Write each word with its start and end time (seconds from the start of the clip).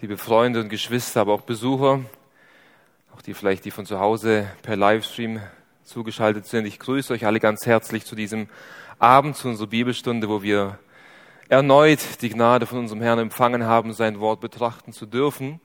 liebe 0.00 0.16
Freunde 0.16 0.60
und 0.60 0.70
Geschwister, 0.70 1.20
aber 1.20 1.34
auch 1.34 1.42
Besucher, 1.42 2.00
auch 3.14 3.20
die 3.20 3.34
vielleicht, 3.34 3.66
die 3.66 3.70
von 3.70 3.84
zu 3.84 4.00
Hause 4.00 4.50
per 4.62 4.74
Livestream 4.74 5.42
zugeschaltet 5.84 6.46
sind. 6.46 6.64
Ich 6.64 6.78
grüße 6.78 7.12
euch 7.12 7.26
alle 7.26 7.38
ganz 7.38 7.66
herzlich 7.66 8.06
zu 8.06 8.14
diesem 8.16 8.48
Abend, 8.98 9.36
zu 9.36 9.48
unserer 9.48 9.66
Bibelstunde, 9.66 10.30
wo 10.30 10.42
wir 10.42 10.78
erneut 11.50 12.22
die 12.22 12.30
Gnade 12.30 12.64
von 12.64 12.78
unserem 12.78 13.02
Herrn 13.02 13.18
empfangen 13.18 13.64
haben, 13.64 13.92
sein 13.92 14.20
Wort 14.20 14.40
betrachten 14.40 14.94
zu 14.94 15.04
dürfen, 15.04 15.60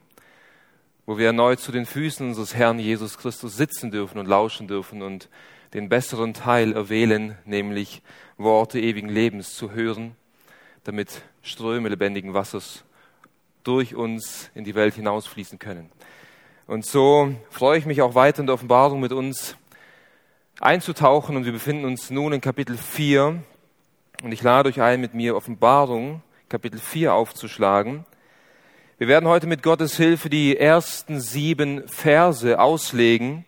wo 1.05 1.17
wir 1.17 1.27
erneut 1.27 1.61
zu 1.61 1.71
den 1.71 1.85
Füßen 1.85 2.27
unseres 2.27 2.55
Herrn 2.55 2.77
Jesus 2.77 3.17
Christus 3.17 3.55
sitzen 3.55 3.89
dürfen 3.89 4.17
und 4.17 4.25
lauschen 4.25 4.67
dürfen 4.67 5.01
und 5.01 5.29
den 5.73 5.87
besseren 5.87 6.33
Teil 6.33 6.73
erwählen, 6.73 7.37
nämlich 7.45 8.01
Worte 8.37 8.81
ewigen 8.81 9.09
Lebens 9.09 9.55
zu 9.55 9.71
hören, 9.71 10.17
damit 10.83 11.21
Ströme 11.41 11.87
lebendigen 11.87 12.33
Wassers 12.33 12.84
durch 13.65 13.95
uns 13.95 14.49
in 14.55 14.63
die 14.63 14.75
Welt 14.75 14.93
hinausfließen 14.93 15.59
können. 15.59 15.89
Und 16.67 16.85
so 16.85 17.33
freue 17.49 17.77
ich 17.77 17.85
mich 17.85 18.01
auch 18.01 18.15
weiter 18.15 18.39
in 18.39 18.47
der 18.47 18.55
Offenbarung 18.55 18.99
mit 18.99 19.11
uns 19.11 19.57
einzutauchen 20.59 21.35
und 21.35 21.45
wir 21.45 21.51
befinden 21.51 21.85
uns 21.85 22.09
nun 22.09 22.33
in 22.33 22.41
Kapitel 22.41 22.77
4 22.77 23.43
und 24.23 24.31
ich 24.31 24.41
lade 24.41 24.69
euch 24.69 24.81
ein, 24.81 25.01
mit 25.01 25.13
mir 25.13 25.35
Offenbarung 25.35 26.21
Kapitel 26.49 26.79
4 26.79 27.13
aufzuschlagen. 27.13 28.05
Wir 28.97 29.07
werden 29.07 29.27
heute 29.27 29.45
mit 29.45 29.61
Gottes 29.61 29.97
Hilfe 29.97 30.29
die 30.29 30.57
ersten 30.57 31.19
sieben 31.19 31.87
Verse 31.87 32.59
auslegen 32.59 33.43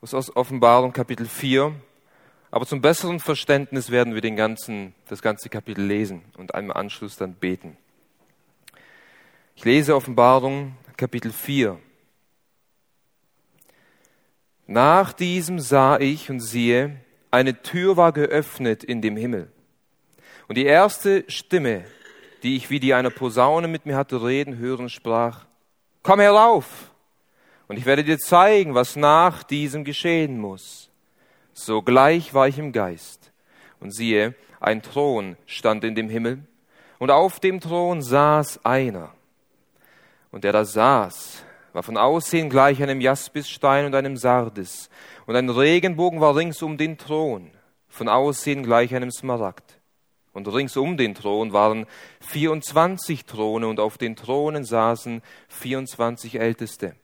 aus 0.00 0.36
Offenbarung 0.36 0.92
Kapitel 0.92 1.26
4. 1.26 1.72
Aber 2.50 2.66
zum 2.66 2.80
besseren 2.80 3.20
Verständnis 3.20 3.90
werden 3.90 4.14
wir 4.14 4.20
den 4.20 4.36
ganzen, 4.36 4.94
das 5.08 5.22
ganze 5.22 5.48
Kapitel 5.48 5.84
lesen 5.84 6.22
und 6.36 6.52
im 6.54 6.72
Anschluss 6.72 7.16
dann 7.16 7.34
beten. 7.34 7.76
Ich 9.58 9.64
lese 9.64 9.96
Offenbarung 9.96 10.76
Kapitel 10.96 11.32
4. 11.32 11.80
Nach 14.68 15.12
diesem 15.12 15.58
sah 15.58 15.98
ich 15.98 16.30
und 16.30 16.38
siehe, 16.38 17.00
eine 17.32 17.60
Tür 17.60 17.96
war 17.96 18.12
geöffnet 18.12 18.84
in 18.84 19.02
dem 19.02 19.16
Himmel. 19.16 19.50
Und 20.46 20.58
die 20.58 20.64
erste 20.64 21.24
Stimme, 21.26 21.84
die 22.44 22.54
ich 22.54 22.70
wie 22.70 22.78
die 22.78 22.94
einer 22.94 23.10
Posaune 23.10 23.66
mit 23.66 23.84
mir 23.84 23.96
hatte 23.96 24.22
reden 24.22 24.58
hören, 24.58 24.88
sprach, 24.88 25.46
komm 26.04 26.20
herauf, 26.20 26.92
und 27.66 27.78
ich 27.78 27.84
werde 27.84 28.04
dir 28.04 28.18
zeigen, 28.18 28.76
was 28.76 28.94
nach 28.94 29.42
diesem 29.42 29.82
geschehen 29.82 30.38
muss. 30.38 30.88
Sogleich 31.52 32.32
war 32.32 32.46
ich 32.46 32.60
im 32.60 32.70
Geist, 32.70 33.32
und 33.80 33.90
siehe, 33.90 34.36
ein 34.60 34.82
Thron 34.82 35.36
stand 35.46 35.82
in 35.82 35.96
dem 35.96 36.08
Himmel, 36.08 36.46
und 37.00 37.10
auf 37.10 37.40
dem 37.40 37.58
Thron 37.58 38.02
saß 38.02 38.64
einer 38.64 39.17
und 40.30 40.44
der 40.44 40.52
da 40.52 40.64
saß, 40.64 41.44
war 41.72 41.82
von 41.82 41.96
Aussehen 41.96 42.50
gleich 42.50 42.82
einem 42.82 43.00
Jaspisstein 43.00 43.86
und 43.86 43.94
einem 43.94 44.16
Sardis, 44.16 44.88
und 45.26 45.36
ein 45.36 45.50
Regenbogen 45.50 46.20
war 46.20 46.34
rings 46.36 46.62
um 46.62 46.78
den 46.78 46.98
Thron, 46.98 47.50
von 47.88 48.08
Aussehen 48.08 48.62
gleich 48.62 48.94
einem 48.94 49.10
Smaragd. 49.10 49.74
Und 50.32 50.46
rings 50.46 50.76
um 50.76 50.96
den 50.96 51.14
Thron 51.14 51.52
waren 51.52 51.86
vierundzwanzig 52.20 53.24
Throne, 53.24 53.66
und 53.66 53.80
auf 53.80 53.98
den 53.98 54.14
Thronen 54.14 54.64
saßen 54.64 55.22
vierundzwanzig 55.48 56.38
Älteste, 56.38 56.94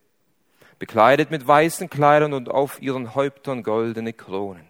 bekleidet 0.78 1.30
mit 1.30 1.46
weißen 1.46 1.90
Kleidern 1.90 2.32
und 2.32 2.48
auf 2.48 2.80
ihren 2.80 3.14
Häuptern 3.14 3.62
goldene 3.62 4.12
Kronen. 4.12 4.66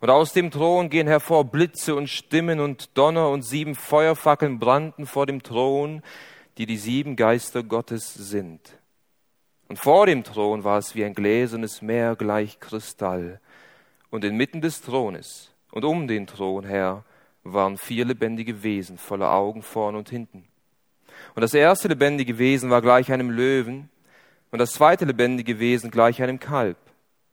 Und 0.00 0.10
aus 0.10 0.32
dem 0.32 0.50
Thron 0.50 0.88
gehen 0.88 1.06
hervor 1.06 1.44
Blitze 1.44 1.94
und 1.94 2.08
Stimmen 2.08 2.60
und 2.60 2.96
Donner, 2.96 3.30
und 3.30 3.42
sieben 3.42 3.74
Feuerfackeln 3.74 4.58
brannten 4.58 5.06
vor 5.06 5.26
dem 5.26 5.42
Thron, 5.42 6.02
die 6.58 6.66
die 6.66 6.76
sieben 6.76 7.16
Geister 7.16 7.62
Gottes 7.62 8.14
sind. 8.14 8.60
Und 9.68 9.78
vor 9.78 10.06
dem 10.06 10.24
Thron 10.24 10.64
war 10.64 10.78
es 10.78 10.94
wie 10.94 11.04
ein 11.04 11.14
gläsernes 11.14 11.82
Meer 11.82 12.16
gleich 12.16 12.60
Kristall. 12.60 13.40
Und 14.10 14.24
inmitten 14.24 14.60
des 14.60 14.80
Thrones 14.80 15.50
und 15.72 15.84
um 15.84 16.06
den 16.06 16.26
Thron 16.26 16.64
her 16.64 17.04
waren 17.42 17.76
vier 17.76 18.04
lebendige 18.04 18.62
Wesen 18.62 18.98
voller 18.98 19.32
Augen 19.32 19.62
vorn 19.62 19.96
und 19.96 20.08
hinten. 20.08 20.44
Und 21.34 21.42
das 21.42 21.54
erste 21.54 21.88
lebendige 21.88 22.38
Wesen 22.38 22.70
war 22.70 22.82
gleich 22.82 23.12
einem 23.12 23.30
Löwen, 23.30 23.90
und 24.50 24.58
das 24.60 24.72
zweite 24.72 25.04
lebendige 25.04 25.58
Wesen 25.58 25.90
gleich 25.90 26.22
einem 26.22 26.38
Kalb. 26.38 26.76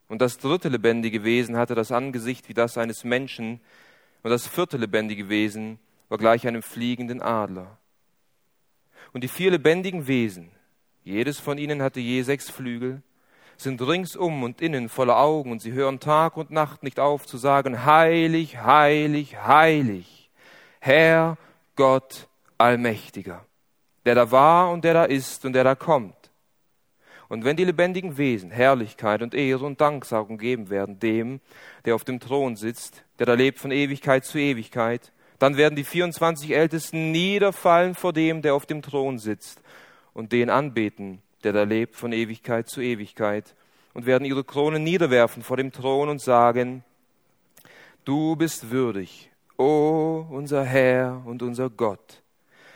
Und 0.07 0.23
das 0.23 0.39
dritte 0.39 0.69
lebendige 0.69 1.23
Wesen 1.23 1.55
hatte 1.55 1.75
das 1.75 1.91
Angesicht 1.91 2.49
wie 2.49 2.55
das 2.55 2.79
eines 2.79 3.03
Menschen, 3.03 3.61
und 4.23 4.31
das 4.31 4.47
vierte 4.47 4.77
lebendige 4.77 5.29
Wesen 5.29 5.77
war 6.09 6.17
gleich 6.17 6.47
einem 6.47 6.63
fliegenden 6.63 7.21
Adler. 7.21 7.77
Und 9.13 9.23
die 9.23 9.27
vier 9.27 9.51
lebendigen 9.51 10.07
Wesen, 10.07 10.51
jedes 11.03 11.39
von 11.39 11.57
ihnen 11.57 11.81
hatte 11.81 11.99
je 11.99 12.21
sechs 12.21 12.49
Flügel, 12.49 13.01
sind 13.57 13.81
ringsum 13.81 14.43
und 14.43 14.61
innen 14.61 14.89
voller 14.89 15.17
Augen, 15.17 15.51
und 15.51 15.61
sie 15.61 15.73
hören 15.73 15.99
Tag 15.99 16.37
und 16.37 16.51
Nacht 16.51 16.83
nicht 16.83 16.99
auf 16.99 17.27
zu 17.27 17.37
sagen, 17.37 17.85
heilig, 17.85 18.57
heilig, 18.57 19.37
heilig, 19.37 20.31
Herr 20.79 21.37
Gott 21.75 22.27
Allmächtiger, 22.57 23.45
der 24.05 24.15
da 24.15 24.31
war 24.31 24.71
und 24.71 24.83
der 24.83 24.93
da 24.93 25.03
ist 25.05 25.45
und 25.45 25.53
der 25.53 25.63
da 25.63 25.75
kommt. 25.75 26.15
Und 27.27 27.45
wenn 27.45 27.55
die 27.55 27.65
lebendigen 27.65 28.17
Wesen 28.17 28.51
Herrlichkeit 28.51 29.21
und 29.21 29.33
Ehre 29.33 29.65
und 29.65 29.79
Danksagung 29.79 30.37
geben 30.37 30.69
werden 30.69 30.99
dem, 30.99 31.39
der 31.85 31.95
auf 31.95 32.03
dem 32.03 32.19
Thron 32.19 32.55
sitzt, 32.55 33.05
der 33.19 33.25
da 33.25 33.35
lebt 33.35 33.59
von 33.59 33.71
Ewigkeit 33.71 34.25
zu 34.25 34.37
Ewigkeit, 34.37 35.13
dann 35.41 35.57
werden 35.57 35.75
die 35.75 35.83
24 35.83 36.51
Ältesten 36.51 37.11
niederfallen 37.11 37.95
vor 37.95 38.13
dem, 38.13 38.43
der 38.43 38.53
auf 38.53 38.67
dem 38.67 38.83
Thron 38.83 39.17
sitzt 39.17 39.59
und 40.13 40.33
den 40.33 40.51
anbeten, 40.51 41.23
der 41.43 41.51
da 41.51 41.63
lebt 41.63 41.95
von 41.95 42.13
Ewigkeit 42.13 42.69
zu 42.69 42.79
Ewigkeit 42.79 43.55
und 43.95 44.05
werden 44.05 44.23
ihre 44.23 44.43
Kronen 44.43 44.83
niederwerfen 44.83 45.41
vor 45.41 45.57
dem 45.57 45.71
Thron 45.71 46.09
und 46.09 46.21
sagen, 46.21 46.83
du 48.05 48.35
bist 48.35 48.69
würdig, 48.69 49.31
o 49.57 50.27
unser 50.29 50.63
Herr 50.63 51.23
und 51.25 51.41
unser 51.41 51.71
Gott, 51.71 52.21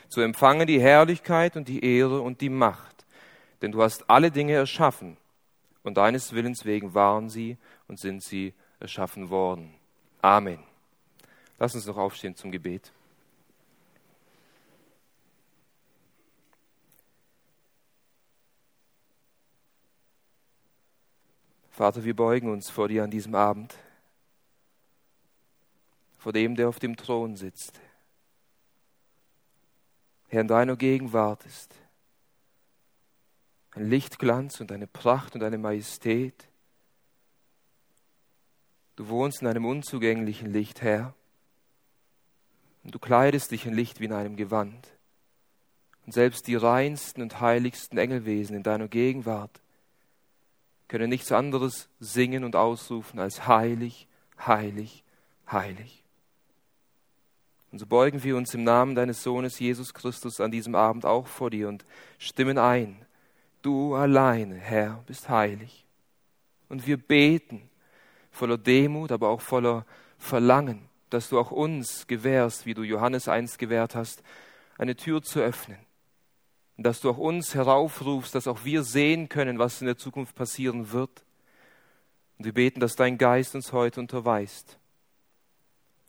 zu 0.09 0.22
empfangen 0.22 0.66
die 0.66 0.82
Herrlichkeit 0.82 1.56
und 1.56 1.68
die 1.68 1.86
Ehre 1.86 2.22
und 2.22 2.42
die 2.42 2.50
Macht, 2.50 3.06
denn 3.62 3.74
du 3.74 3.84
hast 3.84 4.09
alle 4.09 4.32
Dinge 4.32 4.53
erschaffen 4.53 5.18
und 5.84 5.97
deines 5.97 6.34
Willens 6.34 6.66
wegen 6.66 6.96
waren 6.96 7.30
sie 7.30 7.58
und 7.88 8.00
sind 8.00 8.24
sie 8.24 8.56
erschaffen 8.80 9.30
worden. 9.30 9.76
Amen. 10.24 10.75
Lass 11.58 11.76
uns 11.76 11.86
noch 11.86 11.98
aufstehen 11.98 12.36
zum 12.36 12.52
Gebet. 12.52 12.92
Vater, 21.70 22.04
wir 22.06 22.16
beugen 22.16 22.50
uns 22.50 22.70
vor 22.70 22.88
dir 22.88 23.04
an 23.04 23.12
diesem 23.12 23.36
Abend, 23.36 23.76
vor 26.18 26.32
dem, 26.32 26.56
der 26.56 26.70
auf 26.70 26.80
dem 26.80 26.96
Thron 26.96 27.36
sitzt. 27.36 27.82
Herr, 30.28 30.42
in 30.42 30.48
deiner 30.48 30.78
Gegenwart 30.78 31.46
ist 31.46 31.76
ein 33.72 33.90
Lichtglanz 33.90 34.62
und 34.62 34.72
eine 34.72 34.88
Pracht 34.88 35.36
und 35.36 35.44
eine 35.44 35.58
Majestät. 35.58 36.48
Du 38.96 39.10
wohnst 39.10 39.42
in 39.42 39.48
einem 39.48 39.66
unzugänglichen 39.66 40.52
Licht, 40.52 40.82
Herr. 40.82 41.14
Und 42.85 42.94
du 42.94 43.00
kleidest 43.00 43.50
dich 43.50 43.66
in 43.66 43.73
Licht 43.73 44.00
wie 44.00 44.06
in 44.06 44.13
einem 44.13 44.35
Gewand. 44.35 44.88
Und 46.06 46.13
selbst 46.13 46.46
die 46.46 46.56
reinsten 46.56 47.23
und 47.23 47.41
heiligsten 47.41 47.97
Engelwesen 47.97 48.56
in 48.56 48.62
deiner 48.62 48.88
Gegenwart 48.88 49.59
können 50.88 51.09
nichts 51.09 51.31
anderes 51.31 51.90
singen 52.00 52.44
und 52.44 52.56
ausrufen 52.56 53.19
als 53.19 53.47
heilig, 53.47 54.07
heilig, 54.38 55.03
heilig. 55.51 56.03
Und 57.72 57.79
so 57.79 57.88
beugen 57.88 58.23
wir 58.23 58.38
uns 58.38 58.53
im 58.53 58.63
Namen 58.63 58.94
deines 58.94 59.23
Sohnes 59.23 59.57
Jesus 59.57 59.96
Christus 59.96 60.40
an 60.40 60.52
diesem 60.52 60.75
Abend 60.75 61.07
auch 61.07 61.25
vor 61.25 61.50
dir 61.50 61.67
und 61.67 61.84
stimmen 62.20 62.59
ein. 62.59 63.03
Du 63.64 63.96
alleine, 63.96 64.58
Herr, 64.58 65.03
bist 65.08 65.28
heilig. 65.28 65.88
Und 66.70 66.85
wir 66.85 66.97
beten 66.97 67.67
voller 68.29 68.59
Demut, 68.59 69.11
aber 69.11 69.29
auch 69.29 69.41
voller 69.41 69.88
Verlangen 70.20 70.88
dass 71.09 71.29
du 71.29 71.40
auch 71.40 71.52
uns 71.52 72.07
gewährst, 72.07 72.66
wie 72.66 72.73
du 72.73 72.84
Johannes 72.84 73.28
einst 73.28 73.59
gewährt 73.59 73.96
hast, 73.96 74.23
eine 74.78 74.96
Tür 74.96 75.22
zu 75.22 75.40
öffnen. 75.40 75.78
Und 76.78 76.85
dass 76.85 76.99
du 76.99 77.09
auch 77.09 77.17
uns 77.17 77.55
heraufrufst, 77.55 78.35
dass 78.35 78.47
auch 78.47 78.66
wir 78.66 78.84
sehen 78.84 79.29
können, 79.29 79.59
was 79.59 79.81
in 79.81 79.87
der 79.87 79.97
Zukunft 79.97 80.35
passieren 80.35 80.91
wird. 80.91 81.23
Und 82.37 82.46
wir 82.46 82.53
beten, 82.53 82.79
dass 82.79 82.96
dein 82.96 83.17
Geist 83.17 83.55
uns 83.55 83.72
heute 83.72 83.99
unterweist. 83.99 84.78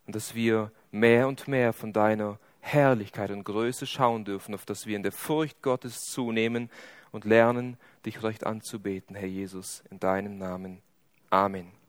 Und 0.06 0.16
dass 0.16 0.34
wir 0.34 0.72
mehr 0.90 1.28
und 1.28 1.46
mehr 1.46 1.72
von 1.72 1.92
deiner 1.92 2.38
Herrlichkeit 2.60 3.30
und 3.30 3.44
Größe 3.44 3.86
schauen 3.86 4.24
dürfen, 4.24 4.54
auf 4.54 4.64
dass 4.64 4.86
wir 4.86 4.96
in 4.96 5.04
der 5.04 5.12
Furcht 5.12 5.62
Gottes 5.62 6.00
zunehmen 6.00 6.68
und 7.12 7.24
lernen, 7.24 7.76
dich 8.04 8.22
recht 8.22 8.44
anzubeten, 8.44 9.14
Herr 9.14 9.28
Jesus, 9.28 9.84
in 9.90 10.00
deinem 10.00 10.36
Namen. 10.36 10.82
Amen. 11.30 11.85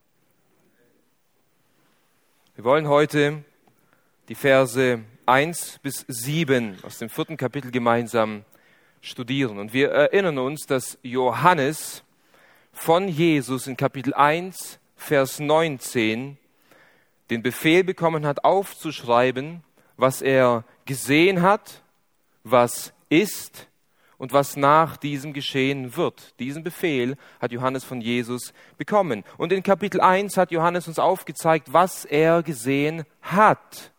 Wir 2.58 2.64
wollen 2.64 2.88
heute 2.88 3.44
die 4.30 4.34
Verse 4.34 5.00
1 5.28 5.80
bis 5.84 6.04
7 6.08 6.80
aus 6.82 6.98
dem 6.98 7.08
vierten 7.08 7.38
Kapitel 7.38 7.70
gemeinsam 7.70 8.46
studieren. 9.00 9.60
Und 9.60 9.74
wir 9.74 9.92
erinnern 9.92 10.40
uns, 10.40 10.66
dass 10.66 10.98
Johannes 11.04 12.04
von 12.74 13.10
Jesus 13.10 13.68
in 13.68 13.78
Kapitel 13.78 14.16
1, 14.16 14.80
Vers 14.96 15.40
19 15.40 16.40
den 17.30 17.44
Befehl 17.44 17.84
bekommen 17.84 18.26
hat, 18.26 18.44
aufzuschreiben, 18.44 19.64
was 19.96 20.24
er 20.24 20.64
gesehen 20.86 21.44
hat, 21.44 21.84
was 22.44 22.92
ist 23.10 23.68
und 24.18 24.34
was 24.34 24.58
nach 24.58 24.98
diesem 24.98 25.34
geschehen 25.34 25.96
wird. 25.96 26.40
Diesen 26.40 26.64
Befehl 26.64 27.18
hat 27.40 27.52
Johannes 27.52 27.84
von 27.84 28.02
Jesus 28.02 28.54
bekommen. 28.78 29.24
Und 29.38 29.52
in 29.52 29.64
Kapitel 29.64 30.02
1 30.02 30.38
hat 30.38 30.52
Johannes 30.52 30.88
uns 30.88 31.00
aufgezeigt, 31.00 31.72
was 31.72 32.06
er 32.06 32.44
gesehen 32.44 33.04
hat, 33.22 33.92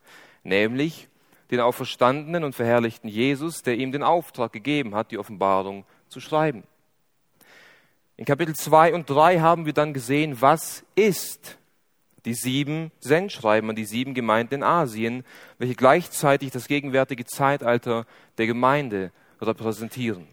nämlich 0.43 1.07
den 1.51 1.61
auferstandenen 1.61 2.43
und 2.43 2.53
verherrlichten 2.53 3.09
Jesus, 3.09 3.63
der 3.63 3.75
ihm 3.75 3.91
den 3.91 4.03
Auftrag 4.03 4.51
gegeben 4.51 4.93
hat, 4.93 5.11
die 5.11 5.17
Offenbarung 5.17 5.85
zu 6.07 6.19
schreiben. 6.19 6.63
In 8.17 8.25
Kapitel 8.25 8.55
2 8.55 8.93
und 8.93 9.09
3 9.09 9.39
haben 9.39 9.65
wir 9.65 9.73
dann 9.73 9.93
gesehen, 9.93 10.41
was 10.41 10.83
ist 10.95 11.57
die 12.25 12.33
sieben 12.33 12.91
Sendschreiben 12.99 13.69
an 13.69 13.77
die 13.77 13.85
sieben 13.85 14.13
Gemeinden 14.13 14.55
in 14.55 14.63
Asien, 14.63 15.23
welche 15.57 15.75
gleichzeitig 15.75 16.51
das 16.51 16.67
gegenwärtige 16.67 17.25
Zeitalter 17.25 18.05
der 18.37 18.45
Gemeinde 18.45 19.11
repräsentieren. 19.41 20.27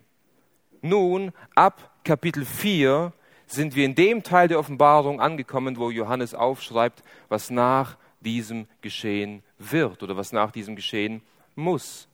Nun, 0.82 1.32
ab 1.54 1.92
Kapitel 2.04 2.44
4 2.44 3.12
sind 3.46 3.76
wir 3.76 3.84
in 3.84 3.94
dem 3.94 4.22
Teil 4.22 4.48
der 4.48 4.58
Offenbarung 4.58 5.20
angekommen, 5.20 5.76
wo 5.76 5.90
Johannes 5.90 6.34
aufschreibt, 6.34 7.02
was 7.28 7.50
nach 7.50 7.96
diesem 8.20 8.66
geschehen 8.80 9.42
wird 9.58 10.02
oder 10.02 10.16
was 10.16 10.32
nach 10.32 10.50
diesem 10.50 10.76
geschehen 10.76 11.22
muss. 11.54 12.08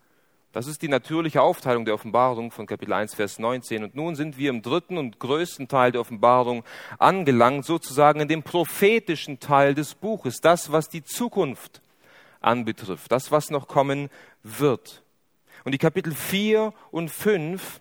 Das 0.52 0.66
ist 0.66 0.82
die 0.82 0.88
natürliche 0.88 1.40
Aufteilung 1.40 1.86
der 1.86 1.94
Offenbarung 1.94 2.50
von 2.50 2.66
Kapitel 2.66 2.92
1, 2.92 3.14
Vers 3.14 3.38
19. 3.38 3.84
Und 3.84 3.94
nun 3.94 4.14
sind 4.14 4.36
wir 4.36 4.50
im 4.50 4.60
dritten 4.60 4.98
und 4.98 5.18
größten 5.18 5.66
Teil 5.66 5.92
der 5.92 6.02
Offenbarung 6.02 6.62
angelangt, 6.98 7.64
sozusagen 7.64 8.20
in 8.20 8.28
dem 8.28 8.42
prophetischen 8.42 9.40
Teil 9.40 9.74
des 9.74 9.94
Buches, 9.94 10.42
das, 10.42 10.70
was 10.70 10.90
die 10.90 11.02
Zukunft 11.02 11.80
anbetrifft, 12.42 13.10
das, 13.10 13.32
was 13.32 13.48
noch 13.48 13.66
kommen 13.66 14.10
wird. 14.42 15.02
Und 15.64 15.72
die 15.72 15.78
Kapitel 15.78 16.14
4 16.14 16.72
und 16.90 17.10
5 17.10 17.80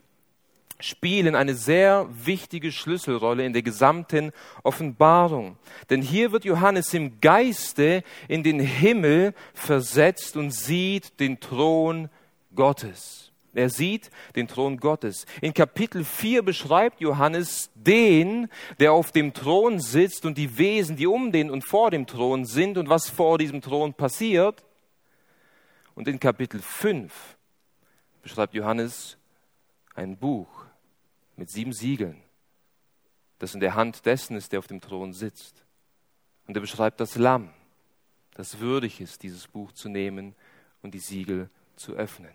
spielen 0.84 1.36
eine 1.36 1.56
sehr 1.56 2.08
wichtige 2.12 2.72
Schlüsselrolle 2.72 3.46
in 3.46 3.54
der 3.54 3.62
gesamten 3.62 4.32
Offenbarung. 4.64 5.58
Denn 5.90 6.02
hier 6.02 6.32
wird 6.32 6.46
Johannes 6.46 6.94
im 6.94 7.20
Geiste 7.22 8.04
in 8.28 8.44
den 8.44 8.60
Himmel 8.60 9.34
versetzt 9.54 10.36
und 10.38 10.52
sieht 10.52 11.20
den 11.20 11.40
Thron 11.40 12.10
Gottes. 12.56 13.32
Er 13.54 13.70
sieht 13.70 14.12
den 14.36 14.48
Thron 14.48 14.78
Gottes. 14.78 15.26
In 15.42 15.54
Kapitel 15.54 16.06
4 16.06 16.42
beschreibt 16.42 17.02
Johannes 17.02 17.70
den, 17.76 18.48
der 18.80 18.94
auf 18.94 19.12
dem 19.12 19.34
Thron 19.34 19.80
sitzt 19.80 20.26
und 20.26 20.38
die 20.38 20.58
Wesen, 20.58 20.96
die 20.96 21.08
um 21.08 21.34
den 21.34 21.52
und 21.52 21.64
vor 21.64 21.92
dem 21.92 22.08
Thron 22.08 22.46
sind 22.46 22.78
und 22.78 22.88
was 22.88 23.10
vor 23.10 23.38
diesem 23.38 23.62
Thron 23.62 23.94
passiert. 23.94 24.64
Und 25.96 26.08
in 26.08 26.20
Kapitel 26.20 26.62
5 26.62 27.12
beschreibt 28.22 28.54
Johannes 28.54 29.18
ein 29.96 30.18
Buch 30.18 30.66
mit 31.36 31.50
sieben 31.50 31.74
Siegeln, 31.74 32.22
das 33.40 33.54
in 33.54 33.60
der 33.60 33.76
Hand 33.76 34.06
dessen 34.06 34.36
ist, 34.36 34.52
der 34.52 34.60
auf 34.60 34.68
dem 34.68 34.82
Thron 34.82 35.14
sitzt. 35.14 35.66
Und 36.48 36.56
er 36.56 36.62
beschreibt 36.62 37.00
das 37.00 37.16
Lamm, 37.16 37.50
das 38.36 38.60
würdig 38.60 39.02
ist, 39.02 39.24
dieses 39.24 39.48
Buch 39.48 39.72
zu 39.72 39.90
nehmen 39.90 40.36
und 40.82 40.94
die 40.94 41.00
Siegel 41.00 41.50
zu 41.76 41.94
öffnen. 41.94 42.32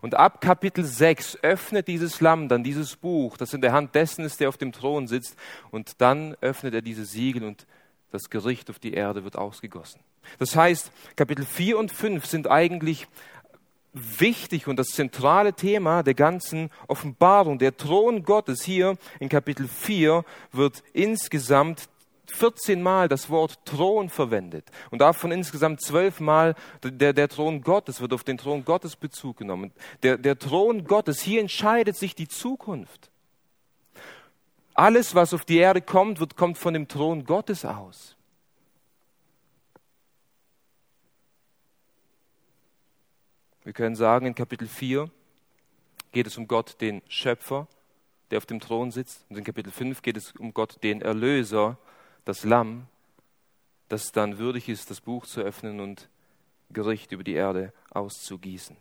Und 0.00 0.14
ab 0.14 0.40
Kapitel 0.40 0.84
6 0.84 1.38
öffnet 1.42 1.88
dieses 1.88 2.20
Lamm 2.20 2.48
dann 2.48 2.64
dieses 2.64 2.96
Buch, 2.96 3.36
das 3.36 3.54
in 3.54 3.60
der 3.60 3.72
Hand 3.72 3.94
dessen 3.94 4.24
ist, 4.24 4.40
der 4.40 4.48
auf 4.48 4.56
dem 4.56 4.72
Thron 4.72 5.06
sitzt, 5.06 5.36
und 5.70 6.00
dann 6.00 6.34
öffnet 6.40 6.74
er 6.74 6.82
diese 6.82 7.04
Siegel 7.04 7.44
und 7.44 7.66
das 8.10 8.30
Gericht 8.30 8.70
auf 8.70 8.78
die 8.78 8.94
Erde 8.94 9.24
wird 9.24 9.36
ausgegossen. 9.36 10.00
Das 10.38 10.56
heißt, 10.56 10.90
Kapitel 11.16 11.44
4 11.44 11.78
und 11.78 11.92
5 11.92 12.26
sind 12.26 12.48
eigentlich 12.48 13.06
wichtig 13.96 14.68
und 14.68 14.76
das 14.76 14.88
zentrale 14.88 15.54
Thema 15.54 16.02
der 16.02 16.14
ganzen 16.14 16.70
Offenbarung. 16.86 17.58
Der 17.58 17.76
Thron 17.76 18.22
Gottes 18.22 18.62
hier 18.62 18.96
in 19.20 19.28
Kapitel 19.28 19.66
4 19.68 20.24
wird 20.52 20.82
insgesamt 20.92 21.88
14 22.26 22.82
Mal 22.82 23.08
das 23.08 23.30
Wort 23.30 23.64
Thron 23.64 24.10
verwendet 24.10 24.66
und 24.90 25.00
davon 25.00 25.30
insgesamt 25.30 25.80
zwölf 25.80 26.20
Mal 26.20 26.54
der, 26.82 27.12
der 27.12 27.28
Thron 27.28 27.62
Gottes 27.62 28.00
wird 28.00 28.12
auf 28.12 28.24
den 28.24 28.36
Thron 28.36 28.64
Gottes 28.64 28.96
Bezug 28.96 29.38
genommen. 29.38 29.72
Der, 30.02 30.18
der 30.18 30.38
Thron 30.38 30.84
Gottes, 30.84 31.20
hier 31.20 31.40
entscheidet 31.40 31.96
sich 31.96 32.14
die 32.14 32.28
Zukunft. 32.28 33.10
Alles, 34.74 35.14
was 35.14 35.32
auf 35.32 35.44
die 35.44 35.56
Erde 35.56 35.80
kommt, 35.80 36.20
wird, 36.20 36.36
kommt 36.36 36.58
von 36.58 36.74
dem 36.74 36.86
Thron 36.88 37.24
Gottes 37.24 37.64
aus. 37.64 38.15
Wir 43.66 43.72
können 43.72 43.96
sagen, 43.96 44.26
in 44.26 44.34
Kapitel 44.36 44.68
4 44.68 45.10
geht 46.12 46.28
es 46.28 46.38
um 46.38 46.46
Gott, 46.46 46.80
den 46.80 47.02
Schöpfer, 47.08 47.66
der 48.30 48.38
auf 48.38 48.46
dem 48.46 48.60
Thron 48.60 48.92
sitzt. 48.92 49.26
Und 49.28 49.38
in 49.38 49.42
Kapitel 49.42 49.72
5 49.72 50.02
geht 50.02 50.16
es 50.16 50.30
um 50.38 50.54
Gott, 50.54 50.80
den 50.84 51.02
Erlöser, 51.02 51.76
das 52.24 52.44
Lamm, 52.44 52.86
das 53.88 54.12
dann 54.12 54.38
würdig 54.38 54.68
ist, 54.68 54.88
das 54.88 55.00
Buch 55.00 55.26
zu 55.26 55.40
öffnen 55.40 55.80
und 55.80 56.08
Gericht 56.70 57.10
über 57.10 57.24
die 57.24 57.32
Erde 57.32 57.72
auszugießen. 57.90 58.76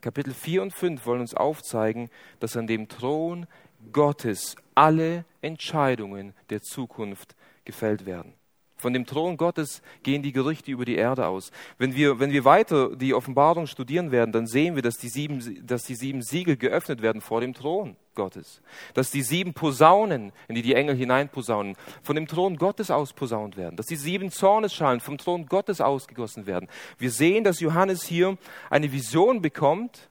Kapitel 0.00 0.32
4 0.32 0.62
und 0.62 0.72
5 0.72 1.04
wollen 1.04 1.20
uns 1.20 1.34
aufzeigen, 1.34 2.08
dass 2.38 2.56
an 2.56 2.66
dem 2.66 2.88
Thron 2.88 3.46
Gottes 3.92 4.56
alle 4.74 5.26
Entscheidungen 5.42 6.32
der 6.48 6.62
Zukunft 6.62 7.36
gefällt 7.66 8.06
werden. 8.06 8.32
Von 8.80 8.94
dem 8.94 9.04
Thron 9.04 9.36
Gottes 9.36 9.82
gehen 10.02 10.22
die 10.22 10.32
Gerichte 10.32 10.70
über 10.70 10.84
die 10.84 10.96
Erde 10.96 11.26
aus. 11.26 11.52
Wenn 11.76 11.94
wir, 11.94 12.18
wenn 12.18 12.32
wir 12.32 12.44
weiter 12.44 12.96
die 12.96 13.12
Offenbarung 13.12 13.66
studieren 13.66 14.10
werden, 14.10 14.32
dann 14.32 14.46
sehen 14.46 14.74
wir, 14.74 14.82
dass 14.82 14.96
die, 14.96 15.10
sieben, 15.10 15.66
dass 15.66 15.82
die 15.84 15.94
sieben 15.94 16.22
Siegel 16.22 16.56
geöffnet 16.56 17.02
werden 17.02 17.20
vor 17.20 17.42
dem 17.42 17.52
Thron 17.52 17.96
Gottes. 18.14 18.62
Dass 18.94 19.10
die 19.10 19.22
sieben 19.22 19.52
Posaunen, 19.52 20.32
in 20.48 20.54
die 20.54 20.62
die 20.62 20.74
Engel 20.74 20.96
hineinposaunen, 20.96 21.76
von 22.02 22.16
dem 22.16 22.26
Thron 22.26 22.56
Gottes 22.56 22.90
aus 22.90 23.12
posaunt 23.12 23.58
werden. 23.58 23.76
Dass 23.76 23.86
die 23.86 23.96
sieben 23.96 24.30
Zornesschalen 24.30 25.00
vom 25.00 25.18
Thron 25.18 25.46
Gottes 25.46 25.82
ausgegossen 25.82 26.46
werden. 26.46 26.68
Wir 26.98 27.10
sehen, 27.10 27.44
dass 27.44 27.60
Johannes 27.60 28.04
hier 28.04 28.38
eine 28.70 28.90
Vision 28.92 29.42
bekommt, 29.42 30.08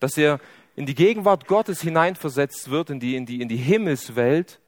dass 0.00 0.18
er 0.18 0.40
in 0.74 0.86
die 0.86 0.94
Gegenwart 0.94 1.46
Gottes 1.46 1.80
hineinversetzt 1.80 2.70
wird, 2.70 2.90
in 2.90 2.98
die, 2.98 3.14
in 3.14 3.26
die, 3.26 3.40
in 3.40 3.48
die 3.48 3.56
Himmelswelt 3.56 4.60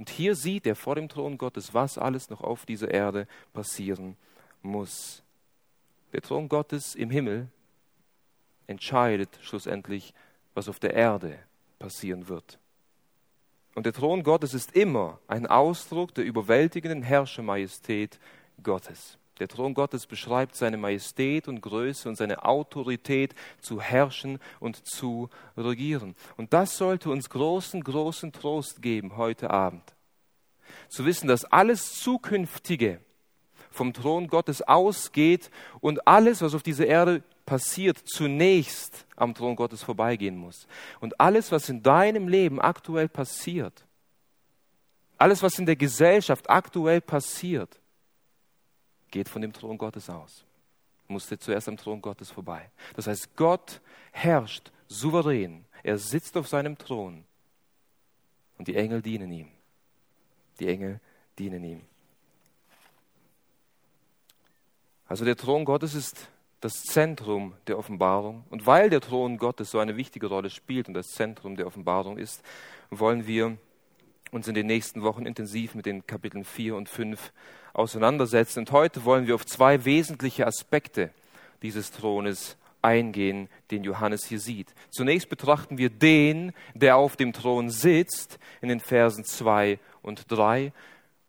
und 0.00 0.08
hier 0.08 0.34
sieht 0.34 0.66
er 0.66 0.76
vor 0.76 0.94
dem 0.94 1.10
Thron 1.10 1.36
Gottes, 1.36 1.74
was 1.74 1.98
alles 1.98 2.30
noch 2.30 2.40
auf 2.40 2.64
dieser 2.64 2.90
Erde 2.90 3.26
passieren 3.52 4.16
muss. 4.62 5.22
Der 6.14 6.22
Thron 6.22 6.48
Gottes 6.48 6.94
im 6.94 7.10
Himmel 7.10 7.48
entscheidet 8.66 9.38
schlussendlich, 9.42 10.14
was 10.54 10.70
auf 10.70 10.80
der 10.80 10.94
Erde 10.94 11.38
passieren 11.78 12.28
wird. 12.28 12.58
Und 13.74 13.84
der 13.84 13.92
Thron 13.92 14.22
Gottes 14.22 14.54
ist 14.54 14.74
immer 14.74 15.18
ein 15.28 15.46
Ausdruck 15.46 16.14
der 16.14 16.24
überwältigenden 16.24 17.02
Herrschermajestät 17.02 18.18
Gottes. 18.62 19.18
Der 19.40 19.48
Thron 19.48 19.72
Gottes 19.72 20.06
beschreibt 20.06 20.54
seine 20.54 20.76
Majestät 20.76 21.48
und 21.48 21.62
Größe 21.62 22.08
und 22.10 22.16
seine 22.16 22.44
Autorität 22.44 23.34
zu 23.60 23.80
herrschen 23.80 24.38
und 24.60 24.86
zu 24.86 25.30
regieren. 25.56 26.14
Und 26.36 26.52
das 26.52 26.76
sollte 26.76 27.08
uns 27.08 27.30
großen, 27.30 27.82
großen 27.82 28.32
Trost 28.32 28.82
geben 28.82 29.16
heute 29.16 29.50
Abend. 29.50 29.94
Zu 30.90 31.06
wissen, 31.06 31.26
dass 31.26 31.46
alles 31.46 31.94
Zukünftige 31.94 33.00
vom 33.70 33.94
Thron 33.94 34.28
Gottes 34.28 34.60
ausgeht 34.60 35.50
und 35.80 36.06
alles, 36.06 36.42
was 36.42 36.54
auf 36.54 36.62
dieser 36.62 36.86
Erde 36.86 37.22
passiert, 37.46 37.98
zunächst 38.04 39.06
am 39.16 39.34
Thron 39.34 39.56
Gottes 39.56 39.82
vorbeigehen 39.82 40.36
muss. 40.36 40.66
Und 41.00 41.18
alles, 41.18 41.50
was 41.50 41.68
in 41.70 41.82
deinem 41.82 42.28
Leben 42.28 42.60
aktuell 42.60 43.08
passiert, 43.08 43.86
alles, 45.16 45.42
was 45.42 45.58
in 45.58 45.66
der 45.66 45.76
Gesellschaft 45.76 46.50
aktuell 46.50 47.00
passiert, 47.00 47.80
geht 49.10 49.28
von 49.28 49.42
dem 49.42 49.52
Thron 49.52 49.78
Gottes 49.78 50.08
aus. 50.10 50.44
Musste 51.08 51.38
zuerst 51.38 51.68
am 51.68 51.76
Thron 51.76 52.00
Gottes 52.00 52.30
vorbei. 52.30 52.70
Das 52.94 53.06
heißt, 53.06 53.36
Gott 53.36 53.80
herrscht 54.12 54.70
souverän. 54.86 55.64
Er 55.82 55.98
sitzt 55.98 56.36
auf 56.36 56.46
seinem 56.48 56.78
Thron 56.78 57.24
und 58.58 58.68
die 58.68 58.76
Engel 58.76 59.02
dienen 59.02 59.32
ihm. 59.32 59.48
Die 60.60 60.68
Engel 60.68 61.00
dienen 61.38 61.64
ihm. 61.64 61.80
Also 65.06 65.24
der 65.24 65.36
Thron 65.36 65.64
Gottes 65.64 65.94
ist 65.94 66.28
das 66.60 66.84
Zentrum 66.84 67.54
der 67.66 67.78
Offenbarung. 67.78 68.44
Und 68.50 68.66
weil 68.66 68.90
der 68.90 69.00
Thron 69.00 69.38
Gottes 69.38 69.70
so 69.70 69.78
eine 69.78 69.96
wichtige 69.96 70.26
Rolle 70.26 70.50
spielt 70.50 70.88
und 70.88 70.94
das 70.94 71.08
Zentrum 71.08 71.56
der 71.56 71.66
Offenbarung 71.66 72.18
ist, 72.18 72.44
wollen 72.90 73.26
wir 73.26 73.56
uns 74.30 74.46
in 74.46 74.54
den 74.54 74.66
nächsten 74.66 75.02
Wochen 75.02 75.26
intensiv 75.26 75.74
mit 75.74 75.86
den 75.86 76.06
Kapiteln 76.06 76.44
4 76.44 76.76
und 76.76 76.88
5 76.88 77.32
auseinandersetzen. 77.72 78.60
Und 78.60 78.72
heute 78.72 79.04
wollen 79.04 79.26
wir 79.26 79.34
auf 79.34 79.46
zwei 79.46 79.84
wesentliche 79.84 80.46
Aspekte 80.46 81.10
dieses 81.62 81.90
Thrones 81.90 82.56
eingehen, 82.82 83.48
den 83.70 83.84
Johannes 83.84 84.24
hier 84.24 84.40
sieht. 84.40 84.74
Zunächst 84.90 85.28
betrachten 85.28 85.78
wir 85.78 85.90
den, 85.90 86.52
der 86.74 86.96
auf 86.96 87.16
dem 87.16 87.32
Thron 87.32 87.70
sitzt, 87.70 88.38
in 88.60 88.68
den 88.68 88.80
Versen 88.80 89.24
2 89.24 89.78
und 90.02 90.30
3. 90.30 90.72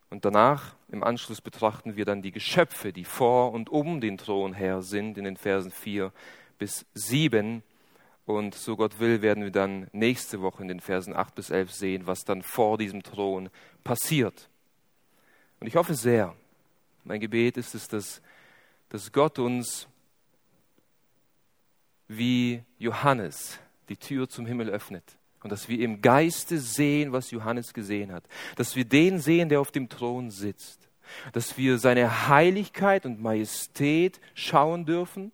Und 0.10 0.25
danach, 0.25 0.75
im 0.89 1.03
Anschluss, 1.03 1.41
betrachten 1.41 1.95
wir 1.95 2.05
dann 2.05 2.21
die 2.21 2.31
Geschöpfe, 2.31 2.93
die 2.93 3.05
vor 3.05 3.51
und 3.53 3.69
um 3.69 4.01
den 4.01 4.17
Thron 4.17 4.53
her 4.53 4.81
sind, 4.81 5.17
in 5.17 5.24
den 5.24 5.38
Versen 5.38 5.71
4 5.71 6.12
bis 6.57 6.86
7. 6.93 7.63
Und 8.25 8.55
so 8.55 8.75
Gott 8.75 9.00
will, 9.00 9.21
werden 9.21 9.43
wir 9.43 9.51
dann 9.51 9.88
nächste 9.93 10.41
Woche 10.41 10.62
in 10.62 10.67
den 10.67 10.79
Versen 10.79 11.15
8 11.15 11.36
bis 11.36 11.50
11 11.50 11.71
sehen, 11.71 12.07
was 12.07 12.24
dann 12.24 12.43
vor 12.43 12.77
diesem 12.77 13.03
Thron 13.03 13.50
passiert. 13.83 14.50
Und 15.61 15.67
ich 15.67 15.75
hoffe 15.75 15.93
sehr, 15.93 16.35
mein 17.03 17.19
Gebet 17.19 17.55
ist 17.55 17.75
es, 17.75 17.87
dass, 17.87 18.21
dass 18.89 19.11
Gott 19.11 19.37
uns 19.37 19.87
wie 22.07 22.63
Johannes 22.79 23.59
die 23.87 23.95
Tür 23.95 24.27
zum 24.27 24.47
Himmel 24.47 24.69
öffnet 24.69 25.03
und 25.43 25.51
dass 25.51 25.69
wir 25.69 25.79
im 25.79 26.01
Geiste 26.01 26.59
sehen, 26.59 27.11
was 27.11 27.29
Johannes 27.29 27.73
gesehen 27.73 28.11
hat, 28.11 28.23
dass 28.55 28.75
wir 28.75 28.85
den 28.85 29.19
sehen, 29.19 29.49
der 29.49 29.61
auf 29.61 29.71
dem 29.71 29.87
Thron 29.87 30.31
sitzt, 30.31 30.89
dass 31.31 31.57
wir 31.57 31.77
seine 31.77 32.27
Heiligkeit 32.27 33.05
und 33.05 33.21
Majestät 33.21 34.19
schauen 34.33 34.85
dürfen 34.85 35.31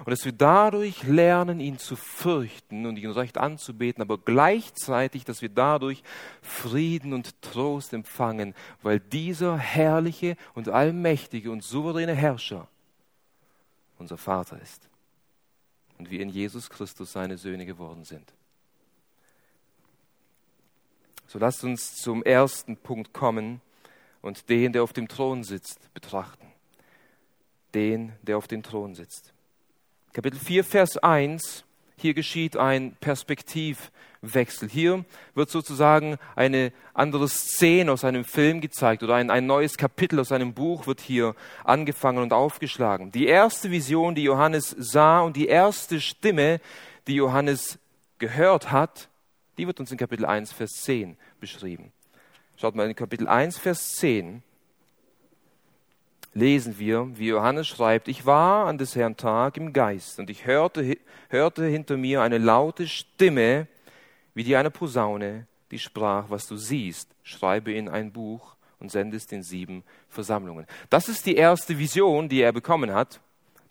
und 0.00 0.10
dass 0.10 0.24
wir 0.24 0.32
dadurch 0.32 1.02
lernen, 1.04 1.60
ihn 1.60 1.78
zu 1.78 1.96
fürchten 1.96 2.86
und 2.86 2.96
ihn 2.96 3.10
recht 3.10 3.38
anzubeten, 3.38 4.02
aber 4.02 4.18
gleichzeitig, 4.18 5.24
dass 5.24 5.42
wir 5.42 5.48
dadurch 5.48 6.02
Frieden 6.40 7.12
und 7.12 7.40
Trost 7.42 7.92
empfangen, 7.92 8.54
weil 8.82 9.00
dieser 9.00 9.56
herrliche 9.56 10.36
und 10.54 10.68
allmächtige 10.68 11.50
und 11.50 11.62
souveräne 11.62 12.14
Herrscher 12.14 12.68
unser 13.98 14.18
Vater 14.18 14.60
ist 14.60 14.88
und 15.98 16.10
wir 16.10 16.20
in 16.20 16.28
Jesus 16.28 16.68
Christus 16.68 17.12
seine 17.12 17.38
Söhne 17.38 17.64
geworden 17.64 18.04
sind. 18.04 18.32
So 21.28 21.38
lasst 21.38 21.64
uns 21.64 21.96
zum 21.96 22.22
ersten 22.24 22.76
Punkt 22.76 23.12
kommen 23.12 23.60
und 24.20 24.48
den, 24.48 24.72
der 24.72 24.82
auf 24.82 24.92
dem 24.92 25.08
Thron 25.08 25.44
sitzt, 25.44 25.92
betrachten. 25.94 26.46
Den, 27.72 28.12
der 28.22 28.36
auf 28.36 28.48
dem 28.48 28.62
Thron 28.62 28.94
sitzt. 28.94 29.31
Kapitel 30.14 30.38
4, 30.38 30.62
Vers 30.62 30.98
1, 30.98 31.64
hier 31.96 32.12
geschieht 32.12 32.58
ein 32.58 32.94
Perspektivwechsel. 33.00 34.68
Hier 34.68 35.06
wird 35.34 35.48
sozusagen 35.48 36.18
eine 36.36 36.70
andere 36.92 37.26
Szene 37.30 37.90
aus 37.90 38.04
einem 38.04 38.26
Film 38.26 38.60
gezeigt 38.60 39.02
oder 39.02 39.14
ein, 39.14 39.30
ein 39.30 39.46
neues 39.46 39.78
Kapitel 39.78 40.20
aus 40.20 40.30
einem 40.30 40.52
Buch 40.52 40.86
wird 40.86 41.00
hier 41.00 41.34
angefangen 41.64 42.22
und 42.22 42.34
aufgeschlagen. 42.34 43.10
Die 43.10 43.26
erste 43.26 43.70
Vision, 43.70 44.14
die 44.14 44.24
Johannes 44.24 44.76
sah 44.78 45.20
und 45.20 45.34
die 45.34 45.46
erste 45.46 45.98
Stimme, 45.98 46.60
die 47.06 47.14
Johannes 47.14 47.78
gehört 48.18 48.70
hat, 48.70 49.08
die 49.56 49.66
wird 49.66 49.80
uns 49.80 49.92
in 49.92 49.96
Kapitel 49.96 50.26
1, 50.26 50.52
Vers 50.52 50.72
10 50.82 51.16
beschrieben. 51.40 51.90
Schaut 52.58 52.74
mal 52.74 52.86
in 52.86 52.94
Kapitel 52.94 53.28
1, 53.28 53.56
Vers 53.56 53.96
10 53.96 54.42
lesen 56.34 56.78
wir, 56.78 57.10
wie 57.14 57.28
Johannes 57.28 57.68
schreibt, 57.68 58.08
ich 58.08 58.24
war 58.26 58.66
an 58.66 58.78
des 58.78 58.96
Herrn 58.96 59.16
Tag 59.16 59.56
im 59.56 59.72
Geist 59.72 60.18
und 60.18 60.30
ich 60.30 60.46
hörte, 60.46 60.96
hörte 61.28 61.66
hinter 61.66 61.96
mir 61.96 62.22
eine 62.22 62.38
laute 62.38 62.86
Stimme, 62.86 63.66
wie 64.34 64.44
die 64.44 64.56
einer 64.56 64.70
Posaune, 64.70 65.46
die 65.70 65.78
sprach, 65.78 66.26
was 66.28 66.46
du 66.46 66.56
siehst, 66.56 67.10
schreibe 67.22 67.72
in 67.72 67.88
ein 67.88 68.12
Buch 68.12 68.56
und 68.78 68.90
sende 68.90 69.16
es 69.16 69.26
den 69.26 69.42
sieben 69.42 69.84
Versammlungen. 70.08 70.66
Das 70.90 71.08
ist 71.08 71.26
die 71.26 71.36
erste 71.36 71.78
Vision, 71.78 72.28
die 72.28 72.40
er 72.40 72.52
bekommen 72.52 72.92
hat 72.92 73.20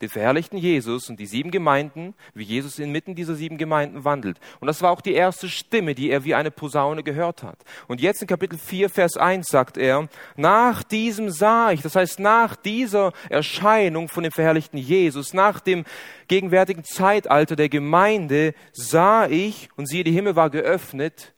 den 0.02 0.10
verherrlichten 0.10 0.58
Jesus 0.58 1.10
und 1.10 1.20
die 1.20 1.26
sieben 1.26 1.52
Gemeinden, 1.52 2.16
wie 2.34 2.44
Jesus 2.44 2.80
inmitten 2.80 3.16
dieser 3.16 3.36
sieben 3.36 3.58
Gemeinden 3.58 4.04
wandelt. 4.04 4.40
Und 4.60 4.68
das 4.68 4.82
war 4.82 4.92
auch 4.92 5.02
die 5.02 5.14
erste 5.14 5.48
Stimme, 5.48 5.96
die 5.96 6.10
er 6.10 6.24
wie 6.26 6.36
eine 6.36 6.52
Posaune 6.52 7.04
gehört 7.04 7.44
hat. 7.44 7.60
Und 7.88 8.02
jetzt 8.02 8.22
in 8.22 8.28
Kapitel 8.28 8.58
4, 8.58 8.90
Vers 8.90 9.18
1 9.18 9.48
sagt 9.48 9.78
er, 9.78 10.10
nach 10.36 10.84
diesem 10.84 11.30
sah 11.30 11.72
ich, 11.72 11.82
das 11.82 11.96
heißt 11.96 12.20
nach 12.20 12.56
dieser 12.56 13.14
Erscheinung 13.30 14.08
von 14.08 14.24
dem 14.24 14.32
verherrlichten 14.32 14.80
Jesus, 14.80 15.34
nach 15.34 15.60
dem 15.60 15.86
gegenwärtigen 16.28 16.84
Zeitalter 16.84 17.56
der 17.56 17.70
Gemeinde, 17.70 18.54
sah 18.74 19.28
ich, 19.28 19.70
und 19.76 19.88
siehe, 19.88 20.04
die 20.04 20.12
Himmel 20.12 20.36
war 20.36 20.50
geöffnet, 20.50 21.34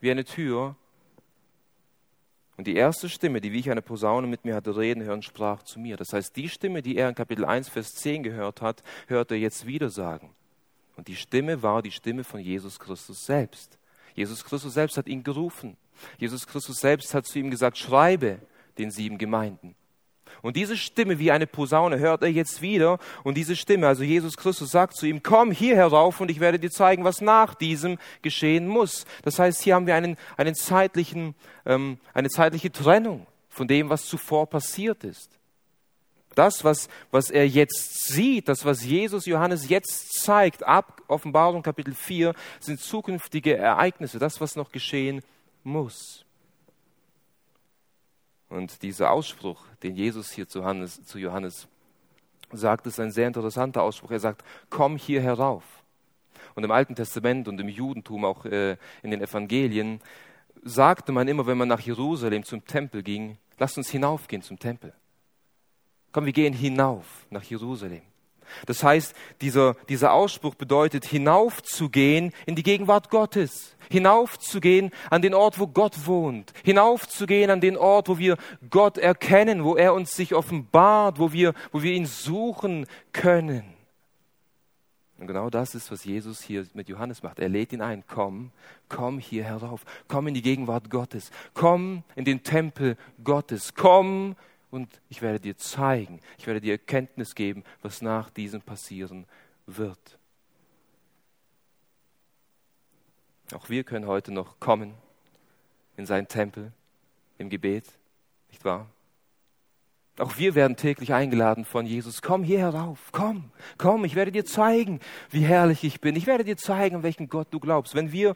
wie 0.00 0.10
eine 0.10 0.24
Tür, 0.24 0.76
und 2.60 2.66
die 2.66 2.76
erste 2.76 3.08
Stimme, 3.08 3.40
die 3.40 3.54
wie 3.54 3.60
ich 3.60 3.70
eine 3.70 3.80
Posaune 3.80 4.26
mit 4.26 4.44
mir 4.44 4.54
hatte 4.54 4.76
reden 4.76 5.02
hören, 5.02 5.22
sprach 5.22 5.62
zu 5.62 5.80
mir. 5.80 5.96
Das 5.96 6.12
heißt, 6.12 6.36
die 6.36 6.50
Stimme, 6.50 6.82
die 6.82 6.94
er 6.94 7.08
in 7.08 7.14
Kapitel 7.14 7.46
1, 7.46 7.70
Vers 7.70 7.94
10 7.94 8.22
gehört 8.22 8.60
hat, 8.60 8.82
hört 9.06 9.30
er 9.30 9.38
jetzt 9.38 9.64
wieder 9.64 9.88
sagen. 9.88 10.34
Und 10.94 11.08
die 11.08 11.16
Stimme 11.16 11.62
war 11.62 11.80
die 11.80 11.90
Stimme 11.90 12.22
von 12.22 12.38
Jesus 12.38 12.78
Christus 12.78 13.24
selbst. 13.24 13.78
Jesus 14.14 14.44
Christus 14.44 14.74
selbst 14.74 14.98
hat 14.98 15.06
ihn 15.06 15.22
gerufen. 15.22 15.78
Jesus 16.18 16.46
Christus 16.46 16.76
selbst 16.76 17.14
hat 17.14 17.24
zu 17.24 17.38
ihm 17.38 17.50
gesagt, 17.50 17.78
schreibe 17.78 18.40
den 18.76 18.90
sieben 18.90 19.16
Gemeinden. 19.16 19.74
Und 20.42 20.56
diese 20.56 20.76
Stimme 20.76 21.18
wie 21.18 21.30
eine 21.30 21.46
Posaune 21.46 21.98
hört 21.98 22.22
er 22.22 22.28
jetzt 22.28 22.62
wieder. 22.62 22.98
Und 23.24 23.36
diese 23.36 23.56
Stimme, 23.56 23.86
also 23.86 24.02
Jesus 24.02 24.36
Christus 24.36 24.70
sagt 24.70 24.96
zu 24.96 25.06
ihm, 25.06 25.22
komm 25.22 25.50
hier 25.50 25.76
herauf 25.76 26.20
und 26.20 26.30
ich 26.30 26.40
werde 26.40 26.58
dir 26.58 26.70
zeigen, 26.70 27.04
was 27.04 27.20
nach 27.20 27.54
diesem 27.54 27.98
geschehen 28.22 28.68
muss. 28.68 29.06
Das 29.22 29.38
heißt, 29.38 29.62
hier 29.62 29.74
haben 29.74 29.86
wir 29.86 29.94
einen, 29.94 30.16
einen 30.36 30.54
zeitlichen, 30.54 31.34
ähm, 31.66 31.98
eine 32.14 32.28
zeitliche 32.28 32.72
Trennung 32.72 33.26
von 33.48 33.68
dem, 33.68 33.90
was 33.90 34.06
zuvor 34.06 34.48
passiert 34.48 35.04
ist. 35.04 35.30
Das, 36.34 36.62
was, 36.62 36.88
was 37.10 37.30
er 37.30 37.46
jetzt 37.46 38.06
sieht, 38.06 38.48
das, 38.48 38.64
was 38.64 38.84
Jesus 38.84 39.26
Johannes 39.26 39.68
jetzt 39.68 40.22
zeigt, 40.22 40.62
ab 40.62 41.02
Offenbarung 41.08 41.62
Kapitel 41.62 41.94
4, 41.94 42.34
sind 42.60 42.80
zukünftige 42.80 43.56
Ereignisse, 43.56 44.18
das, 44.18 44.40
was 44.40 44.54
noch 44.54 44.70
geschehen 44.70 45.22
muss. 45.64 46.24
Und 48.50 48.82
dieser 48.82 49.12
Ausspruch, 49.12 49.64
den 49.82 49.94
Jesus 49.94 50.32
hier 50.32 50.46
zu 50.46 50.58
Johannes, 50.58 51.02
zu 51.04 51.18
Johannes 51.18 51.68
sagt, 52.52 52.86
ist 52.86 52.98
ein 52.98 53.12
sehr 53.12 53.28
interessanter 53.28 53.82
Ausspruch. 53.82 54.10
Er 54.10 54.20
sagt, 54.20 54.44
komm 54.68 54.96
hier 54.96 55.22
herauf. 55.22 55.62
Und 56.56 56.64
im 56.64 56.70
Alten 56.72 56.96
Testament 56.96 57.46
und 57.46 57.60
im 57.60 57.68
Judentum, 57.68 58.24
auch 58.24 58.44
äh, 58.44 58.76
in 59.02 59.12
den 59.12 59.22
Evangelien, 59.22 60.00
sagte 60.62 61.12
man 61.12 61.28
immer, 61.28 61.46
wenn 61.46 61.58
man 61.58 61.68
nach 61.68 61.80
Jerusalem 61.80 62.44
zum 62.44 62.64
Tempel 62.64 63.04
ging, 63.04 63.38
lasst 63.58 63.78
uns 63.78 63.88
hinaufgehen 63.88 64.42
zum 64.42 64.58
Tempel. 64.58 64.92
Komm, 66.10 66.26
wir 66.26 66.32
gehen 66.32 66.52
hinauf 66.52 67.26
nach 67.30 67.44
Jerusalem. 67.44 68.02
Das 68.66 68.82
heißt, 68.82 69.14
dieser, 69.40 69.74
dieser 69.88 70.12
Ausspruch 70.12 70.54
bedeutet, 70.54 71.04
hinaufzugehen 71.04 72.32
in 72.46 72.54
die 72.54 72.62
Gegenwart 72.62 73.10
Gottes, 73.10 73.76
hinaufzugehen 73.90 74.90
an 75.10 75.22
den 75.22 75.34
Ort, 75.34 75.58
wo 75.58 75.66
Gott 75.66 76.06
wohnt, 76.06 76.52
hinaufzugehen 76.64 77.50
an 77.50 77.60
den 77.60 77.76
Ort, 77.76 78.08
wo 78.08 78.18
wir 78.18 78.36
Gott 78.70 78.98
erkennen, 78.98 79.64
wo 79.64 79.76
er 79.76 79.94
uns 79.94 80.12
sich 80.12 80.34
offenbart, 80.34 81.18
wo 81.18 81.32
wir, 81.32 81.54
wo 81.72 81.82
wir 81.82 81.92
ihn 81.92 82.06
suchen 82.06 82.86
können. 83.12 83.80
Und 85.20 85.26
genau 85.26 85.50
das 85.50 85.74
ist, 85.74 85.92
was 85.92 86.04
Jesus 86.04 86.40
hier 86.40 86.66
mit 86.72 86.88
Johannes 86.88 87.22
macht. 87.22 87.40
Er 87.40 87.50
lädt 87.50 87.74
ihn 87.74 87.82
ein, 87.82 88.04
komm, 88.08 88.52
komm 88.88 89.18
hier 89.18 89.44
herauf, 89.44 89.84
komm 90.08 90.26
in 90.28 90.34
die 90.34 90.40
Gegenwart 90.40 90.88
Gottes, 90.88 91.30
komm 91.52 92.04
in 92.16 92.24
den 92.24 92.42
Tempel 92.42 92.96
Gottes, 93.22 93.74
komm 93.74 94.34
und 94.70 95.00
ich 95.08 95.22
werde 95.22 95.40
dir 95.40 95.56
zeigen, 95.56 96.20
ich 96.38 96.46
werde 96.46 96.60
dir 96.60 96.72
Erkenntnis 96.72 97.34
geben, 97.34 97.64
was 97.82 98.02
nach 98.02 98.30
diesem 98.30 98.62
passieren 98.62 99.26
wird. 99.66 100.18
Auch 103.52 103.68
wir 103.68 103.84
können 103.84 104.06
heute 104.06 104.32
noch 104.32 104.60
kommen 104.60 104.94
in 105.96 106.06
seinen 106.06 106.28
Tempel 106.28 106.72
im 107.38 107.50
Gebet, 107.50 107.84
nicht 108.50 108.64
wahr? 108.64 108.86
Auch 110.18 110.36
wir 110.36 110.54
werden 110.54 110.76
täglich 110.76 111.14
eingeladen 111.14 111.64
von 111.64 111.86
Jesus. 111.86 112.20
Komm 112.20 112.44
hier 112.44 112.58
herauf, 112.58 113.08
komm, 113.10 113.50
komm, 113.78 114.04
ich 114.04 114.14
werde 114.14 114.30
dir 114.30 114.44
zeigen, 114.44 115.00
wie 115.30 115.40
herrlich 115.40 115.82
ich 115.82 116.00
bin. 116.00 116.14
Ich 116.14 116.26
werde 116.26 116.44
dir 116.44 116.56
zeigen, 116.56 116.96
an 116.96 117.02
welchen 117.02 117.28
Gott 117.28 117.48
du 117.50 117.58
glaubst. 117.58 117.94
Wenn 117.94 118.12
wir 118.12 118.34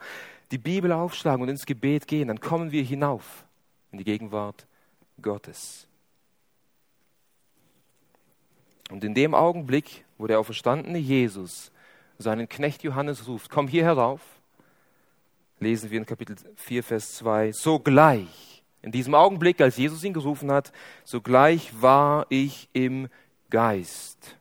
die 0.51 0.59
Bibel 0.59 0.93
aufschlagen 0.93 1.43
und 1.43 1.49
ins 1.49 1.67
Gebet 1.67 2.07
gehen, 2.07 2.29
dann 2.29 2.41
kommen 2.41 2.73
wir 2.73 2.83
hinauf 2.83 3.45
in 3.93 3.99
die 3.99 4.05
Gegenwart 4.05 4.67
Gottes. 5.21 5.87
Und 8.91 9.05
in 9.05 9.15
dem 9.15 9.35
Augenblick, 9.35 10.05
wo 10.19 10.27
der 10.27 10.39
auferstandene 10.39 10.99
Jesus 10.99 11.73
seinen 12.19 12.49
Knecht 12.49 12.83
Johannes 12.83 13.27
ruft, 13.27 13.51
komm 13.51 13.69
hier 13.69 13.85
herauf, 13.85 14.21
lesen 15.59 15.91
wir 15.91 15.99
in 15.99 16.07
Kapitel 16.07 16.37
4, 16.57 16.83
Vers 16.83 17.17
2, 17.17 17.53
sogleich, 17.53 18.63
in 18.83 18.93
diesem 18.93 19.15
Augenblick, 19.15 19.61
als 19.61 19.79
Jesus 19.79 20.05
ihn 20.05 20.13
gerufen 20.13 20.53
hat, 20.53 20.73
sogleich 21.05 21.81
war 21.81 22.27
ich 22.29 22.69
im 22.75 23.09
Geist. 23.49 24.37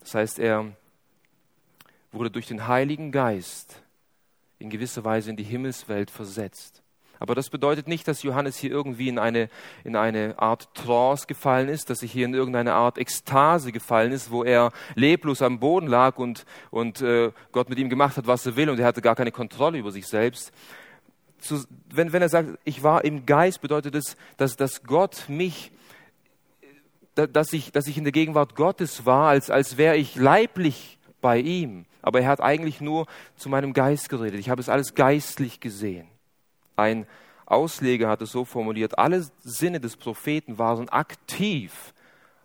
Das 0.00 0.14
heißt, 0.14 0.38
er 0.38 0.72
wurde 2.12 2.30
durch 2.30 2.46
den 2.46 2.66
Heiligen 2.66 3.12
Geist 3.12 3.82
in 4.58 4.70
gewisser 4.70 5.04
Weise 5.04 5.30
in 5.30 5.36
die 5.36 5.44
Himmelswelt 5.44 6.10
versetzt. 6.10 6.82
Aber 7.18 7.34
das 7.34 7.50
bedeutet 7.50 7.88
nicht, 7.88 8.06
dass 8.06 8.22
Johannes 8.22 8.56
hier 8.56 8.70
irgendwie 8.70 9.08
in 9.08 9.18
eine, 9.18 9.48
in 9.84 9.96
eine 9.96 10.38
Art 10.38 10.72
Trance 10.74 11.26
gefallen 11.26 11.68
ist, 11.68 11.90
dass 11.90 12.02
er 12.02 12.08
hier 12.08 12.26
in 12.26 12.34
irgendeine 12.34 12.74
Art 12.74 12.98
Ekstase 12.98 13.72
gefallen 13.72 14.12
ist, 14.12 14.30
wo 14.30 14.44
er 14.44 14.72
leblos 14.94 15.42
am 15.42 15.58
Boden 15.58 15.88
lag 15.88 16.18
und, 16.18 16.44
und 16.70 17.02
äh, 17.02 17.32
Gott 17.52 17.68
mit 17.68 17.78
ihm 17.78 17.88
gemacht 17.88 18.16
hat, 18.16 18.26
was 18.26 18.46
er 18.46 18.56
will 18.56 18.70
und 18.70 18.78
er 18.78 18.86
hatte 18.86 19.02
gar 19.02 19.16
keine 19.16 19.32
Kontrolle 19.32 19.78
über 19.78 19.90
sich 19.90 20.06
selbst. 20.06 20.52
Zu, 21.40 21.64
wenn, 21.92 22.12
wenn 22.12 22.22
er 22.22 22.28
sagt, 22.28 22.58
ich 22.64 22.82
war 22.82 23.04
im 23.04 23.26
Geist, 23.26 23.60
bedeutet 23.60 23.94
es, 23.94 24.16
dass, 24.36 24.56
dass 24.56 24.82
Gott 24.84 25.24
mich, 25.28 25.72
dass 27.14 27.52
ich, 27.52 27.72
dass 27.72 27.86
ich 27.86 27.98
in 27.98 28.04
der 28.04 28.12
Gegenwart 28.12 28.54
Gottes 28.54 29.06
war, 29.06 29.28
als, 29.28 29.50
als 29.50 29.76
wäre 29.76 29.96
ich 29.96 30.16
leiblich 30.16 30.98
bei 31.20 31.38
ihm. 31.38 31.86
Aber 32.02 32.20
er 32.20 32.28
hat 32.28 32.40
eigentlich 32.40 32.80
nur 32.80 33.06
zu 33.36 33.48
meinem 33.48 33.72
Geist 33.72 34.08
geredet. 34.08 34.38
Ich 34.38 34.50
habe 34.50 34.60
es 34.60 34.68
alles 34.68 34.94
geistlich 34.94 35.60
gesehen. 35.60 36.08
Ein 36.78 37.06
Ausleger 37.44 38.08
hat 38.08 38.22
es 38.22 38.30
so 38.30 38.44
formuliert, 38.44 38.98
alle 38.98 39.26
Sinne 39.40 39.80
des 39.80 39.96
Propheten 39.96 40.58
waren 40.58 40.88
aktiv, 40.88 41.92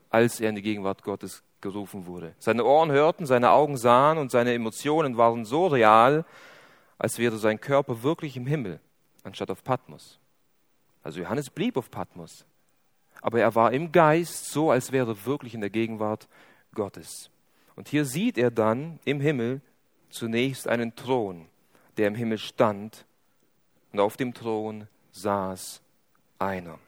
als 0.09 0.39
er 0.39 0.49
in 0.49 0.55
die 0.55 0.63
Gegenwart 0.63 1.03
Gottes 1.03 1.43
gerufen 1.61 2.07
wurde. 2.07 2.33
Seine 2.39 2.65
Ohren 2.65 2.91
hörten, 2.91 3.27
seine 3.27 3.51
Augen 3.51 3.77
sahen 3.77 4.17
und 4.17 4.31
seine 4.31 4.53
Emotionen 4.53 5.17
waren 5.17 5.45
so 5.45 5.67
real, 5.67 6.25
als 6.97 7.19
wäre 7.19 7.37
sein 7.37 7.61
Körper 7.61 8.01
wirklich 8.01 8.35
im 8.35 8.47
Himmel, 8.47 8.79
anstatt 9.23 9.51
auf 9.51 9.63
Patmos. 9.63 10.19
Also 11.03 11.19
Johannes 11.19 11.51
blieb 11.51 11.77
auf 11.77 11.91
Patmos, 11.91 12.43
aber 13.21 13.39
er 13.39 13.53
war 13.53 13.71
im 13.71 13.91
Geist 13.91 14.49
so, 14.49 14.71
als 14.71 14.91
wäre 14.91 15.11
er 15.11 15.25
wirklich 15.27 15.53
in 15.53 15.61
der 15.61 15.69
Gegenwart 15.69 16.27
Gottes. 16.73 17.29
Und 17.75 17.87
hier 17.87 18.05
sieht 18.05 18.39
er 18.39 18.49
dann 18.49 18.99
im 19.05 19.21
Himmel 19.21 19.61
zunächst 20.09 20.67
einen 20.67 20.95
Thron, 20.95 21.45
der 21.97 22.07
im 22.07 22.15
Himmel 22.15 22.39
stand 22.39 23.05
und 23.93 24.00
auf 24.00 24.17
dem 24.17 24.33
Thron 24.33 24.88
saß 25.12 25.81
einer. 26.39 26.79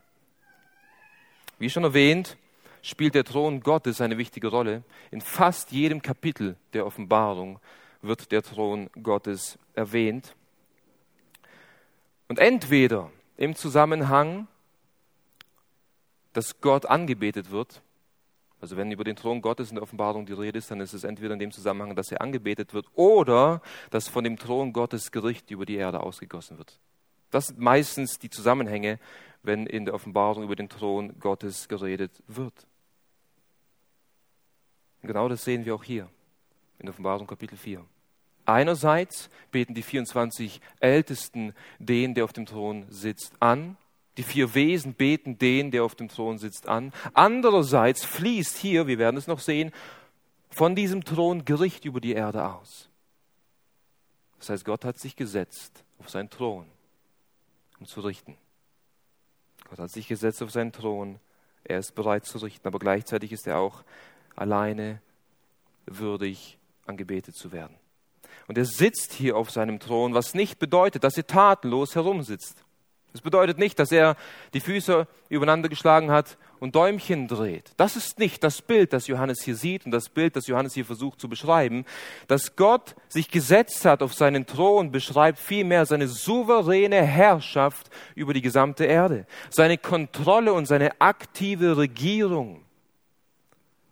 Wie 1.60 1.70
schon 1.70 1.84
erwähnt, 1.84 2.36
spielt 2.82 3.16
der 3.16 3.24
Thron 3.24 3.62
Gottes 3.62 4.02
eine 4.02 4.18
wichtige 4.18 4.48
Rolle. 4.48 4.84
In 5.12 5.22
fast 5.22 5.72
jedem 5.72 6.02
Kapitel 6.02 6.58
der 6.74 6.86
Offenbarung 6.86 7.60
wird 8.02 8.32
der 8.32 8.44
Thron 8.44 8.90
Gottes 9.02 9.58
erwähnt. 9.74 10.36
Und 12.28 12.40
entweder 12.40 13.12
im 13.38 13.56
Zusammenhang, 13.56 14.48
dass 16.34 16.60
Gott 16.60 16.86
angebetet 16.86 17.52
wird, 17.52 17.82
also 18.62 18.78
wenn 18.78 18.92
über 18.92 19.04
den 19.04 19.16
Thron 19.16 19.42
Gottes 19.42 19.70
in 19.70 19.76
der 19.76 19.84
Offenbarung 19.84 20.26
die 20.26 20.34
Rede 20.34 20.58
ist, 20.58 20.72
dann 20.72 20.82
ist 20.82 20.94
es 20.94 21.04
entweder 21.04 21.34
in 21.34 21.40
dem 21.40 21.52
Zusammenhang, 21.52 21.96
dass 21.96 22.12
er 22.12 22.22
angebetet 22.22 22.74
wird 22.74 22.88
oder 22.96 23.62
dass 23.92 24.08
von 24.08 24.24
dem 24.24 24.38
Thron 24.38 24.74
Gottes 24.74 25.12
Gericht 25.12 25.52
über 25.52 25.66
die 25.66 25.76
Erde 25.76 26.00
ausgegossen 26.00 26.58
wird. 26.58 26.80
Das 27.32 27.48
sind 27.48 27.60
meistens 27.60 28.20
die 28.20 28.30
Zusammenhänge, 28.30 29.00
wenn 29.44 29.66
in 29.68 29.86
der 29.86 29.94
Offenbarung 29.94 30.44
über 30.44 30.56
den 30.56 30.70
Thron 30.70 31.20
Gottes 31.20 31.68
geredet 31.68 32.12
wird. 32.28 32.66
Und 35.02 35.08
genau 35.08 35.30
das 35.30 35.44
sehen 35.44 35.66
wir 35.66 35.76
auch 35.76 35.84
hier 35.84 36.10
in 36.80 36.90
Offenbarung 36.90 37.28
Kapitel 37.28 37.58
4. 37.58 37.86
Einerseits 38.46 39.30
beten 39.52 39.74
die 39.74 39.82
24 39.82 40.62
Ältesten 40.80 41.54
den, 41.80 42.14
der 42.14 42.26
auf 42.26 42.34
dem 42.34 42.46
Thron 42.46 42.86
sitzt, 42.90 43.34
an. 43.40 43.78
Die 44.18 44.24
vier 44.24 44.54
Wesen 44.54 44.94
beten 44.94 45.38
den, 45.38 45.72
der 45.72 45.84
auf 45.84 45.96
dem 45.96 46.08
Thron 46.08 46.38
sitzt, 46.38 46.68
an. 46.68 46.94
Andererseits 47.14 48.06
fließt 48.06 48.56
hier, 48.58 48.88
wir 48.88 48.98
werden 48.98 49.18
es 49.18 49.28
noch 49.28 49.40
sehen, 49.40 49.72
von 50.50 50.76
diesem 50.76 51.04
Thron 51.04 51.44
Gericht 51.44 51.86
über 51.86 52.00
die 52.00 52.14
Erde 52.14 52.48
aus. 52.48 52.90
Das 54.40 54.50
heißt, 54.50 54.66
Gott 54.66 54.86
hat 54.86 55.00
sich 55.00 55.16
gesetzt 55.16 55.84
auf 56.00 56.10
seinen 56.10 56.30
Thron 56.30 56.66
um 57.80 57.86
zu 57.86 58.02
richten. 58.02 58.38
Gott 59.70 59.80
hat 59.80 59.92
sich 59.92 60.08
gesetzt 60.08 60.42
auf 60.44 60.52
seinen 60.52 60.72
Thron. 60.72 61.20
Er 61.64 61.80
ist 61.80 61.96
bereit 61.96 62.26
zu 62.26 62.38
richten, 62.40 62.68
aber 62.68 62.80
gleichzeitig 62.80 63.32
ist 63.32 63.48
er 63.48 63.58
auch 63.58 63.84
alleine 64.36 65.02
würdig, 65.86 66.58
angebetet 66.86 67.36
zu 67.36 67.52
werden. 67.52 67.76
Und 68.48 68.58
er 68.58 68.66
sitzt 68.66 69.14
hier 69.14 69.38
auf 69.38 69.50
seinem 69.50 69.80
Thron, 69.80 70.14
was 70.14 70.34
nicht 70.34 70.60
bedeutet, 70.60 71.04
dass 71.04 71.18
er 71.18 71.26
tatenlos 71.26 71.96
herumsitzt. 71.96 72.65
Das 73.16 73.22
bedeutet 73.22 73.58
nicht, 73.58 73.80
dass 73.80 73.94
er 73.94 74.18
die 74.54 74.60
Füße 74.60 75.08
übereinander 75.30 75.70
geschlagen 75.70 76.12
hat 76.12 76.38
und 76.60 76.76
Däumchen 76.76 77.30
dreht. 77.30 77.72
Das 77.78 77.96
ist 77.96 78.20
nicht 78.20 78.44
das 78.44 78.62
Bild, 78.62 78.92
das 78.92 79.08
Johannes 79.08 79.42
hier 79.42 79.56
sieht 79.56 79.86
und 79.86 79.92
das 79.92 80.10
Bild, 80.10 80.36
das 80.36 80.48
Johannes 80.48 80.74
hier 80.74 80.84
versucht 80.84 81.22
zu 81.22 81.30
beschreiben. 81.30 81.86
Dass 82.28 82.58
Gott 82.58 82.94
sich 83.08 83.32
gesetzt 83.32 83.86
hat 83.86 84.04
auf 84.04 84.14
seinen 84.14 84.46
Thron, 84.46 84.92
beschreibt 84.92 85.40
vielmehr 85.40 85.86
seine 85.86 86.10
souveräne 86.10 87.04
Herrschaft 87.04 87.90
über 88.16 88.34
die 88.34 88.42
gesamte 88.42 88.84
Erde. 88.84 89.28
Seine 89.50 89.78
Kontrolle 89.78 90.52
und 90.52 90.66
seine 90.66 91.00
aktive 91.00 91.78
Regierung 91.78 92.66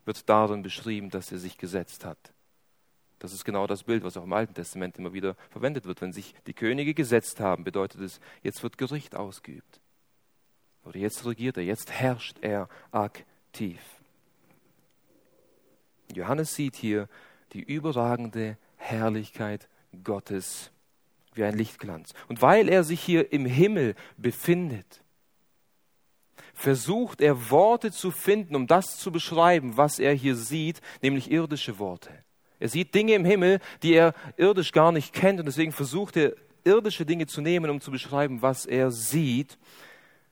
wird 0.03 0.27
darin 0.27 0.63
beschrieben, 0.63 1.09
dass 1.09 1.31
er 1.31 1.37
sich 1.37 1.57
gesetzt 1.57 2.03
hat. 2.03 2.32
Das 3.23 3.31
ist 3.31 3.45
genau 3.45 3.67
das 3.67 3.83
Bild, 3.83 4.03
was 4.03 4.17
auch 4.17 4.25
im 4.25 4.33
Alten 4.33 4.53
Testament 4.53 4.97
immer 4.97 5.13
wieder 5.13 5.37
verwendet 5.49 5.85
wird. 5.85 6.01
Wenn 6.01 6.11
sich 6.11 6.35
die 6.45 6.53
Könige 6.53 6.93
gesetzt 6.93 7.39
haben, 7.39 7.63
bedeutet 7.63 8.01
es, 8.01 8.19
jetzt 8.41 8.61
wird 8.63 8.77
Gericht 8.77 9.15
ausgeübt. 9.15 9.79
Oder 10.83 10.99
jetzt 10.99 11.25
regiert 11.25 11.55
er, 11.55 11.63
jetzt 11.63 11.89
herrscht 11.89 12.35
er 12.41 12.67
aktiv. 12.91 13.79
Johannes 16.13 16.53
sieht 16.53 16.75
hier 16.75 17.07
die 17.53 17.63
überragende 17.63 18.57
Herrlichkeit 18.75 19.69
Gottes 20.03 20.71
wie 21.33 21.45
ein 21.45 21.57
Lichtglanz. 21.57 22.13
Und 22.27 22.41
weil 22.41 22.67
er 22.67 22.83
sich 22.83 22.99
hier 22.99 23.31
im 23.31 23.45
Himmel 23.45 23.95
befindet, 24.17 25.01
versucht 26.53 27.21
er 27.21 27.49
Worte 27.49 27.93
zu 27.93 28.11
finden, 28.11 28.57
um 28.57 28.67
das 28.67 28.97
zu 28.97 29.13
beschreiben, 29.13 29.77
was 29.77 29.97
er 29.97 30.13
hier 30.13 30.35
sieht, 30.35 30.81
nämlich 31.01 31.31
irdische 31.31 31.79
Worte. 31.79 32.11
Er 32.63 32.69
sieht 32.69 32.95
Dinge 32.95 33.13
im 33.15 33.25
Himmel, 33.25 33.59
die 33.81 33.93
er 33.93 34.13
irdisch 34.37 34.71
gar 34.71 34.93
nicht 34.93 35.11
kennt 35.11 35.37
und 35.37 35.45
deswegen 35.47 35.73
versucht 35.73 36.15
er 36.15 36.31
irdische 36.63 37.05
Dinge 37.05 37.27
zu 37.27 37.41
nehmen, 37.41 37.69
um 37.69 37.81
zu 37.81 37.91
beschreiben, 37.91 38.41
was 38.41 38.65
er 38.65 38.89
sieht. 38.89 39.57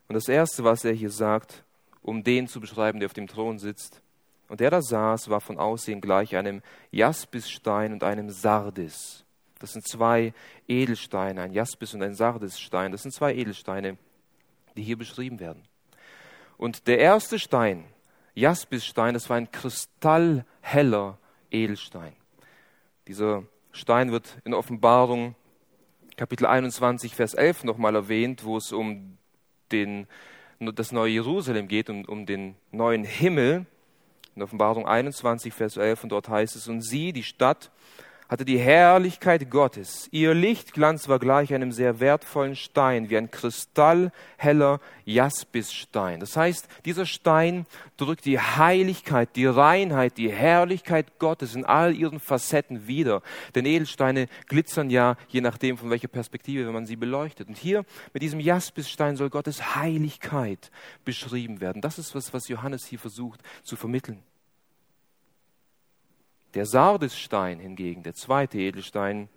Und 0.07 0.13
das 0.13 0.29
Erste, 0.29 0.63
was 0.63 0.85
er 0.85 0.93
hier 0.93 1.09
sagt, 1.09 1.65
um 2.01 2.23
den 2.23 2.47
zu 2.47 2.61
beschreiben, 2.61 3.01
der 3.01 3.07
auf 3.07 3.13
dem 3.13 3.27
Thron 3.27 3.59
sitzt, 3.59 4.01
und 4.47 4.61
der 4.61 4.69
da 4.69 4.81
saß, 4.81 5.29
war 5.29 5.41
von 5.41 5.57
Aussehen 5.57 5.99
gleich 5.99 6.37
einem 6.37 6.61
Jaspisstein 6.91 7.91
und 7.91 8.01
einem 8.01 8.29
Sardis. 8.29 9.25
Das 9.59 9.73
sind 9.73 9.85
zwei 9.85 10.33
Edelsteine, 10.69 11.41
ein 11.41 11.51
Jaspis 11.51 11.93
und 11.95 12.01
ein 12.01 12.15
Sardisstein. 12.15 12.93
Das 12.93 13.01
sind 13.01 13.13
zwei 13.13 13.35
Edelsteine, 13.35 13.97
die 14.77 14.83
hier 14.83 14.97
beschrieben 14.97 15.41
werden. 15.41 15.63
Und 16.55 16.87
der 16.87 16.99
erste 16.99 17.39
Stein, 17.39 17.83
Jaspisstein, 18.35 19.15
das 19.15 19.29
war 19.29 19.35
ein 19.35 19.51
kristallheller 19.51 21.17
Edelstein. 21.51 22.13
Dieser 23.11 23.43
Stein 23.73 24.13
wird 24.13 24.37
in 24.45 24.53
Offenbarung 24.53 25.35
Kapitel 26.15 26.45
21, 26.45 27.13
Vers 27.13 27.33
11 27.33 27.65
nochmal 27.65 27.93
erwähnt, 27.93 28.45
wo 28.45 28.55
es 28.55 28.71
um 28.71 29.17
den, 29.73 30.07
das 30.61 30.93
neue 30.93 31.11
Jerusalem 31.11 31.67
geht, 31.67 31.89
um, 31.89 32.05
um 32.05 32.25
den 32.25 32.55
neuen 32.71 33.03
Himmel. 33.03 33.65
In 34.37 34.43
Offenbarung 34.43 34.87
21, 34.87 35.53
Vers 35.53 35.75
11, 35.75 36.03
und 36.03 36.13
dort 36.13 36.29
heißt 36.29 36.55
es, 36.55 36.69
und 36.69 36.79
sie, 36.79 37.11
die 37.11 37.23
Stadt, 37.23 37.69
hatte 38.31 38.45
die 38.45 38.57
Herrlichkeit 38.57 39.51
Gottes. 39.51 40.07
Ihr 40.11 40.33
Lichtglanz 40.33 41.09
war 41.09 41.19
gleich 41.19 41.53
einem 41.53 41.73
sehr 41.73 41.99
wertvollen 41.99 42.55
Stein, 42.55 43.09
wie 43.09 43.17
ein 43.17 43.29
kristallheller 43.29 44.79
Jaspisstein. 45.03 46.21
Das 46.21 46.37
heißt, 46.37 46.65
dieser 46.85 47.05
Stein 47.05 47.65
drückt 47.97 48.23
die 48.23 48.39
Heiligkeit, 48.39 49.35
die 49.35 49.47
Reinheit, 49.47 50.17
die 50.17 50.31
Herrlichkeit 50.31 51.19
Gottes 51.19 51.55
in 51.55 51.65
all 51.65 51.93
ihren 51.93 52.21
Facetten 52.21 52.87
wider. 52.87 53.21
Denn 53.53 53.65
Edelsteine 53.65 54.27
glitzern 54.47 54.89
ja, 54.89 55.17
je 55.27 55.41
nachdem, 55.41 55.77
von 55.77 55.89
welcher 55.89 56.07
Perspektive, 56.07 56.65
wenn 56.65 56.73
man 56.73 56.85
sie 56.85 56.95
beleuchtet. 56.95 57.49
Und 57.49 57.57
hier 57.57 57.83
mit 58.13 58.23
diesem 58.23 58.39
Jaspisstein 58.39 59.17
soll 59.17 59.29
Gottes 59.29 59.75
Heiligkeit 59.75 60.71
beschrieben 61.03 61.59
werden. 61.59 61.81
Das 61.81 61.99
ist 61.99 62.15
was, 62.15 62.33
was 62.33 62.47
Johannes 62.47 62.85
hier 62.85 62.99
versucht 62.99 63.41
zu 63.63 63.75
vermitteln. 63.75 64.23
Der 66.53 66.65
Sardisstein 66.65 67.59
hingegen, 67.59 68.03
der 68.03 68.13
zweite 68.13 68.59
Edelstein, 68.59 69.29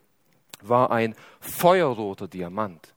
war 0.60 0.90
ein 0.90 1.14
feuerroter 1.40 2.28
Diamant. 2.28 2.94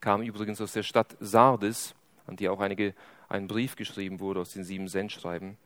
Kam 0.00 0.22
übrigens 0.22 0.60
aus 0.60 0.72
der 0.72 0.82
Stadt 0.82 1.16
Sardis, 1.20 1.94
an 2.26 2.36
die 2.36 2.48
auch 2.48 2.60
einige, 2.60 2.94
ein 3.28 3.46
Brief 3.46 3.76
geschrieben 3.76 4.18
wurde 4.18 4.40
aus 4.40 4.50
den 4.50 4.64
sieben 4.64 4.88
Sendschreiben. 4.88 5.56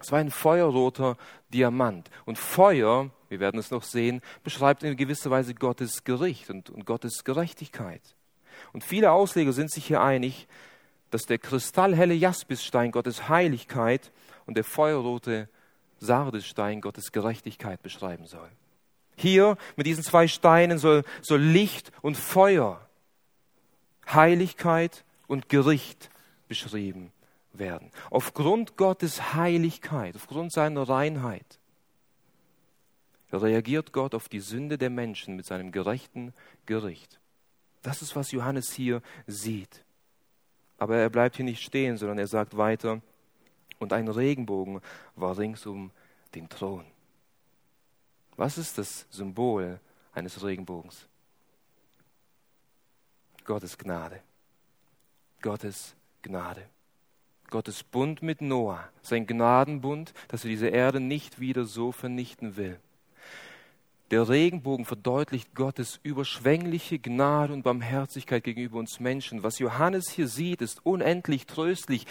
Es 0.00 0.10
war 0.10 0.18
ein 0.18 0.30
feuerroter 0.30 1.16
Diamant. 1.52 2.10
Und 2.24 2.38
Feuer, 2.38 3.10
wir 3.28 3.40
werden 3.40 3.58
es 3.58 3.70
noch 3.70 3.82
sehen, 3.82 4.20
beschreibt 4.42 4.82
in 4.82 4.96
gewisser 4.96 5.30
Weise 5.30 5.54
Gottes 5.54 6.04
Gericht 6.04 6.50
und, 6.50 6.70
und 6.70 6.86
Gottes 6.86 7.24
Gerechtigkeit. 7.24 8.02
Und 8.72 8.84
viele 8.84 9.12
Ausleger 9.12 9.52
sind 9.52 9.70
sich 9.70 9.86
hier 9.86 10.00
einig, 10.00 10.46
dass 11.10 11.26
der 11.26 11.38
kristallhelle 11.38 12.14
Jaspisstein 12.14 12.90
Gottes 12.90 13.28
Heiligkeit 13.28 14.12
und 14.46 14.56
der 14.56 14.64
feuerrote 14.64 15.48
Sardesstein 16.04 16.80
Gottes 16.80 17.12
Gerechtigkeit 17.12 17.82
beschreiben 17.82 18.26
soll. 18.26 18.48
Hier 19.16 19.56
mit 19.76 19.86
diesen 19.86 20.04
zwei 20.04 20.28
Steinen 20.28 20.78
soll, 20.78 21.04
soll 21.22 21.40
Licht 21.40 21.92
und 22.02 22.16
Feuer 22.16 22.84
Heiligkeit 24.12 25.04
und 25.26 25.48
Gericht 25.48 26.10
beschrieben 26.48 27.12
werden. 27.52 27.90
Aufgrund 28.10 28.76
Gottes 28.76 29.34
Heiligkeit, 29.34 30.16
aufgrund 30.16 30.52
seiner 30.52 30.88
Reinheit, 30.88 31.58
reagiert 33.32 33.92
Gott 33.92 34.14
auf 34.14 34.28
die 34.28 34.40
Sünde 34.40 34.78
der 34.78 34.90
Menschen 34.90 35.34
mit 35.34 35.46
seinem 35.46 35.72
gerechten 35.72 36.32
Gericht. 36.66 37.18
Das 37.82 38.00
ist, 38.00 38.14
was 38.14 38.30
Johannes 38.30 38.72
hier 38.72 39.02
sieht. 39.26 39.84
Aber 40.78 40.96
er 40.96 41.10
bleibt 41.10 41.36
hier 41.36 41.44
nicht 41.44 41.62
stehen, 41.62 41.96
sondern 41.96 42.18
er 42.18 42.26
sagt 42.26 42.56
weiter, 42.56 43.00
und 43.78 43.92
ein 43.92 44.08
Regenbogen 44.08 44.80
war 45.16 45.36
rings 45.38 45.66
um 45.66 45.90
den 46.34 46.48
Thron. 46.48 46.84
Was 48.36 48.58
ist 48.58 48.78
das 48.78 49.06
Symbol 49.10 49.80
eines 50.12 50.42
Regenbogens? 50.42 51.06
Gottes 53.44 53.78
Gnade. 53.78 54.20
Gottes 55.42 55.94
Gnade. 56.22 56.66
Gottes 57.50 57.84
Bund 57.84 58.22
mit 58.22 58.40
Noah, 58.40 58.88
sein 59.02 59.26
Gnadenbund, 59.26 60.14
dass 60.28 60.44
er 60.44 60.50
diese 60.50 60.68
Erde 60.68 60.98
nicht 60.98 61.38
wieder 61.38 61.64
so 61.64 61.92
vernichten 61.92 62.56
will. 62.56 62.80
Der 64.14 64.28
Regenbogen 64.28 64.84
verdeutlicht 64.84 65.56
Gottes 65.56 65.98
überschwängliche 66.04 67.00
Gnade 67.00 67.52
und 67.52 67.64
Barmherzigkeit 67.64 68.44
gegenüber 68.44 68.78
uns 68.78 69.00
Menschen. 69.00 69.42
Was 69.42 69.58
Johannes 69.58 70.08
hier 70.08 70.28
sieht, 70.28 70.62
ist 70.62 70.86
unendlich 70.86 71.46
tröstlich. 71.46 72.06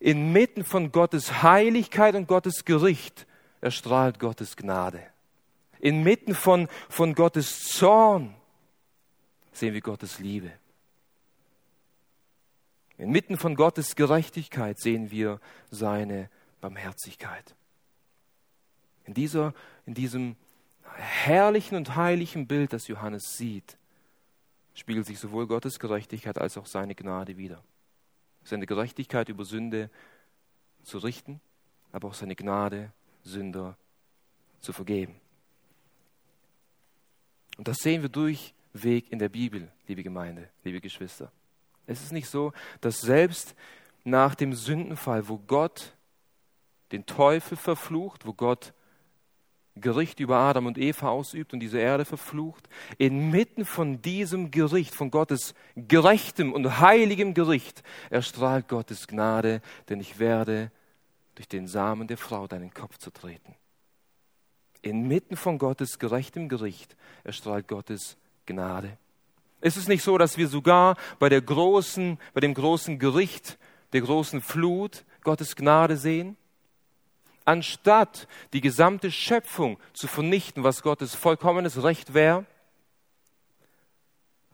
Inmitten 0.00 0.64
von 0.64 0.90
Gottes 0.90 1.44
Heiligkeit 1.44 2.16
und 2.16 2.26
Gottes 2.26 2.64
Gericht 2.64 3.28
erstrahlt 3.60 4.18
Gottes 4.18 4.56
Gnade. 4.56 5.00
Inmitten 5.78 6.34
von, 6.34 6.66
von 6.88 7.14
Gottes 7.14 7.62
Zorn 7.62 8.34
sehen 9.52 9.72
wir 9.72 9.82
Gottes 9.82 10.18
Liebe. 10.18 10.50
Inmitten 12.98 13.38
von 13.38 13.54
Gottes 13.54 13.94
Gerechtigkeit 13.94 14.80
sehen 14.80 15.12
wir 15.12 15.38
seine 15.70 16.28
Barmherzigkeit. 16.60 17.54
In, 19.04 19.14
dieser, 19.14 19.54
in 19.86 19.94
diesem 19.94 20.34
herrlichen 20.96 21.76
und 21.76 21.96
heiligen 21.96 22.46
Bild, 22.46 22.72
das 22.72 22.88
Johannes 22.88 23.36
sieht, 23.36 23.76
spiegelt 24.74 25.06
sich 25.06 25.18
sowohl 25.18 25.46
Gottes 25.46 25.78
Gerechtigkeit 25.78 26.38
als 26.38 26.56
auch 26.58 26.66
seine 26.66 26.94
Gnade 26.94 27.36
wider. 27.36 27.62
Seine 28.44 28.66
Gerechtigkeit 28.66 29.28
über 29.28 29.44
Sünde 29.44 29.90
zu 30.82 30.98
richten, 30.98 31.40
aber 31.92 32.08
auch 32.08 32.14
seine 32.14 32.36
Gnade, 32.36 32.92
Sünder 33.22 33.76
zu 34.60 34.72
vergeben. 34.72 35.20
Und 37.56 37.68
das 37.68 37.78
sehen 37.78 38.02
wir 38.02 38.08
durchweg 38.08 39.10
in 39.10 39.18
der 39.18 39.28
Bibel, 39.28 39.70
liebe 39.88 40.02
Gemeinde, 40.02 40.48
liebe 40.62 40.80
Geschwister. 40.80 41.32
Es 41.86 42.02
ist 42.02 42.12
nicht 42.12 42.28
so, 42.28 42.52
dass 42.80 43.00
selbst 43.00 43.54
nach 44.04 44.34
dem 44.34 44.52
Sündenfall, 44.52 45.28
wo 45.28 45.38
Gott 45.38 45.94
den 46.92 47.06
Teufel 47.06 47.56
verflucht, 47.56 48.26
wo 48.26 48.32
Gott 48.32 48.72
Gericht 49.76 50.20
über 50.20 50.38
Adam 50.38 50.66
und 50.66 50.78
Eva 50.78 51.10
ausübt 51.10 51.52
und 51.52 51.60
diese 51.60 51.78
Erde 51.78 52.04
verflucht, 52.04 52.68
inmitten 52.98 53.64
von 53.64 54.00
diesem 54.00 54.50
Gericht, 54.50 54.94
von 54.94 55.10
Gottes 55.10 55.54
gerechtem 55.76 56.52
und 56.52 56.80
heiligem 56.80 57.34
Gericht, 57.34 57.82
erstrahlt 58.10 58.68
Gottes 58.68 59.06
Gnade, 59.06 59.60
denn 59.88 60.00
ich 60.00 60.18
werde 60.18 60.70
durch 61.34 61.48
den 61.48 61.66
Samen 61.66 62.08
der 62.08 62.16
Frau 62.16 62.46
deinen 62.46 62.72
Kopf 62.72 62.98
zu 62.98 63.10
treten. 63.10 63.54
Inmitten 64.82 65.36
von 65.36 65.58
Gottes 65.58 65.98
gerechtem 65.98 66.48
Gericht 66.48 66.96
erstrahlt 67.24 67.68
Gottes 67.68 68.16
Gnade. 68.46 68.96
Es 69.60 69.76
ist 69.76 69.88
nicht 69.88 70.02
so, 70.02 70.16
dass 70.16 70.38
wir 70.38 70.48
sogar 70.48 70.96
bei 71.18 71.28
der 71.28 71.42
großen, 71.42 72.18
bei 72.34 72.40
dem 72.40 72.54
großen 72.54 72.98
Gericht, 72.98 73.58
der 73.92 74.00
großen 74.00 74.40
Flut 74.40 75.04
Gottes 75.22 75.56
Gnade 75.56 75.96
sehen? 75.96 76.36
Anstatt 77.46 78.26
die 78.52 78.60
gesamte 78.60 79.12
Schöpfung 79.12 79.78
zu 79.92 80.08
vernichten, 80.08 80.64
was 80.64 80.82
Gottes 80.82 81.14
vollkommenes 81.14 81.82
Recht 81.84 82.12
wäre, 82.12 82.44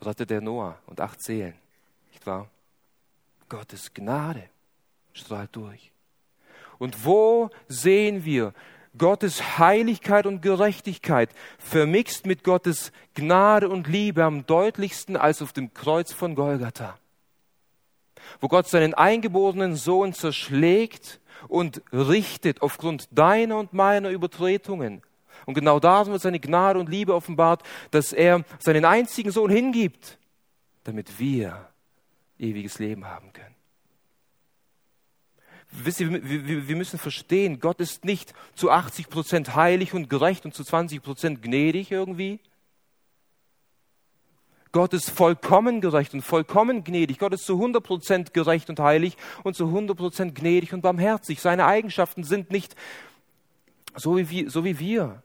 rettet 0.02 0.28
der 0.28 0.42
Noah 0.42 0.78
und 0.86 1.00
acht 1.00 1.22
Seelen, 1.22 1.54
nicht 2.12 2.26
wahr? 2.26 2.50
Gottes 3.48 3.94
Gnade 3.94 4.44
strahlt 5.14 5.56
durch. 5.56 5.90
Und 6.78 7.04
wo 7.04 7.50
sehen 7.66 8.26
wir 8.26 8.52
Gottes 8.98 9.58
Heiligkeit 9.58 10.26
und 10.26 10.42
Gerechtigkeit 10.42 11.30
vermixt 11.58 12.26
mit 12.26 12.44
Gottes 12.44 12.92
Gnade 13.14 13.70
und 13.70 13.86
Liebe 13.86 14.22
am 14.22 14.44
deutlichsten 14.44 15.16
als 15.16 15.40
auf 15.40 15.54
dem 15.54 15.72
Kreuz 15.72 16.12
von 16.12 16.34
Golgatha, 16.34 16.98
wo 18.40 18.48
Gott 18.48 18.68
seinen 18.68 18.92
eingeborenen 18.92 19.76
Sohn 19.76 20.12
zerschlägt 20.12 21.21
und 21.48 21.82
richtet 21.92 22.62
aufgrund 22.62 23.08
deiner 23.10 23.58
und 23.58 23.72
meiner 23.72 24.10
Übertretungen. 24.10 25.02
Und 25.46 25.54
genau 25.54 25.80
darin 25.80 26.12
wird 26.12 26.22
seine 26.22 26.40
Gnade 26.40 26.78
und 26.78 26.88
Liebe 26.88 27.14
offenbart, 27.14 27.62
dass 27.90 28.12
er 28.12 28.44
seinen 28.58 28.84
einzigen 28.84 29.30
Sohn 29.30 29.50
hingibt, 29.50 30.18
damit 30.84 31.18
wir 31.18 31.68
ewiges 32.38 32.78
Leben 32.78 33.06
haben 33.06 33.32
können. 33.32 33.54
Wisst 35.70 36.00
ihr, 36.00 36.12
wir 36.12 36.76
müssen 36.76 36.98
verstehen, 36.98 37.58
Gott 37.58 37.80
ist 37.80 38.04
nicht 38.04 38.34
zu 38.54 38.70
80 38.70 39.08
Prozent 39.08 39.56
heilig 39.56 39.94
und 39.94 40.10
gerecht 40.10 40.44
und 40.44 40.54
zu 40.54 40.64
20 40.64 41.02
Prozent 41.02 41.42
gnädig 41.42 41.90
irgendwie. 41.90 42.40
Gott 44.72 44.94
ist 44.94 45.10
vollkommen 45.10 45.82
gerecht 45.82 46.14
und 46.14 46.22
vollkommen 46.22 46.82
gnädig. 46.82 47.18
Gott 47.18 47.34
ist 47.34 47.44
zu 47.44 47.54
100 47.54 47.84
Prozent 47.84 48.34
gerecht 48.34 48.70
und 48.70 48.80
heilig 48.80 49.18
und 49.44 49.54
zu 49.54 49.66
100 49.66 49.96
Prozent 49.96 50.34
gnädig 50.34 50.72
und 50.72 50.80
barmherzig. 50.80 51.40
Seine 51.40 51.66
Eigenschaften 51.66 52.24
sind 52.24 52.50
nicht 52.50 52.74
so 53.94 54.16
wie, 54.16 54.30
wir, 54.30 54.50
so 54.50 54.64
wie 54.64 54.78
wir. 54.78 55.22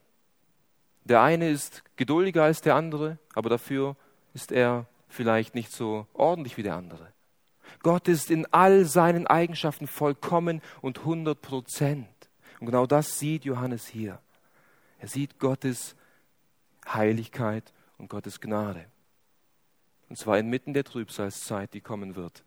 Der 1.05 1.21
eine 1.21 1.49
ist 1.49 1.83
geduldiger 1.95 2.43
als 2.43 2.59
der 2.59 2.75
andere, 2.75 3.17
aber 3.33 3.49
dafür 3.49 3.95
ist 4.33 4.51
er 4.51 4.85
vielleicht 5.07 5.55
nicht 5.55 5.71
so 5.71 6.05
ordentlich 6.13 6.57
wie 6.57 6.63
der 6.63 6.75
andere. 6.75 7.13
Gott 7.81 8.09
ist 8.09 8.29
in 8.29 8.45
all 8.51 8.83
seinen 8.83 9.27
Eigenschaften 9.27 9.87
vollkommen 9.87 10.61
und 10.81 10.99
100 10.99 11.41
Prozent. 11.41 12.07
Und 12.59 12.65
genau 12.65 12.85
das 12.85 13.19
sieht 13.19 13.45
Johannes 13.45 13.87
hier. 13.87 14.19
Er 14.99 15.07
sieht 15.07 15.39
Gottes 15.39 15.95
Heiligkeit 16.85 17.71
und 17.97 18.09
Gottes 18.09 18.41
Gnade. 18.41 18.85
Und 20.09 20.17
zwar 20.17 20.39
inmitten 20.39 20.73
der 20.73 20.83
Trübsalzeit, 20.83 21.73
die 21.73 21.81
kommen 21.81 22.15
wird, 22.15 22.43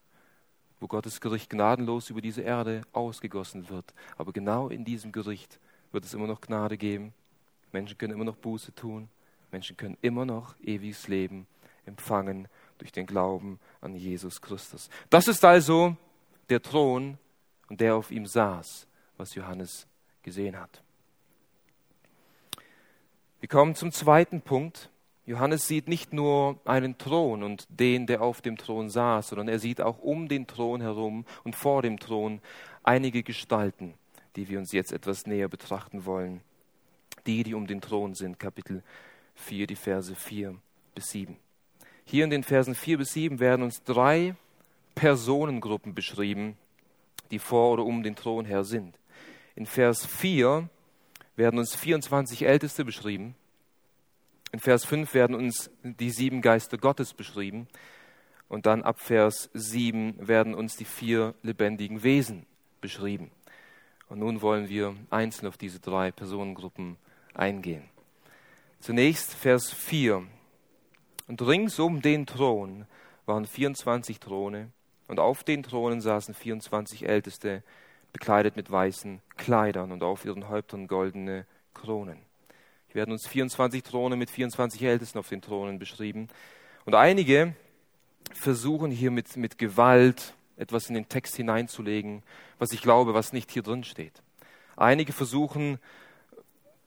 wo 0.81 0.87
Gottes 0.87 1.21
Gericht 1.21 1.51
gnadenlos 1.51 2.11
über 2.11 2.21
diese 2.21 2.43
Erde 2.43 2.83
ausgegossen 2.93 3.69
wird. 3.69 3.93
Aber 4.17 4.33
genau 4.33 4.69
in 4.69 4.85
diesem 4.85 5.13
Gericht 5.13 5.61
wird 5.93 6.05
es 6.05 6.15
immer 6.15 6.27
noch 6.27 6.41
Gnade 6.41 6.79
geben. 6.79 7.13
Menschen 7.73 7.99
können 7.99 8.15
immer 8.15 8.25
noch 8.25 8.37
Buße 8.37 8.75
tun. 8.75 9.09
Menschen 9.53 9.77
können 9.77 9.99
immer 10.01 10.25
noch 10.25 10.55
ewiges 10.61 11.09
Leben 11.09 11.47
empfangen 11.87 12.49
durch 12.79 12.93
den 12.93 13.07
Glauben 13.07 13.59
an 13.81 13.95
Jesus 13.95 14.41
Christus. 14.41 14.89
Das 15.11 15.29
ist 15.29 15.45
also 15.45 15.97
der 16.49 16.63
Thron 16.63 17.19
und 17.69 17.81
der 17.81 17.95
auf 17.95 18.11
ihm 18.11 18.27
saß, 18.27 18.87
was 19.17 19.35
Johannes 19.35 19.87
gesehen 20.23 20.59
hat. 20.59 20.83
Wir 23.41 23.49
kommen 23.49 23.75
zum 23.75 23.91
zweiten 23.93 24.43
Punkt. 24.43 24.91
Johannes 25.31 25.69
sieht 25.69 25.87
nicht 25.87 26.13
nur 26.13 26.59
einen 26.65 26.99
Thron 26.99 27.45
und 27.45 27.69
den, 27.69 28.09
der 28.09 28.21
auf 28.21 28.43
dem 28.43 28.57
Thron 28.57 28.91
saß, 28.91 29.29
sondern 29.29 29.47
er 29.47 29.61
sieht 29.61 29.81
auch 29.81 30.01
um 30.01 30.27
den 30.27 30.49
Thron 30.49 30.81
herum 30.81 31.25
und 31.45 31.55
vor 31.55 31.83
dem 31.83 32.01
Thron 32.01 32.41
einige 32.83 33.23
Gestalten, 33.23 33.95
die 34.35 34.49
wir 34.49 34.59
uns 34.59 34.73
jetzt 34.73 34.93
etwas 34.93 35.29
näher 35.29 35.49
betrachten 35.49 36.05
wollen. 36.05 36.41
Die, 37.27 37.45
die 37.45 37.55
um 37.55 37.69
den 37.69 37.81
Thron 37.81 38.15
sind, 38.15 38.41
Kapitel 38.41 38.83
4, 39.37 39.69
die 39.69 39.77
Verse 39.77 40.13
4 40.17 40.57
bis 40.97 41.11
7. 41.11 41.37
Hier 42.05 42.25
in 42.25 42.31
den 42.31 42.43
Versen 42.43 42.75
4 42.75 42.99
bis 42.99 43.13
7 43.13 43.39
werden 43.39 43.63
uns 43.63 43.85
drei 43.85 44.35
Personengruppen 44.97 45.95
beschrieben, 45.95 46.57
die 47.31 47.39
vor 47.39 47.71
oder 47.71 47.85
um 47.85 48.03
den 48.03 48.17
Thron 48.17 48.47
her 48.47 48.65
sind. 48.65 48.99
In 49.55 49.67
Vers 49.67 50.05
4 50.05 50.69
werden 51.37 51.61
uns 51.61 51.77
24 51.77 52.43
Älteste 52.47 52.85
beschrieben. 52.85 53.37
In 54.53 54.59
Vers 54.59 54.85
5 54.85 55.15
werden 55.15 55.37
uns 55.37 55.71
die 55.83 56.11
sieben 56.11 56.43
Geister 56.43 56.77
Gottes 56.79 57.15
beschrieben. 57.15 57.69
Und 58.49 58.67
dann 58.67 58.83
ab 58.83 58.99
Vers 59.01 59.49
7 59.55 60.27
werden 60.27 60.55
uns 60.55 60.77
die 60.77 60.85
vier 60.85 61.35
lebendigen 61.43 62.03
Wesen 62.03 62.47
beschrieben. 62.81 63.31
Und 64.09 64.19
nun 64.19 64.43
wollen 64.43 64.69
wir 64.69 64.97
einzeln 65.09 65.47
auf 65.47 65.57
diese 65.57 65.79
drei 65.79 66.11
Personengruppen 66.11 66.97
eingehen. 67.33 67.85
Zunächst 68.81 69.35
Vers 69.35 69.73
4. 69.73 70.27
Und 71.29 71.43
rings 71.43 71.79
um 71.79 72.03
den 72.03 72.27
Thron 72.27 72.87
waren 73.27 73.47
24 73.47 74.19
Throne, 74.19 74.73
und 75.07 75.19
auf 75.19 75.43
den 75.43 75.65
Thronen 75.65 76.01
saßen 76.01 76.35
24 76.35 77.09
Älteste, 77.09 77.65
bekleidet 78.13 78.55
mit 78.55 78.71
weißen 78.71 79.21
Kleidern 79.37 79.91
und 79.91 80.05
auf 80.05 80.25
ihren 80.25 80.49
Häuptern 80.49 80.87
goldene 80.87 81.47
Kronen. 81.75 82.30
Hier 82.91 82.97
werden 82.97 83.13
uns 83.13 83.29
24 83.29 83.85
Throne 83.85 84.17
mit 84.17 84.31
24 84.31 84.83
Ältesten 84.83 85.19
auf 85.21 85.29
den 85.29 85.41
Thronen 85.41 85.79
beschrieben. 85.79 86.27
Und 86.87 86.97
einige 86.97 87.55
versuchen 88.33 88.91
hier 88.91 89.13
mit, 89.13 89.37
mit 89.37 89.59
Gewalt 89.59 90.35
etwas 90.57 90.89
in 90.89 90.97
den 90.97 91.09
Text 91.09 91.37
hineinzulegen, 91.37 92.25
was 92.59 92.73
ich 92.73 92.83
glaube, 92.83 93.15
was 93.15 93.33
nicht 93.33 93.53
hier 93.53 93.63
drin 93.63 93.85
steht. 93.85 94.23
Einige 94.77 95.13
versuchen 95.13 95.79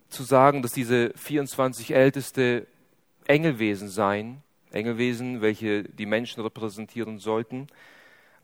zu 0.09 0.23
sagen, 0.23 0.61
dass 0.61 0.73
diese 0.73 1.13
24 1.15 1.95
Älteste 1.95 2.67
Engelwesen 3.25 3.87
seien, 3.87 4.43
Engelwesen, 4.71 5.39
welche 5.39 5.83
die 5.83 6.05
Menschen 6.05 6.43
repräsentieren 6.43 7.19
sollten. 7.19 7.67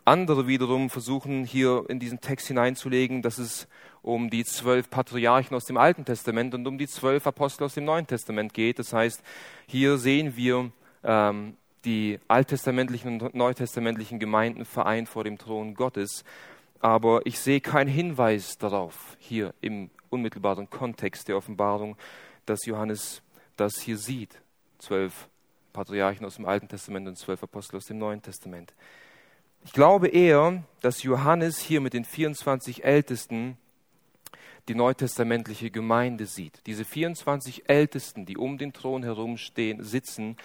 Andere 0.10 0.48
wiederum 0.48 0.90
versuchen 0.90 1.46
hier 1.46 1.86
in 1.88 2.00
diesen 2.00 2.20
Text 2.20 2.48
hineinzulegen, 2.48 3.22
dass 3.22 3.38
es 3.38 3.68
um 4.02 4.32
die 4.32 4.44
zwölf 4.44 4.90
Patriarchen 4.90 5.56
aus 5.56 5.66
dem 5.66 5.78
Alten 5.78 6.04
Testament 6.04 6.56
und 6.56 6.66
um 6.68 6.80
die 6.80 6.88
zwölf 6.88 7.28
Apostel 7.28 7.66
aus 7.66 7.76
dem 7.76 7.86
Neuen 7.86 8.08
Testament 8.08 8.56
geht. 8.56 8.80
Das 8.80 8.92
heißt, 8.92 9.22
hier 9.68 10.00
sehen 10.00 10.36
wir 10.36 10.72
ähm, 11.04 11.58
die 11.86 12.20
alttestamentlichen 12.28 13.22
und 13.22 13.36
neutestamentlichen 13.36 14.18
Gemeinden 14.18 14.66
vereint 14.66 15.08
vor 15.08 15.24
dem 15.24 15.38
Thron 15.38 15.76
Gottes. 15.76 16.24
Aber 16.80 17.24
ich 17.26 17.40
sehe 17.40 17.62
keinen 17.62 17.90
Hinweis 17.90 18.58
darauf 18.58 19.16
hier 19.20 19.54
im 19.62 19.92
unmittelbaren 20.10 20.72
Kontext 20.72 21.28
der 21.28 21.38
Offenbarung, 21.38 21.98
dass 22.48 22.66
Johannes 22.66 23.22
das 23.58 23.80
hier 23.80 23.98
sieht. 23.98 24.42
Zwölf 24.80 25.30
Patriarchen 25.72 26.26
aus 26.26 26.38
dem 26.38 26.46
Alten 26.46 26.68
Testament 26.68 27.08
und 27.08 27.16
zwölf 27.16 27.44
Apostel 27.44 27.78
aus 27.78 27.86
dem 27.86 28.00
Neuen 28.00 28.24
Testament. 28.24 28.74
Ich 29.66 29.74
glaube 29.74 30.08
eher, 30.08 30.64
dass 30.82 31.04
Johannes 31.04 31.60
hier 31.60 31.82
mit 31.82 31.94
den 31.94 32.06
24 32.06 32.84
Ältesten 32.84 33.58
die 34.68 34.76
neutestamentliche 34.76 35.72
Gemeinde 35.72 36.26
sieht. 36.26 36.62
Diese 36.66 36.86
24 36.86 37.70
Ältesten, 37.70 38.26
die 38.26 38.38
um 38.38 38.58
den 38.58 38.72
Thron 38.72 39.04
herumstehen, 39.04 39.84
sitzen, 39.84 40.38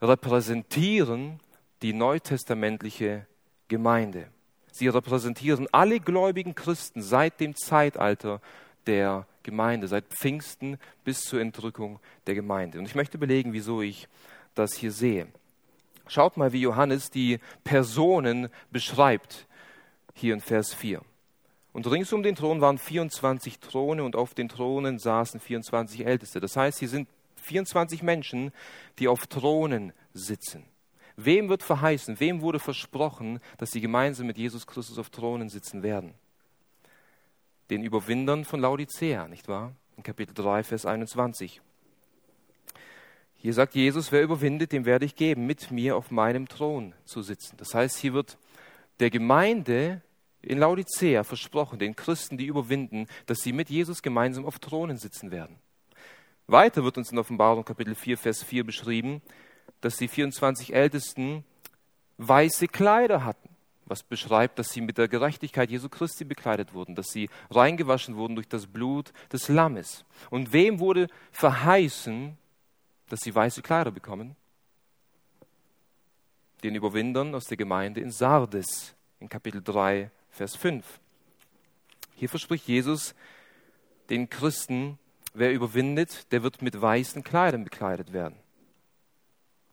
repräsentieren 0.00 1.40
die 1.82 1.92
neutestamentliche 1.92 3.26
Gemeinde. 3.68 4.28
Sie 4.72 4.88
repräsentieren 4.88 5.68
alle 5.72 6.00
gläubigen 6.00 6.54
Christen 6.54 7.02
seit 7.02 7.40
dem 7.40 7.56
Zeitalter 7.56 8.40
der 8.86 9.26
Gemeinde, 9.42 9.88
seit 9.88 10.06
Pfingsten 10.06 10.78
bis 11.04 11.20
zur 11.20 11.40
Entrückung 11.40 12.00
der 12.26 12.34
Gemeinde. 12.34 12.78
Und 12.78 12.86
ich 12.86 12.94
möchte 12.94 13.18
belegen, 13.18 13.52
wieso 13.52 13.82
ich 13.82 14.08
das 14.54 14.74
hier 14.74 14.92
sehe. 14.92 15.26
Schaut 16.08 16.36
mal, 16.36 16.52
wie 16.52 16.60
Johannes 16.62 17.10
die 17.10 17.38
Personen 17.64 18.48
beschreibt, 18.70 19.46
hier 20.14 20.34
in 20.34 20.40
Vers 20.40 20.74
4. 20.74 21.02
Und 21.72 21.86
rings 21.88 22.12
um 22.12 22.22
den 22.22 22.34
Thron 22.34 22.60
waren 22.60 22.78
24 22.78 23.60
Throne 23.60 24.02
und 24.02 24.16
auf 24.16 24.34
den 24.34 24.48
Thronen 24.48 24.98
saßen 24.98 25.38
24 25.38 26.04
Älteste. 26.06 26.40
Das 26.40 26.56
heißt, 26.56 26.78
hier 26.78 26.88
sind 26.88 27.08
24 27.36 28.02
Menschen, 28.02 28.52
die 28.98 29.06
auf 29.06 29.26
Thronen 29.26 29.92
sitzen. 30.12 30.64
Wem 31.16 31.48
wird 31.48 31.62
verheißen, 31.62 32.20
wem 32.20 32.40
wurde 32.42 32.58
versprochen, 32.58 33.40
dass 33.58 33.70
sie 33.70 33.80
gemeinsam 33.80 34.26
mit 34.26 34.38
Jesus 34.38 34.66
Christus 34.66 34.98
auf 34.98 35.10
Thronen 35.10 35.48
sitzen 35.48 35.82
werden? 35.82 36.14
Den 37.70 37.82
Überwindern 37.82 38.44
von 38.44 38.60
Laodicea, 38.60 39.28
nicht 39.28 39.48
wahr? 39.48 39.72
In 39.96 40.02
Kapitel 40.02 40.32
3, 40.32 40.62
Vers 40.62 40.86
21. 40.86 41.60
Hier 43.40 43.54
sagt 43.54 43.76
Jesus, 43.76 44.10
wer 44.10 44.22
überwindet, 44.22 44.72
dem 44.72 44.84
werde 44.84 45.04
ich 45.04 45.14
geben, 45.14 45.46
mit 45.46 45.70
mir 45.70 45.96
auf 45.96 46.10
meinem 46.10 46.48
Thron 46.48 46.92
zu 47.04 47.22
sitzen. 47.22 47.56
Das 47.56 47.72
heißt, 47.72 47.96
hier 47.96 48.12
wird 48.12 48.36
der 48.98 49.10
Gemeinde 49.10 50.02
in 50.42 50.58
Laodicea 50.58 51.22
versprochen, 51.22 51.78
den 51.78 51.94
Christen, 51.94 52.36
die 52.36 52.46
überwinden, 52.46 53.06
dass 53.26 53.38
sie 53.38 53.52
mit 53.52 53.70
Jesus 53.70 54.02
gemeinsam 54.02 54.44
auf 54.44 54.58
Thronen 54.58 54.98
sitzen 54.98 55.30
werden. 55.30 55.56
Weiter 56.48 56.82
wird 56.82 56.98
uns 56.98 57.12
in 57.12 57.18
Offenbarung 57.18 57.64
Kapitel 57.64 57.94
4, 57.94 58.18
Vers 58.18 58.42
4 58.42 58.64
beschrieben, 58.64 59.22
dass 59.80 59.98
die 59.98 60.08
24 60.08 60.74
Ältesten 60.74 61.44
weiße 62.16 62.66
Kleider 62.66 63.24
hatten, 63.24 63.50
was 63.86 64.02
beschreibt, 64.02 64.58
dass 64.58 64.72
sie 64.72 64.80
mit 64.80 64.98
der 64.98 65.06
Gerechtigkeit 65.06 65.70
Jesu 65.70 65.88
Christi 65.88 66.24
bekleidet 66.24 66.74
wurden, 66.74 66.96
dass 66.96 67.10
sie 67.10 67.30
reingewaschen 67.50 68.16
wurden 68.16 68.34
durch 68.34 68.48
das 68.48 68.66
Blut 68.66 69.12
des 69.32 69.48
Lammes. 69.48 70.04
Und 70.28 70.52
wem 70.52 70.80
wurde 70.80 71.06
verheißen, 71.30 72.36
dass 73.08 73.20
sie 73.20 73.34
weiße 73.34 73.62
Kleider 73.62 73.90
bekommen? 73.90 74.36
Den 76.62 76.74
Überwindern 76.74 77.34
aus 77.34 77.44
der 77.44 77.56
Gemeinde 77.56 78.00
in 78.00 78.10
Sardes, 78.10 78.94
in 79.20 79.28
Kapitel 79.28 79.62
3, 79.62 80.10
Vers 80.30 80.56
5. 80.56 81.00
Hier 82.14 82.28
verspricht 82.28 82.66
Jesus 82.66 83.14
den 84.10 84.28
Christen, 84.28 84.98
wer 85.34 85.52
überwindet, 85.52 86.32
der 86.32 86.42
wird 86.42 86.62
mit 86.62 86.80
weißen 86.80 87.22
Kleidern 87.22 87.64
bekleidet 87.64 88.12
werden. 88.12 88.36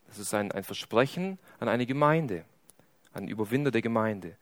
Das 0.08 0.20
ist 0.20 0.34
ein, 0.34 0.52
ein 0.52 0.64
Versprechen 0.64 1.40
an 1.60 1.68
eine 1.68 1.86
Gemeinde, 1.86 2.46
an 3.14 3.28
Überwinder 3.28 3.72
der 3.72 3.82
Gemeinde. 3.82 4.38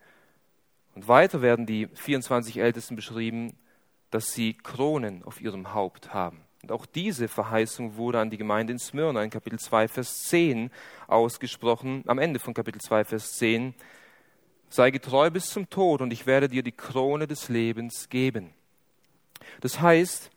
Und 0.94 1.08
weiter 1.08 1.42
werden 1.42 1.66
die 1.66 1.88
24 1.88 2.58
Ältesten 2.58 2.94
beschrieben, 2.94 3.56
dass 4.10 4.32
sie 4.32 4.54
Kronen 4.54 5.24
auf 5.24 5.40
ihrem 5.40 5.74
Haupt 5.74 6.14
haben. 6.14 6.42
Und 6.64 6.72
auch 6.72 6.86
diese 6.86 7.28
Verheißung 7.28 7.98
wurde 7.98 8.20
an 8.20 8.30
die 8.30 8.38
Gemeinde 8.38 8.72
in 8.72 8.78
Smyrna 8.78 9.22
in 9.22 9.28
Kapitel 9.28 9.58
2, 9.58 9.86
Vers 9.86 10.22
10 10.22 10.70
ausgesprochen, 11.06 12.02
am 12.06 12.18
Ende 12.18 12.40
von 12.40 12.54
Kapitel 12.54 12.80
2, 12.80 13.04
Vers 13.04 13.32
10. 13.32 13.74
Sei 14.70 14.90
getreu 14.90 15.28
bis 15.28 15.50
zum 15.50 15.68
Tod 15.68 16.00
und 16.00 16.10
ich 16.10 16.24
werde 16.24 16.48
dir 16.48 16.62
die 16.62 16.72
Krone 16.72 17.26
des 17.26 17.50
Lebens 17.50 18.08
geben. 18.08 18.54
Das 19.60 19.82
heißt, 19.82 20.30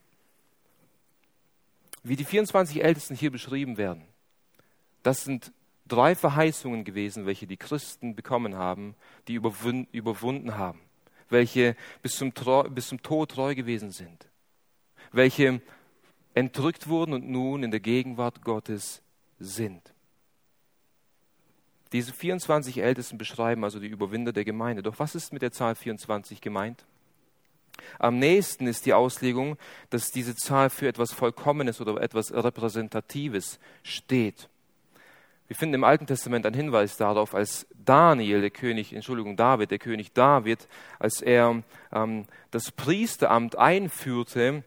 wie 2.03 2.17
die 2.17 2.25
24 2.25 2.83
Ältesten 2.83 3.15
hier 3.15 3.31
beschrieben 3.31 3.77
werden, 3.77 4.03
das 5.03 5.23
sind 5.23 5.53
drei 5.87 6.13
Verheißungen 6.13 6.83
gewesen, 6.83 7.25
welche 7.25 7.47
die 7.47 7.55
Christen 7.55 8.15
bekommen 8.17 8.55
haben, 8.55 8.95
die 9.29 9.35
überwunden 9.35 10.57
haben, 10.57 10.81
welche 11.29 11.77
bis 12.01 12.17
zum, 12.17 12.33
bis 12.71 12.89
zum 12.89 13.01
Tod 13.01 13.31
treu 13.31 13.55
gewesen 13.55 13.91
sind, 13.91 14.27
welche 15.13 15.61
entrückt 16.37 16.87
wurden 16.87 17.13
und 17.13 17.27
nun 17.27 17.63
in 17.63 17.71
der 17.71 17.79
Gegenwart 17.79 18.43
Gottes 18.43 19.01
sind. 19.39 19.81
Diese 21.93 22.13
24 22.13 22.77
Ältesten 22.77 23.17
beschreiben 23.17 23.63
also 23.63 23.79
die 23.79 23.87
Überwinder 23.87 24.31
der 24.33 24.45
Gemeinde. 24.45 24.83
Doch 24.83 24.99
was 24.99 25.15
ist 25.15 25.33
mit 25.33 25.41
der 25.41 25.51
Zahl 25.51 25.73
24 25.73 26.39
gemeint? 26.39 26.85
Am 27.97 28.19
nächsten 28.19 28.67
ist 28.67 28.85
die 28.85 28.93
Auslegung, 28.93 29.57
dass 29.89 30.11
diese 30.11 30.35
Zahl 30.35 30.69
für 30.69 30.87
etwas 30.87 31.11
Vollkommenes 31.11 31.81
oder 31.81 31.99
etwas 32.01 32.31
Repräsentatives 32.31 33.59
steht. 33.81 34.47
Wir 35.47 35.55
finden 35.55 35.75
im 35.75 35.83
Alten 35.83 36.05
Testament 36.05 36.45
einen 36.45 36.55
Hinweis 36.55 36.97
darauf, 36.97 37.33
als 37.33 37.65
Daniel, 37.83 38.41
der 38.41 38.51
König, 38.51 38.93
Entschuldigung, 38.93 39.37
David, 39.37 39.71
der 39.71 39.79
König 39.79 40.13
David, 40.13 40.67
als 40.99 41.21
er 41.21 41.63
ähm, 41.91 42.25
das 42.51 42.71
Priesteramt 42.71 43.57
einführte, 43.57 44.63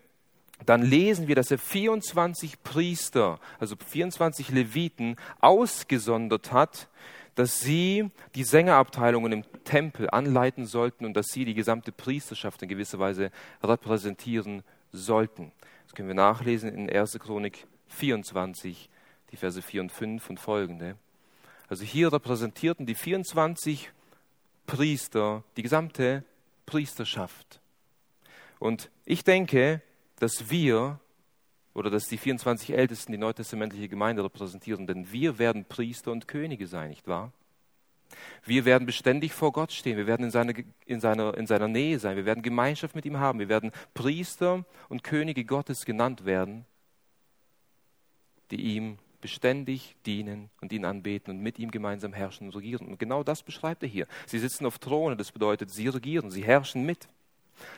dann 0.66 0.82
lesen 0.82 1.28
wir, 1.28 1.34
dass 1.34 1.50
er 1.50 1.58
24 1.58 2.62
Priester, 2.62 3.40
also 3.58 3.76
24 3.76 4.50
Leviten 4.50 5.16
ausgesondert 5.40 6.52
hat, 6.52 6.88
dass 7.34 7.60
sie 7.60 8.10
die 8.34 8.44
Sängerabteilungen 8.44 9.32
im 9.32 9.44
Tempel 9.64 10.10
anleiten 10.10 10.66
sollten 10.66 11.06
und 11.06 11.14
dass 11.14 11.26
sie 11.28 11.44
die 11.44 11.54
gesamte 11.54 11.92
Priesterschaft 11.92 12.62
in 12.62 12.68
gewisser 12.68 12.98
Weise 12.98 13.30
repräsentieren 13.62 14.62
sollten. 14.92 15.52
Das 15.86 15.94
können 15.94 16.08
wir 16.08 16.14
nachlesen 16.14 16.68
in 16.72 16.90
1. 16.90 17.18
Chronik 17.18 17.66
24, 17.88 18.88
die 19.30 19.36
Verse 19.36 19.62
4 19.62 19.80
und 19.82 19.92
5 19.92 20.30
und 20.30 20.40
folgende. 20.40 20.96
Also 21.68 21.84
hier 21.84 22.12
repräsentierten 22.12 22.84
die 22.84 22.94
24 22.94 23.92
Priester 24.66 25.44
die 25.56 25.62
gesamte 25.62 26.24
Priesterschaft. 26.66 27.60
Und 28.58 28.90
ich 29.04 29.24
denke, 29.24 29.80
dass 30.20 30.50
wir 30.50 31.00
oder 31.74 31.90
dass 31.90 32.06
die 32.06 32.18
24 32.18 32.72
Ältesten 32.74 33.12
die 33.12 33.18
neutestamentliche 33.18 33.88
Gemeinde 33.88 34.22
repräsentieren, 34.22 34.86
denn 34.86 35.10
wir 35.12 35.38
werden 35.38 35.64
Priester 35.64 36.12
und 36.12 36.28
Könige 36.28 36.66
sein, 36.66 36.90
nicht 36.90 37.08
wahr? 37.08 37.32
Wir 38.44 38.64
werden 38.64 38.86
beständig 38.86 39.32
vor 39.32 39.52
Gott 39.52 39.72
stehen, 39.72 39.96
wir 39.96 40.06
werden 40.06 40.24
in 40.24 40.30
seiner, 40.30 40.52
in, 40.84 41.00
seiner, 41.00 41.36
in 41.36 41.46
seiner 41.46 41.68
Nähe 41.68 41.98
sein, 41.98 42.16
wir 42.16 42.24
werden 42.24 42.42
Gemeinschaft 42.42 42.94
mit 42.94 43.04
ihm 43.04 43.18
haben, 43.18 43.38
wir 43.38 43.48
werden 43.48 43.70
Priester 43.94 44.64
und 44.88 45.04
Könige 45.04 45.44
Gottes 45.44 45.84
genannt 45.84 46.24
werden, 46.24 46.66
die 48.50 48.60
ihm 48.60 48.98
beständig 49.20 49.96
dienen 50.06 50.50
und 50.60 50.72
ihn 50.72 50.84
anbeten 50.84 51.30
und 51.36 51.42
mit 51.42 51.58
ihm 51.58 51.70
gemeinsam 51.70 52.12
herrschen 52.12 52.48
und 52.48 52.56
regieren. 52.56 52.88
Und 52.88 52.98
genau 52.98 53.22
das 53.22 53.42
beschreibt 53.42 53.82
er 53.82 53.88
hier. 53.88 54.06
Sie 54.26 54.38
sitzen 54.38 54.66
auf 54.66 54.78
Thronen, 54.78 55.18
das 55.18 55.30
bedeutet, 55.30 55.70
sie 55.70 55.88
regieren, 55.88 56.30
sie 56.30 56.42
herrschen 56.42 56.84
mit. 56.84 57.08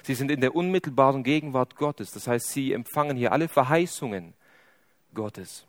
Sie 0.03 0.14
sind 0.14 0.31
in 0.31 0.40
der 0.40 0.55
unmittelbaren 0.55 1.23
Gegenwart 1.23 1.77
Gottes. 1.77 2.11
Das 2.11 2.27
heißt, 2.27 2.49
sie 2.49 2.73
empfangen 2.73 3.16
hier 3.16 3.33
alle 3.33 3.49
Verheißungen 3.49 4.35
Gottes. 5.14 5.66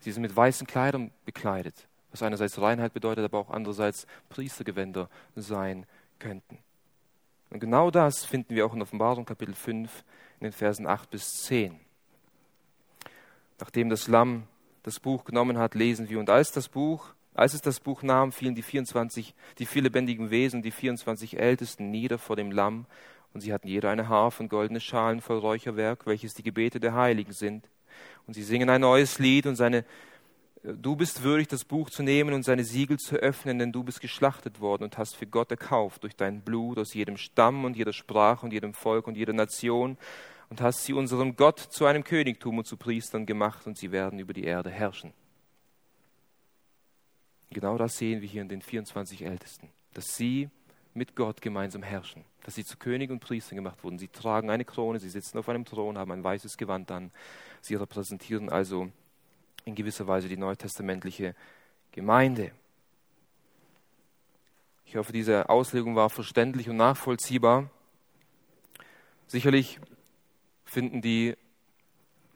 Sie 0.00 0.12
sind 0.12 0.22
mit 0.22 0.34
weißen 0.34 0.66
Kleidern 0.66 1.10
bekleidet, 1.24 1.88
was 2.10 2.22
einerseits 2.22 2.60
Reinheit 2.60 2.92
bedeutet, 2.94 3.24
aber 3.24 3.38
auch 3.38 3.50
andererseits 3.50 4.06
Priestergewänder 4.28 5.08
sein 5.34 5.86
könnten. 6.18 6.58
Und 7.50 7.60
genau 7.60 7.90
das 7.90 8.24
finden 8.24 8.54
wir 8.54 8.66
auch 8.66 8.74
in 8.74 8.82
Offenbarung 8.82 9.24
Kapitel 9.24 9.54
5 9.54 10.04
in 10.40 10.44
den 10.44 10.52
Versen 10.52 10.86
8 10.86 11.10
bis 11.10 11.42
10. 11.44 11.78
Nachdem 13.58 13.88
das 13.88 14.06
Lamm 14.06 14.44
das 14.82 15.00
Buch 15.00 15.24
genommen 15.24 15.58
hat, 15.58 15.74
lesen 15.74 16.08
wir. 16.08 16.18
Und 16.20 16.30
als 16.30 16.52
das 16.52 16.68
Buch, 16.68 17.14
als 17.38 17.54
es 17.54 17.60
das 17.60 17.80
Buch 17.80 18.02
nahm, 18.02 18.32
fielen 18.32 18.54
die 18.54 18.62
24, 18.62 19.34
die 19.58 19.66
vier 19.66 19.82
lebendigen 19.82 20.30
Wesen, 20.30 20.62
die 20.62 20.70
24 20.70 21.38
Ältesten 21.38 21.90
nieder 21.90 22.18
vor 22.18 22.36
dem 22.36 22.50
Lamm. 22.50 22.86
Und 23.32 23.42
sie 23.42 23.52
hatten 23.52 23.68
jeder 23.68 23.90
eine 23.90 24.08
Harfe 24.08 24.42
und 24.42 24.48
goldene 24.48 24.80
Schalen 24.80 25.20
voll 25.20 25.38
Räucherwerk, 25.38 26.06
welches 26.06 26.34
die 26.34 26.42
Gebete 26.42 26.80
der 26.80 26.94
Heiligen 26.94 27.32
sind. 27.32 27.68
Und 28.26 28.34
sie 28.34 28.42
singen 28.42 28.70
ein 28.70 28.80
neues 28.80 29.18
Lied 29.18 29.46
und 29.46 29.56
seine 29.56 29.84
Du 30.64 30.96
bist 30.96 31.22
würdig, 31.22 31.46
das 31.46 31.64
Buch 31.64 31.88
zu 31.88 32.02
nehmen 32.02 32.34
und 32.34 32.42
seine 32.42 32.64
Siegel 32.64 32.98
zu 32.98 33.14
öffnen, 33.14 33.60
denn 33.60 33.70
du 33.70 33.84
bist 33.84 34.00
geschlachtet 34.00 34.60
worden 34.60 34.82
und 34.82 34.98
hast 34.98 35.14
für 35.14 35.26
Gott 35.26 35.52
erkauft 35.52 36.02
durch 36.02 36.16
dein 36.16 36.40
Blut 36.40 36.78
aus 36.78 36.94
jedem 36.94 37.16
Stamm 37.16 37.64
und 37.64 37.76
jeder 37.76 37.92
Sprache 37.92 38.44
und 38.44 38.52
jedem 38.52 38.74
Volk 38.74 39.06
und 39.06 39.16
jeder 39.16 39.32
Nation 39.32 39.96
und 40.50 40.60
hast 40.60 40.82
sie 40.82 40.94
unserem 40.94 41.36
Gott 41.36 41.60
zu 41.60 41.86
einem 41.86 42.02
Königtum 42.02 42.58
und 42.58 42.66
zu 42.66 42.76
Priestern 42.76 43.24
gemacht 43.24 43.68
und 43.68 43.78
sie 43.78 43.92
werden 43.92 44.18
über 44.18 44.32
die 44.32 44.44
Erde 44.44 44.68
herrschen. 44.68 45.12
Genau 47.50 47.78
das 47.78 47.96
sehen 47.96 48.20
wir 48.20 48.28
hier 48.28 48.42
in 48.42 48.48
den 48.48 48.62
24 48.62 49.22
Ältesten, 49.24 49.70
dass 49.94 50.16
sie 50.16 50.50
mit 50.94 51.16
Gott 51.16 51.40
gemeinsam 51.40 51.82
herrschen, 51.82 52.24
dass 52.44 52.54
sie 52.54 52.64
zu 52.64 52.76
König 52.76 53.10
und 53.10 53.20
Priestern 53.20 53.56
gemacht 53.56 53.82
wurden. 53.84 53.98
Sie 53.98 54.08
tragen 54.08 54.50
eine 54.50 54.64
Krone, 54.64 54.98
sie 54.98 55.08
sitzen 55.08 55.38
auf 55.38 55.48
einem 55.48 55.64
Thron, 55.64 55.96
haben 55.96 56.12
ein 56.12 56.24
weißes 56.24 56.56
Gewand 56.56 56.90
an. 56.90 57.10
Sie 57.60 57.74
repräsentieren 57.74 58.50
also 58.50 58.90
in 59.64 59.74
gewisser 59.74 60.06
Weise 60.06 60.28
die 60.28 60.36
neutestamentliche 60.36 61.34
Gemeinde. 61.92 62.52
Ich 64.84 64.96
hoffe, 64.96 65.12
diese 65.12 65.48
Auslegung 65.48 65.96
war 65.96 66.10
verständlich 66.10 66.68
und 66.68 66.76
nachvollziehbar. 66.76 67.70
Sicherlich 69.26 69.78
finden 70.64 71.02
die 71.02 71.36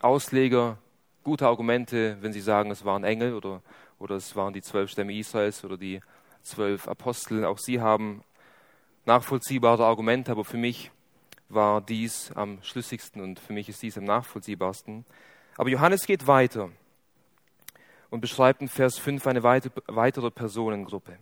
Ausleger 0.01 0.79
gute 1.25 1.47
Argumente, 1.47 2.19
wenn 2.21 2.33
sie 2.33 2.41
sagen, 2.41 2.71
es 2.71 2.85
waren 2.85 3.05
Engel 3.05 3.35
oder, 3.35 3.63
oder 4.03 4.17
es 4.17 4.35
waren 4.35 4.53
die 4.53 4.63
zwölf 4.63 4.91
Stämme 4.91 5.15
Israels 5.15 5.65
oder 5.65 5.77
die 5.77 6.01
zwölf 6.43 6.89
Apostel. 6.89 7.45
Auch 7.45 7.59
sie 7.59 7.81
haben 7.81 8.25
nachvollziehbare 9.07 9.85
Argumente, 9.85 10.33
aber 10.33 10.45
für 10.45 10.57
mich 10.57 10.91
war 11.49 11.81
dies 11.81 12.33
am 12.33 12.59
schlüssigsten 12.63 13.23
und 13.23 13.39
für 13.39 13.53
mich 13.53 13.69
ist 13.69 13.83
dies 13.83 13.97
am 13.97 14.05
nachvollziehbarsten. 14.05 15.05
Aber 15.57 15.69
Johannes 15.69 16.07
geht 16.07 16.27
weiter 16.27 16.71
und 18.11 18.21
beschreibt 18.21 18.61
in 18.61 18.69
Vers 18.69 18.99
5 18.99 19.27
eine 19.27 19.43
weitere 19.43 20.31
Personengruppe. 20.31 21.19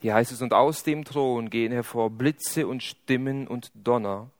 Hier 0.00 0.14
heißt 0.14 0.32
es, 0.32 0.42
und 0.42 0.52
aus 0.52 0.82
dem 0.82 1.04
Thron 1.04 1.50
gehen 1.50 1.72
hervor 1.72 2.10
Blitze 2.10 2.66
und 2.66 2.82
Stimmen 2.82 3.46
und 3.46 3.70
Donner 3.74 4.30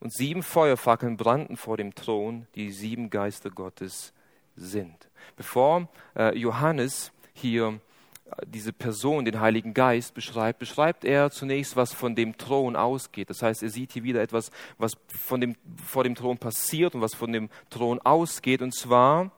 und 0.00 0.12
sieben 0.12 0.42
Feuerfackeln 0.42 1.16
brannten 1.16 1.56
vor 1.56 1.76
dem 1.76 1.94
Thron, 1.94 2.46
die 2.54 2.70
sieben 2.70 3.10
Geister 3.10 3.50
Gottes 3.50 4.12
sind. 4.56 5.08
Bevor 5.36 5.88
äh, 6.16 6.36
Johannes 6.36 7.12
hier 7.32 7.80
äh, 8.24 8.46
diese 8.46 8.72
Person, 8.72 9.24
den 9.24 9.40
Heiligen 9.40 9.74
Geist, 9.74 10.14
beschreibt, 10.14 10.58
beschreibt 10.58 11.04
er 11.04 11.30
zunächst, 11.30 11.76
was 11.76 11.92
von 11.92 12.14
dem 12.14 12.36
Thron 12.36 12.76
ausgeht. 12.76 13.30
Das 13.30 13.42
heißt, 13.42 13.62
er 13.62 13.70
sieht 13.70 13.92
hier 13.92 14.02
wieder 14.02 14.22
etwas, 14.22 14.50
was 14.78 14.92
von 15.08 15.40
dem, 15.40 15.56
vor 15.84 16.04
dem 16.04 16.14
Thron 16.14 16.38
passiert 16.38 16.94
und 16.94 17.00
was 17.00 17.14
von 17.14 17.32
dem 17.32 17.48
Thron 17.70 18.00
ausgeht, 18.00 18.62
und 18.62 18.74
zwar 18.74 19.30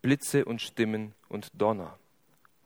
Blitze 0.00 0.44
und 0.44 0.60
Stimmen 0.60 1.14
und 1.28 1.48
Donner. 1.54 1.98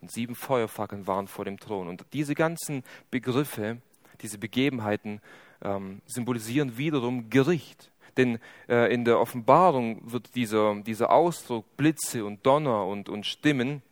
Und 0.00 0.10
sieben 0.10 0.34
Feuerfackeln 0.34 1.06
waren 1.06 1.26
vor 1.26 1.44
dem 1.44 1.58
Thron. 1.58 1.88
Und 1.88 2.04
diese 2.12 2.34
ganzen 2.34 2.82
Begriffe 3.10 3.78
diese 4.22 4.38
Begebenheiten 4.38 5.20
ähm, 5.62 6.00
symbolisieren 6.06 6.76
wiederum 6.76 7.30
Gericht. 7.30 7.90
Denn 8.16 8.38
äh, 8.68 8.92
in 8.92 9.04
der 9.04 9.20
Offenbarung 9.20 10.00
wird 10.10 10.34
dieser, 10.34 10.74
dieser 10.82 11.10
Ausdruck 11.10 11.76
Blitze 11.76 12.24
und 12.24 12.44
Donner 12.46 12.86
und, 12.86 13.08
und 13.08 13.26
Stimmen 13.26 13.82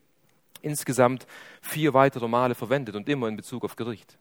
insgesamt 0.63 1.27
vier 1.61 1.95
weitere 1.95 2.27
Male 2.27 2.55
verwendet 2.55 2.97
und 2.97 3.09
immer 3.09 3.29
in 3.29 3.37
Bezug 3.37 3.65
auf 3.65 3.77
Gericht. 3.77 4.19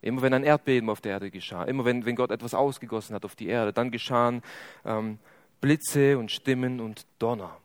Immer 0.00 0.22
wenn 0.22 0.34
ein 0.34 0.44
Erdbeben 0.44 0.88
auf 0.88 1.00
der 1.00 1.12
Erde 1.12 1.30
geschah, 1.30 1.64
immer 1.64 1.84
wenn, 1.84 2.04
wenn 2.04 2.14
Gott 2.14 2.30
etwas 2.30 2.54
ausgegossen 2.54 3.14
hat 3.14 3.24
auf 3.24 3.34
die 3.34 3.48
Erde, 3.48 3.72
dann 3.72 3.90
geschahen 3.90 4.42
ähm, 4.84 5.18
Blitze 5.60 6.18
und 6.18 6.30
Stimmen 6.30 6.80
und 6.80 7.06
Donner. 7.18 7.56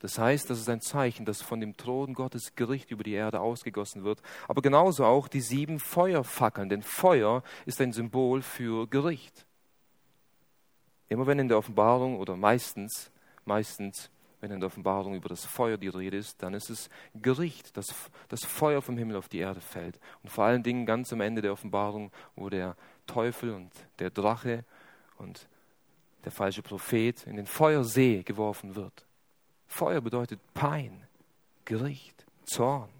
Das 0.00 0.18
heißt, 0.18 0.50
das 0.50 0.58
ist 0.58 0.68
ein 0.68 0.82
Zeichen, 0.82 1.24
dass 1.24 1.40
von 1.40 1.60
dem 1.60 1.76
Thron 1.76 2.12
Gottes 2.12 2.54
Gericht 2.54 2.90
über 2.90 3.02
die 3.02 3.14
Erde 3.14 3.40
ausgegossen 3.40 4.04
wird. 4.04 4.20
Aber 4.46 4.60
genauso 4.60 5.06
auch 5.06 5.26
die 5.26 5.40
sieben 5.40 5.78
Feuerfackeln, 5.78 6.68
denn 6.68 6.82
Feuer 6.82 7.42
ist 7.64 7.80
ein 7.80 7.92
Symbol 7.92 8.42
für 8.42 8.86
Gericht. 8.88 9.45
Immer 11.08 11.26
wenn 11.26 11.38
in 11.38 11.48
der 11.48 11.58
Offenbarung 11.58 12.18
oder 12.18 12.36
meistens, 12.36 13.10
meistens, 13.44 14.10
wenn 14.40 14.50
in 14.50 14.60
der 14.60 14.66
Offenbarung 14.66 15.14
über 15.14 15.28
das 15.28 15.44
Feuer 15.44 15.76
die 15.76 15.88
Rede 15.88 16.16
ist, 16.16 16.42
dann 16.42 16.54
ist 16.54 16.68
es 16.68 16.90
Gericht, 17.14 17.76
dass 17.76 17.94
das 18.28 18.44
Feuer 18.44 18.82
vom 18.82 18.98
Himmel 18.98 19.16
auf 19.16 19.28
die 19.28 19.38
Erde 19.38 19.60
fällt. 19.60 19.98
Und 20.22 20.30
vor 20.30 20.44
allen 20.44 20.62
Dingen 20.62 20.84
ganz 20.84 21.12
am 21.12 21.20
Ende 21.20 21.42
der 21.42 21.52
Offenbarung, 21.52 22.10
wo 22.34 22.48
der 22.48 22.76
Teufel 23.06 23.52
und 23.52 23.70
der 23.98 24.10
Drache 24.10 24.64
und 25.18 25.48
der 26.24 26.32
falsche 26.32 26.62
Prophet 26.62 27.26
in 27.26 27.36
den 27.36 27.46
Feuersee 27.46 28.22
geworfen 28.24 28.74
wird. 28.74 29.06
Feuer 29.68 30.00
bedeutet 30.00 30.40
Pein, 30.54 31.06
Gericht, 31.64 32.26
Zorn. 32.44 32.90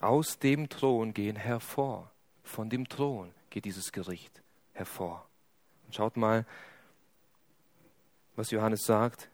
Aus 0.00 0.38
dem 0.38 0.68
Thron 0.68 1.14
gehen 1.14 1.36
hervor, 1.36 2.10
von 2.52 2.68
dem 2.68 2.88
Thron 2.88 3.32
geht 3.50 3.64
dieses 3.64 3.92
Gericht 3.92 4.42
hervor. 4.74 5.26
Und 5.86 5.94
schaut 5.94 6.16
mal, 6.16 6.46
was 8.36 8.50
Johannes 8.50 8.84
sagt, 8.84 9.30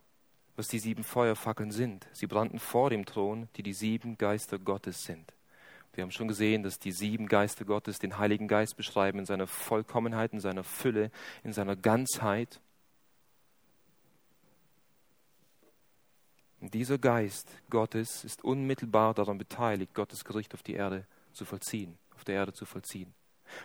was 0.57 0.69
die 0.69 0.79
sieben 0.79 1.05
Feuerfackeln 1.05 1.71
sind. 1.71 2.09
Sie 2.13 2.27
brannten 2.27 2.59
vor 2.59 2.91
dem 2.91 3.05
Thron, 3.05 3.49
die 3.57 3.63
die 3.63 3.75
sieben 3.75 4.17
Geister 4.19 4.59
Gottes 4.59 5.03
sind. 5.03 5.33
Wir 5.93 6.03
haben 6.03 6.11
schon 6.13 6.29
gesehen, 6.29 6.63
dass 6.63 6.79
die 6.79 6.93
sieben 6.93 7.27
Geister 7.27 7.65
Gottes 7.65 7.99
den 7.99 8.19
Heiligen 8.19 8.47
Geist 8.47 8.77
beschreiben 8.77 9.19
in 9.19 9.27
seiner 9.27 9.49
Vollkommenheit, 9.49 10.33
in 10.33 10.41
seiner 10.41 10.63
Fülle, 10.63 11.11
in 11.43 11.53
seiner 11.53 11.75
Ganzheit. 11.75 12.61
Und 16.61 16.75
dieser 16.75 16.99
Geist 16.99 17.49
Gottes 17.69 18.25
ist 18.25 18.45
unmittelbar 18.45 19.15
daran 19.15 19.39
beteiligt, 19.39 19.95
Gottes 19.95 20.25
Gericht 20.25 20.55
auf 20.55 20.63
die 20.63 20.75
Erde 20.75 21.05
zu 21.33 21.45
vollziehen, 21.45 21.99
auf 22.19 22.25
der 22.25 22.35
Erde 22.35 22.53
zu 22.53 22.65
vollziehen. 22.65 23.15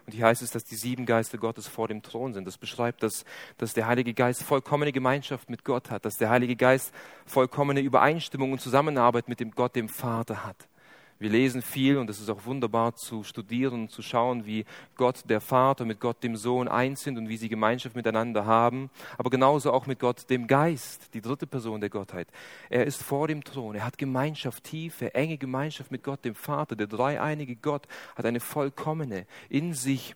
Und 0.06 0.14
hier 0.14 0.26
heißt 0.26 0.42
es, 0.42 0.52
dass 0.52 0.64
die 0.64 0.76
sieben 0.76 1.06
Geister 1.06 1.38
Gottes 1.38 1.68
vor 1.68 1.88
dem 1.88 2.04
Thron 2.04 2.34
sind. 2.34 2.46
Das 2.46 2.58
beschreibt, 2.58 3.04
dass, 3.04 3.26
dass 3.58 3.74
der 3.74 3.88
Heilige 3.88 4.14
Geist 4.14 4.44
vollkommene 4.44 4.92
Gemeinschaft 4.92 5.50
mit 5.50 5.66
Gott 5.66 5.90
hat, 5.90 6.06
dass 6.06 6.18
der 6.18 6.30
Heilige 6.30 6.56
Geist 6.56 6.94
vollkommene 7.26 7.82
Übereinstimmung 7.82 8.52
und 8.52 8.62
Zusammenarbeit 8.62 9.28
mit 9.28 9.40
dem 9.40 9.52
Gott, 9.52 9.76
dem 9.76 9.90
Vater 9.90 10.46
hat. 10.46 10.70
Wir 11.20 11.30
lesen 11.30 11.62
viel 11.62 11.98
und 11.98 12.10
es 12.10 12.20
ist 12.20 12.30
auch 12.30 12.46
wunderbar 12.46 12.96
zu 12.96 13.24
studieren 13.24 13.84
und 13.84 13.92
zu 13.92 14.02
schauen, 14.02 14.46
wie 14.46 14.66
Gott 14.96 15.22
der 15.30 15.40
Vater 15.40 15.86
mit 15.86 16.00
Gott 16.00 16.22
dem 16.24 16.36
Sohn 16.36 16.68
eins 16.68 17.02
sind 17.02 17.18
und 17.18 17.30
wie 17.30 17.38
sie 17.38 17.50
Gemeinschaft 17.50 17.96
miteinander 17.96 18.46
haben, 18.46 18.90
aber 19.18 19.30
genauso 19.30 19.72
auch 19.72 19.86
mit 19.86 20.00
Gott 20.00 20.30
dem 20.30 20.48
Geist, 20.48 21.14
die 21.14 21.22
dritte 21.22 21.48
Person 21.48 21.80
der 21.80 21.90
Gottheit. 21.90 22.28
Er 22.70 22.86
ist 22.86 23.04
vor 23.04 23.28
dem 23.28 23.44
Thron, 23.44 23.76
er 23.76 23.86
hat 23.86 23.98
Gemeinschaft, 23.98 24.64
tiefe, 24.64 25.14
enge 25.14 25.38
Gemeinschaft 25.38 25.92
mit 25.92 26.04
Gott 26.04 26.26
dem 26.26 26.36
Vater. 26.36 26.76
Der 26.76 26.88
dreieinige 26.88 27.56
Gott 27.56 27.88
hat 28.16 28.26
eine 28.26 28.40
vollkommene, 28.40 29.26
in 29.50 29.74
sich 29.74 30.16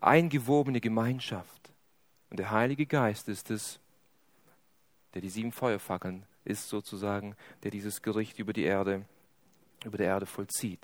eingewobene 0.00 0.80
Gemeinschaft. 0.80 1.72
Und 2.30 2.38
der 2.38 2.50
Heilige 2.50 2.86
Geist 2.86 3.28
ist 3.28 3.50
es, 3.50 3.80
der 5.14 5.22
die 5.22 5.30
sieben 5.30 5.52
Feuerfackeln 5.52 6.24
ist 6.44 6.68
sozusagen, 6.68 7.36
der 7.62 7.70
dieses 7.70 8.02
Gericht 8.02 8.38
über 8.38 8.52
die 8.52 8.64
Erde 8.64 9.04
über 9.84 9.98
der 9.98 10.08
Erde 10.08 10.26
vollzieht. 10.26 10.80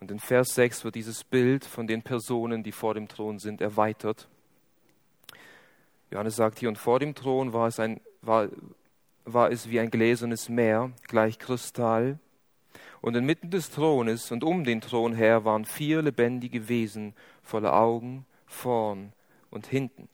Und 0.00 0.10
in 0.10 0.20
Vers 0.20 0.54
6 0.54 0.84
wird 0.84 0.94
dieses 0.94 1.24
Bild 1.24 1.64
von 1.64 1.86
den 1.86 2.02
Personen, 2.02 2.62
die 2.62 2.72
vor 2.72 2.94
dem 2.94 3.08
Thron 3.08 3.38
sind, 3.38 3.60
erweitert. 3.60 4.28
Johannes 6.10 6.36
sagt 6.36 6.58
hier, 6.58 6.68
und 6.68 6.78
vor 6.78 7.00
dem 7.00 7.14
Thron 7.14 7.52
war 7.52 7.68
es, 7.68 7.80
ein, 7.80 8.00
war, 8.20 8.48
war 9.24 9.50
es 9.50 9.70
wie 9.70 9.80
ein 9.80 9.90
gläsernes 9.90 10.48
Meer, 10.48 10.92
gleich 11.08 11.38
Kristall. 11.38 12.18
Und 13.00 13.16
inmitten 13.16 13.50
des 13.50 13.70
Thrones 13.70 14.30
und 14.30 14.44
um 14.44 14.64
den 14.64 14.80
Thron 14.80 15.14
her 15.14 15.44
waren 15.44 15.64
vier 15.64 16.02
lebendige 16.02 16.68
Wesen 16.68 17.14
voller 17.42 17.74
Augen, 17.74 18.26
vorn 18.46 19.12
und 19.50 19.66
hinten. 19.66 20.08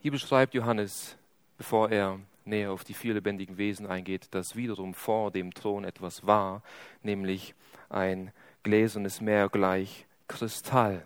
Hier 0.00 0.10
beschreibt 0.10 0.54
Johannes, 0.54 1.16
bevor 1.58 1.90
er 1.90 2.20
näher 2.50 2.72
auf 2.72 2.84
die 2.84 2.94
vier 2.94 3.14
lebendigen 3.14 3.56
Wesen 3.56 3.86
eingeht, 3.86 4.28
dass 4.32 4.56
wiederum 4.56 4.92
vor 4.92 5.30
dem 5.30 5.54
Thron 5.54 5.84
etwas 5.84 6.26
war, 6.26 6.62
nämlich 7.02 7.54
ein 7.88 8.32
gläsernes 8.62 9.20
Meer 9.20 9.48
gleich 9.48 10.06
Kristall. 10.28 11.04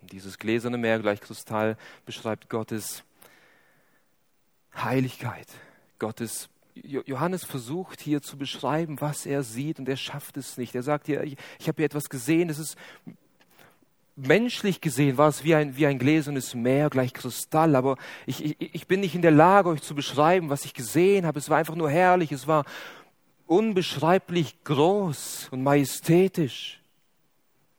Dieses 0.00 0.38
gläserne 0.38 0.78
Meer 0.78 0.98
gleich 0.98 1.20
Kristall 1.20 1.76
beschreibt 2.06 2.48
Gottes 2.48 3.04
Heiligkeit, 4.74 5.48
Gottes 5.98 6.48
Johannes 6.74 7.44
versucht 7.44 8.00
hier 8.00 8.20
zu 8.20 8.36
beschreiben, 8.36 9.00
was 9.00 9.26
er 9.26 9.44
sieht 9.44 9.78
und 9.78 9.88
er 9.88 9.96
schafft 9.96 10.36
es 10.36 10.56
nicht. 10.56 10.74
Er 10.74 10.82
sagt 10.82 11.06
hier, 11.06 11.22
ich, 11.22 11.36
ich 11.60 11.68
habe 11.68 11.76
hier 11.76 11.86
etwas 11.86 12.08
gesehen, 12.08 12.48
das 12.48 12.58
ist 12.58 12.76
menschlich 14.16 14.80
gesehen 14.80 15.18
war 15.18 15.28
es 15.28 15.44
wie 15.44 15.54
ein, 15.54 15.76
wie 15.76 15.86
ein 15.86 15.98
gläsernes 15.98 16.54
Meer, 16.54 16.90
gleich 16.90 17.12
Kristall, 17.12 17.74
aber 17.74 17.96
ich, 18.26 18.44
ich, 18.44 18.74
ich 18.74 18.86
bin 18.86 19.00
nicht 19.00 19.14
in 19.14 19.22
der 19.22 19.30
Lage, 19.30 19.68
euch 19.68 19.82
zu 19.82 19.94
beschreiben, 19.94 20.50
was 20.50 20.64
ich 20.64 20.74
gesehen 20.74 21.26
habe. 21.26 21.38
Es 21.38 21.50
war 21.50 21.58
einfach 21.58 21.74
nur 21.74 21.90
herrlich, 21.90 22.30
es 22.32 22.46
war 22.46 22.64
unbeschreiblich 23.46 24.62
groß 24.64 25.48
und 25.50 25.62
majestätisch. 25.62 26.80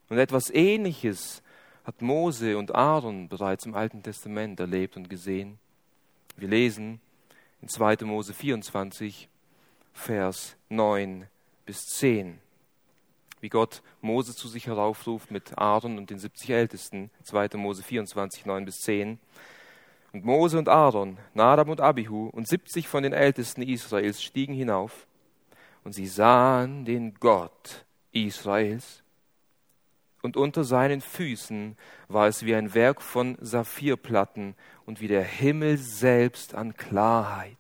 Und 0.10 0.18
etwas 0.18 0.50
Ähnliches 0.52 1.42
hat 1.84 2.02
Mose 2.02 2.58
und 2.58 2.76
Aaron 2.76 3.30
bereits 3.30 3.66
im 3.66 3.76
Alten 3.76 4.04
Testament 4.04 4.60
erlebt 4.60 4.98
und 4.98 5.10
gesehen. 5.10 5.58
Wir 6.36 6.48
lesen 6.48 7.00
in 7.62 7.70
2. 7.70 7.98
Mose 8.06 8.34
24, 8.34 9.30
Vers 9.94 10.58
9 10.70 11.28
bis 11.66 11.86
10 11.86 12.40
wie 13.46 13.50
Gott 13.50 13.84
Mose 14.02 14.36
zu 14.36 14.48
sich 14.48 14.66
heraufruft 14.66 15.30
mit 15.30 15.56
Aaron 15.56 16.00
und 16.00 16.10
den 16.10 16.18
70 16.18 16.50
Ältesten, 16.50 17.12
2. 17.22 17.50
Mose 17.58 17.84
24, 17.84 18.48
9 18.48 18.66
bis 18.66 18.82
10. 18.82 19.20
Und 20.14 20.26
Mose 20.26 20.58
und 20.58 20.68
Aaron, 20.68 21.20
Nadab 21.36 21.70
und 21.70 21.80
Abihu 21.80 22.30
und 22.30 22.48
70 22.48 22.88
von 22.88 23.04
den 23.04 23.14
Ältesten 23.14 23.62
Israels 23.62 24.24
stiegen 24.24 24.56
hinauf 24.56 25.06
und 25.84 25.94
sie 25.94 26.08
sahen 26.08 26.86
den 26.86 27.14
Gott 27.20 27.86
Israels. 28.14 29.04
Und 30.24 30.38
unter 30.38 30.64
seinen 30.64 31.02
Füßen 31.02 31.78
war 32.08 32.28
es 32.28 32.46
wie 32.46 32.56
ein 32.56 32.74
Werk 32.74 33.00
von 33.00 33.38
Saphirplatten 33.40 34.56
und 34.88 35.02
wie 35.02 35.08
der 35.08 35.24
Himmel 35.24 35.78
selbst 35.78 36.56
an 36.56 36.76
Klarheit. 36.76 37.58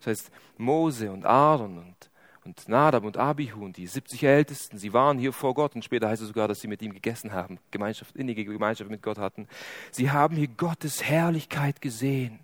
Das 0.00 0.08
heißt, 0.08 0.30
Mose 0.58 1.10
und 1.10 1.24
Aaron 1.24 1.78
und 1.78 2.07
und 2.48 2.66
Nadab 2.66 3.04
und 3.04 3.18
Abihu 3.18 3.62
und 3.62 3.76
die 3.76 3.86
70 3.86 4.22
Ältesten, 4.22 4.78
sie 4.78 4.94
waren 4.94 5.18
hier 5.18 5.34
vor 5.34 5.52
Gott 5.52 5.74
und 5.74 5.84
später 5.84 6.08
heißt 6.08 6.22
es 6.22 6.28
sogar, 6.28 6.48
dass 6.48 6.60
sie 6.60 6.66
mit 6.66 6.80
ihm 6.80 6.94
gegessen 6.94 7.32
haben, 7.32 7.58
Gemeinschaft, 7.70 8.16
innige 8.16 8.42
Gemeinschaft 8.42 8.90
mit 8.90 9.02
Gott 9.02 9.18
hatten. 9.18 9.46
Sie 9.90 10.10
haben 10.10 10.34
hier 10.34 10.48
Gottes 10.48 11.04
Herrlichkeit 11.04 11.82
gesehen, 11.82 12.40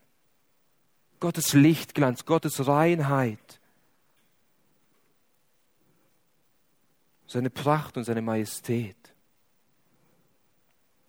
Gottes 1.20 1.54
Lichtglanz, 1.54 2.26
Gottes 2.26 2.66
Reinheit, 2.66 3.60
seine 7.26 7.48
Pracht 7.48 7.96
und 7.96 8.04
seine 8.04 8.20
Majestät. 8.20 8.96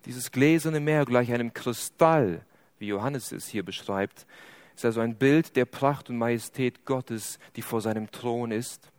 Dieses 0.05 0.31
gläserne 0.31 0.79
Meer 0.79 1.03
gleich 1.03 1.33
einem 1.33 1.53
Kristall, 1.53 2.45
wie 2.79 2.87
Johannes 2.87 3.33
es 3.33 3.49
hier 3.49 3.65
beschreibt, 3.65 4.25
ist 4.75 4.85
also 4.85 5.01
ein 5.01 5.15
Bild 5.15 5.55
der 5.55 5.65
Pracht 5.65 6.09
und 6.09 6.17
Majestät 6.17 6.85
Gottes, 6.85 7.39
die 7.55 7.61
vor 7.61 7.81
seinem 7.81 8.11
Thron 8.11 8.51
ist. 8.51 8.91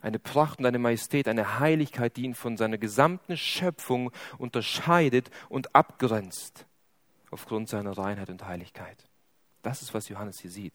Eine 0.00 0.18
Pracht 0.18 0.58
und 0.58 0.66
eine 0.66 0.78
Majestät, 0.78 1.28
eine 1.28 1.60
Heiligkeit, 1.60 2.16
die 2.16 2.24
ihn 2.24 2.34
von 2.34 2.56
seiner 2.56 2.78
gesamten 2.78 3.36
Schöpfung 3.36 4.10
unterscheidet 4.38 5.30
und 5.48 5.74
abgrenzt 5.74 6.66
aufgrund 7.30 7.68
seiner 7.68 7.96
Reinheit 7.96 8.30
und 8.30 8.44
Heiligkeit. 8.46 9.06
Das 9.62 9.82
ist, 9.82 9.94
was 9.94 10.08
Johannes 10.08 10.40
hier 10.40 10.50
sieht. 10.50 10.74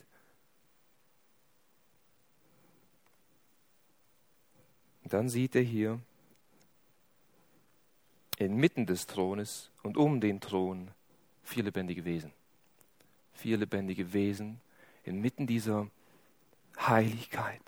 Und 5.04 5.14
dann 5.14 5.28
sieht 5.28 5.56
er 5.56 5.62
hier 5.62 6.00
inmitten 8.38 8.86
des 8.86 9.08
Thrones 9.08 9.72
und 9.82 9.98
um 9.98 10.22
den 10.22 10.40
Thron 10.40 10.92
vier 11.44 11.64
lebendige 11.64 12.06
Wesen 12.06 12.37
vier 13.38 13.58
lebendige 13.58 14.14
Wesen 14.14 14.60
inmitten 15.04 15.48
dieser 15.48 15.88
Heiligkeit, 16.80 17.62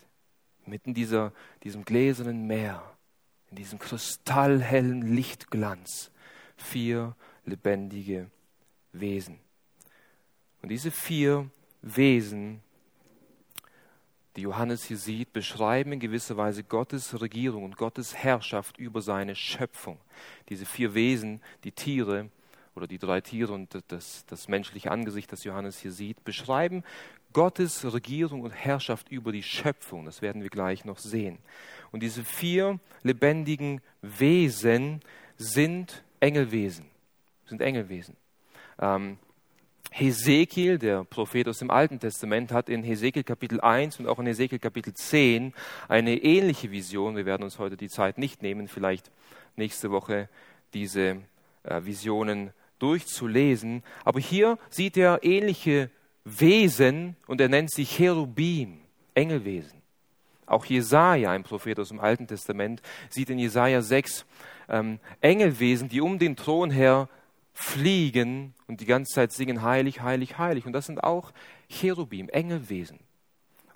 inmitten 0.65 0.93
dieser, 0.93 1.31
diesem 1.63 1.85
gläsernen 1.85 2.47
Meer, 2.47 2.83
in 3.49 3.57
diesem 3.57 3.79
kristallhellen 3.79 5.15
Lichtglanz, 5.15 6.11
vier 6.57 7.15
lebendige 7.45 8.29
Wesen. 8.91 9.39
Und 10.61 10.69
diese 10.69 10.91
vier 10.91 11.49
Wesen, 11.81 12.61
die 14.35 14.41
Johannes 14.41 14.83
hier 14.83 14.97
sieht, 14.97 15.33
beschreiben 15.33 15.93
in 15.93 15.99
gewisser 15.99 16.35
Weise 16.37 16.63
Gottes 16.63 17.19
Regierung 17.21 17.63
und 17.63 17.77
Gottes 17.77 18.15
Herrschaft 18.15 18.77
über 18.77 19.01
seine 19.01 19.35
Schöpfung. 19.35 19.99
Diese 20.49 20.65
vier 20.65 20.93
Wesen, 20.93 21.41
die 21.63 21.71
Tiere, 21.71 22.29
oder 22.79 22.87
die 22.87 22.97
drei 22.97 23.19
Tiere 23.19 23.53
und 23.53 23.77
das, 23.89 24.25
das 24.25 24.47
menschliche 24.47 24.89
Angesicht, 24.89 25.31
das 25.31 25.43
Johannes 25.43 25.79
hier 25.79 25.91
sieht, 25.91 26.23
beschreiben 26.23 26.83
Gottes 27.33 27.91
Regierung 27.93 28.41
und 28.41 28.51
Herrschaft 28.51 29.11
über 29.11 29.31
die 29.31 29.43
Schöpfung. 29.43 30.05
Das 30.05 30.21
werden 30.21 30.41
wir 30.41 30.49
gleich 30.49 30.85
noch 30.85 30.97
sehen. 30.97 31.37
Und 31.91 32.01
diese 32.01 32.23
vier 32.23 32.79
lebendigen 33.03 33.81
Wesen 34.01 35.01
sind 35.37 36.03
Engelwesen. 36.21 36.85
Sind 37.45 37.61
Engelwesen. 37.61 38.15
Ähm, 38.79 39.17
Hesekiel, 39.91 40.77
der 40.77 41.03
Prophet 41.03 41.47
aus 41.47 41.59
dem 41.59 41.71
Alten 41.71 41.99
Testament, 41.99 42.51
hat 42.51 42.69
in 42.69 42.83
Hesekiel 42.83 43.23
Kapitel 43.23 43.59
1 43.59 43.99
und 43.99 44.07
auch 44.07 44.19
in 44.19 44.27
Hesekiel 44.27 44.59
Kapitel 44.59 44.93
10 44.93 45.53
eine 45.87 46.17
ähnliche 46.17 46.71
Vision. 46.71 47.15
Wir 47.15 47.25
werden 47.25 47.43
uns 47.43 47.59
heute 47.59 47.75
die 47.75 47.89
Zeit 47.89 48.17
nicht 48.17 48.41
nehmen, 48.41 48.67
vielleicht 48.67 49.11
nächste 49.55 49.91
Woche 49.91 50.29
diese 50.73 51.17
äh, 51.63 51.83
Visionen 51.83 52.53
durchzulesen. 52.79 53.83
Aber 54.03 54.19
hier 54.19 54.57
sieht 54.69 54.97
er 54.97 55.23
ähnliche 55.23 55.89
Wesen 56.23 57.15
und 57.27 57.41
er 57.41 57.49
nennt 57.49 57.71
sie 57.71 57.85
Cherubim, 57.85 58.79
Engelwesen. 59.13 59.81
Auch 60.45 60.65
Jesaja, 60.65 61.31
ein 61.31 61.43
Prophet 61.43 61.79
aus 61.79 61.89
dem 61.89 61.99
Alten 61.99 62.27
Testament, 62.27 62.81
sieht 63.09 63.29
in 63.29 63.37
Jesaja 63.37 63.81
6 63.81 64.25
ähm, 64.67 64.99
Engelwesen, 65.21 65.89
die 65.89 66.01
um 66.01 66.17
den 66.17 66.35
Thron 66.35 66.71
her 66.71 67.07
fliegen 67.53 68.53
und 68.67 68.81
die 68.81 68.85
ganze 68.85 69.13
Zeit 69.13 69.31
singen 69.31 69.61
heilig, 69.61 70.01
heilig, 70.01 70.37
heilig. 70.37 70.65
Und 70.65 70.73
das 70.73 70.85
sind 70.87 71.03
auch 71.03 71.31
Cherubim, 71.67 72.29
Engelwesen. 72.29 72.99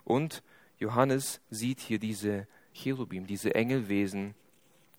Und 0.04 0.42
Johannes 0.78 1.40
sieht 1.50 1.80
hier 1.80 1.98
diese 1.98 2.46
Cherubim, 2.72 3.26
diese 3.26 3.54
Engelwesen, 3.54 4.34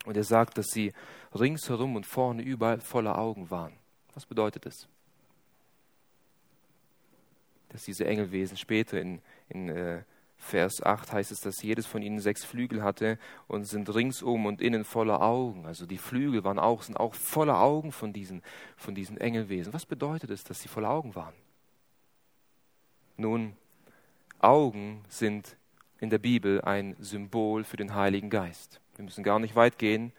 und 0.06 0.16
er 0.16 0.24
sagt, 0.24 0.58
dass 0.58 0.68
sie 0.68 0.94
ringsherum 1.34 1.96
und 1.96 2.06
vorne 2.06 2.44
überall 2.44 2.80
voller 2.80 3.18
Augen 3.18 3.50
waren. 3.50 3.74
Was 4.16 4.26
bedeutet 4.26 4.66
das? 4.66 4.88
Dass 7.70 7.84
diese 7.84 8.06
Engelwesen 8.06 8.58
später 8.58 9.00
in, 9.00 9.22
in 9.50 9.70
äh, 9.70 10.04
Vers 10.38 10.84
8 10.84 11.12
heißt 11.12 11.32
es, 11.32 11.40
dass 11.40 11.62
jedes 11.62 11.86
von 11.86 12.02
ihnen 12.02 12.20
sechs 12.20 12.44
Flügel 12.44 12.84
hatte 12.84 13.18
und 13.48 13.66
sind 13.66 13.94
ringsum 13.94 14.46
und 14.46 14.62
innen 14.62 14.84
voller 14.84 15.22
Augen. 15.22 15.66
Also 15.66 15.86
die 15.86 15.98
Flügel 15.98 16.44
waren 16.44 16.60
auch, 16.60 16.84
sind 16.84 16.98
auch 16.98 17.16
voller 17.16 17.60
Augen 17.60 17.92
von 17.92 18.14
diesen, 18.14 18.42
von 18.78 18.96
diesen 18.96 19.18
Engelwesen. 19.18 19.74
Was 19.74 19.86
bedeutet 19.86 20.30
es, 20.30 20.44
dass 20.44 20.62
sie 20.62 20.68
voller 20.68 20.90
Augen 20.90 21.16
waren? 21.16 21.34
Nun, 23.18 23.56
Augen 24.40 25.04
sind 25.08 25.58
in 26.00 26.10
der 26.10 26.20
Bibel 26.20 26.62
ein 26.62 26.96
Symbol 27.00 27.64
für 27.64 27.78
den 27.78 27.96
Heiligen 27.96 28.30
Geist. 28.30 28.82
Wir 28.96 29.06
müssen 29.06 29.24
gar 29.24 29.40
nicht 29.40 29.56
weit 29.56 29.78
gehen. 29.78 30.12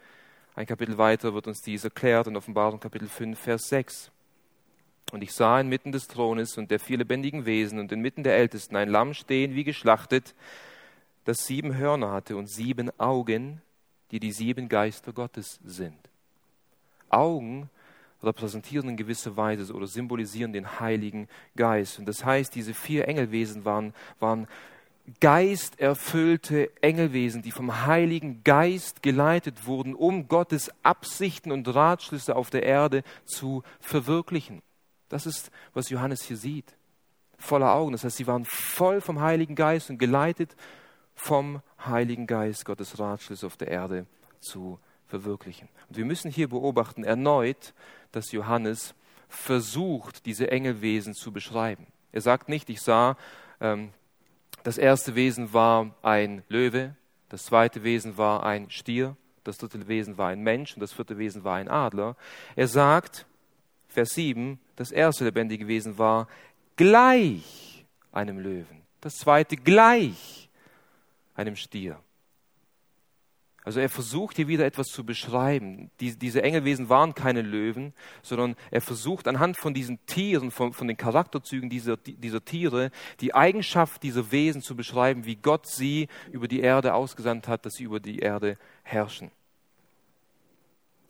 Ein 0.57 0.65
Kapitel 0.65 0.97
weiter 0.97 1.35
wird 1.35 1.45
uns 1.45 1.61
dies 1.61 1.83
erklärt 1.83 2.25
in 2.25 2.35
Offenbarung 2.35 2.79
Kapitel 2.79 3.07
5, 3.07 3.37
Vers 3.37 3.69
6. 3.69 4.09
Und 5.11 5.21
ich 5.21 5.31
sah 5.31 5.59
inmitten 5.59 5.91
des 5.91 6.07
Thrones 6.07 6.57
und 6.57 6.71
der 6.71 6.79
vier 6.79 6.97
lebendigen 6.97 7.45
Wesen 7.45 7.77
und 7.77 7.91
inmitten 7.91 8.23
der 8.23 8.35
Ältesten 8.35 8.75
ein 8.75 8.89
Lamm 8.89 9.13
stehen 9.13 9.53
wie 9.53 9.63
geschlachtet, 9.63 10.33
das 11.25 11.45
sieben 11.45 11.77
Hörner 11.77 12.11
hatte 12.11 12.35
und 12.37 12.47
sieben 12.47 12.89
Augen, 12.99 13.61
die 14.09 14.19
die 14.19 14.31
sieben 14.31 14.67
Geister 14.67 15.13
Gottes 15.13 15.59
sind. 15.63 15.99
Augen 17.09 17.69
repräsentieren 18.23 18.89
in 18.89 18.97
gewisser 18.97 19.37
Weise 19.37 19.71
oder 19.71 19.85
symbolisieren 19.85 20.53
den 20.53 20.79
Heiligen 20.79 21.27
Geist. 21.55 21.99
Und 21.99 22.07
das 22.07 22.25
heißt, 22.25 22.55
diese 22.55 22.73
vier 22.73 23.07
Engelwesen 23.07 23.63
waren, 23.63 23.93
waren 24.19 24.47
geisterfüllte 25.19 26.69
Engelwesen, 26.81 27.41
die 27.41 27.51
vom 27.51 27.85
Heiligen 27.85 28.43
Geist 28.43 29.01
geleitet 29.01 29.65
wurden, 29.65 29.95
um 29.95 30.27
Gottes 30.27 30.71
Absichten 30.83 31.51
und 31.51 31.73
Ratschlüsse 31.73 32.35
auf 32.35 32.49
der 32.49 32.63
Erde 32.63 33.03
zu 33.25 33.63
verwirklichen. 33.79 34.61
Das 35.09 35.25
ist, 35.25 35.51
was 35.73 35.89
Johannes 35.89 36.23
hier 36.23 36.37
sieht. 36.37 36.75
Voller 37.37 37.73
Augen. 37.73 37.93
Das 37.93 38.03
heißt, 38.03 38.17
sie 38.17 38.27
waren 38.27 38.45
voll 38.45 38.99
vom 38.99 39.21
Heiligen 39.21 39.55
Geist 39.55 39.89
und 39.89 39.97
geleitet 39.97 40.55
vom 41.15 41.61
Heiligen 41.85 42.27
Geist, 42.27 42.65
Gottes 42.65 42.99
Ratschlüsse 42.99 43.45
auf 43.45 43.57
der 43.57 43.69
Erde 43.69 44.05
zu 44.39 44.79
verwirklichen. 45.05 45.69
Und 45.87 45.97
wir 45.97 46.05
müssen 46.05 46.29
hier 46.29 46.49
beobachten 46.49 47.03
erneut, 47.03 47.73
dass 48.11 48.31
Johannes 48.31 48.93
versucht, 49.29 50.25
diese 50.25 50.51
Engelwesen 50.51 51.13
zu 51.13 51.31
beschreiben. 51.31 51.87
Er 52.11 52.21
sagt 52.21 52.49
nicht, 52.49 52.69
ich 52.69 52.81
sah 52.81 53.17
ähm, 53.61 53.91
das 54.63 54.77
erste 54.77 55.15
Wesen 55.15 55.53
war 55.53 55.95
ein 56.01 56.43
Löwe, 56.49 56.95
das 57.29 57.45
zweite 57.45 57.83
Wesen 57.83 58.17
war 58.17 58.43
ein 58.43 58.69
Stier, 58.69 59.15
das 59.43 59.57
dritte 59.57 59.87
Wesen 59.87 60.17
war 60.17 60.29
ein 60.29 60.41
Mensch 60.41 60.73
und 60.73 60.81
das 60.81 60.93
vierte 60.93 61.17
Wesen 61.17 61.43
war 61.43 61.55
ein 61.55 61.69
Adler. 61.69 62.15
Er 62.55 62.67
sagt, 62.67 63.25
Vers 63.87 64.09
7, 64.09 64.59
das 64.75 64.91
erste 64.91 65.23
lebendige 65.23 65.67
Wesen 65.67 65.97
war 65.97 66.27
gleich 66.75 67.85
einem 68.11 68.39
Löwen. 68.39 68.83
Das 69.01 69.15
zweite 69.15 69.55
gleich 69.55 70.49
einem 71.35 71.55
Stier. 71.55 71.99
Also 73.67 73.81
er 73.81 73.89
versucht 73.89 74.37
hier 74.37 74.47
wieder 74.47 74.65
etwas 74.65 74.87
zu 74.87 75.05
beschreiben. 75.05 75.91
Die, 75.99 76.17
diese 76.17 76.41
Engelwesen 76.41 76.87
waren 76.87 77.13
keine 77.13 77.41
Löwen, 77.41 77.93
sondern 78.21 78.55
er 78.71 78.79
versucht 78.79 79.27
anhand 79.27 79.57
von 79.57 79.73
diesen 79.73 79.99
Tieren, 80.05 80.51
von, 80.51 80.71
von 80.71 80.87
den 80.87 80.95
Charakterzügen 80.95 81.69
dieser, 81.69 81.97
dieser 81.97 82.45
Tiere, 82.45 82.91
die 83.19 83.35
Eigenschaft 83.35 84.03
dieser 84.03 84.31
Wesen 84.31 84.61
zu 84.61 84.77
beschreiben, 84.77 85.25
wie 85.25 85.35
Gott 85.35 85.67
sie 85.67 86.07
über 86.31 86.47
die 86.47 86.61
Erde 86.61 86.93
ausgesandt 86.93 87.49
hat, 87.49 87.65
dass 87.65 87.73
sie 87.73 87.83
über 87.83 87.99
die 87.99 88.19
Erde 88.19 88.57
herrschen. 88.83 89.31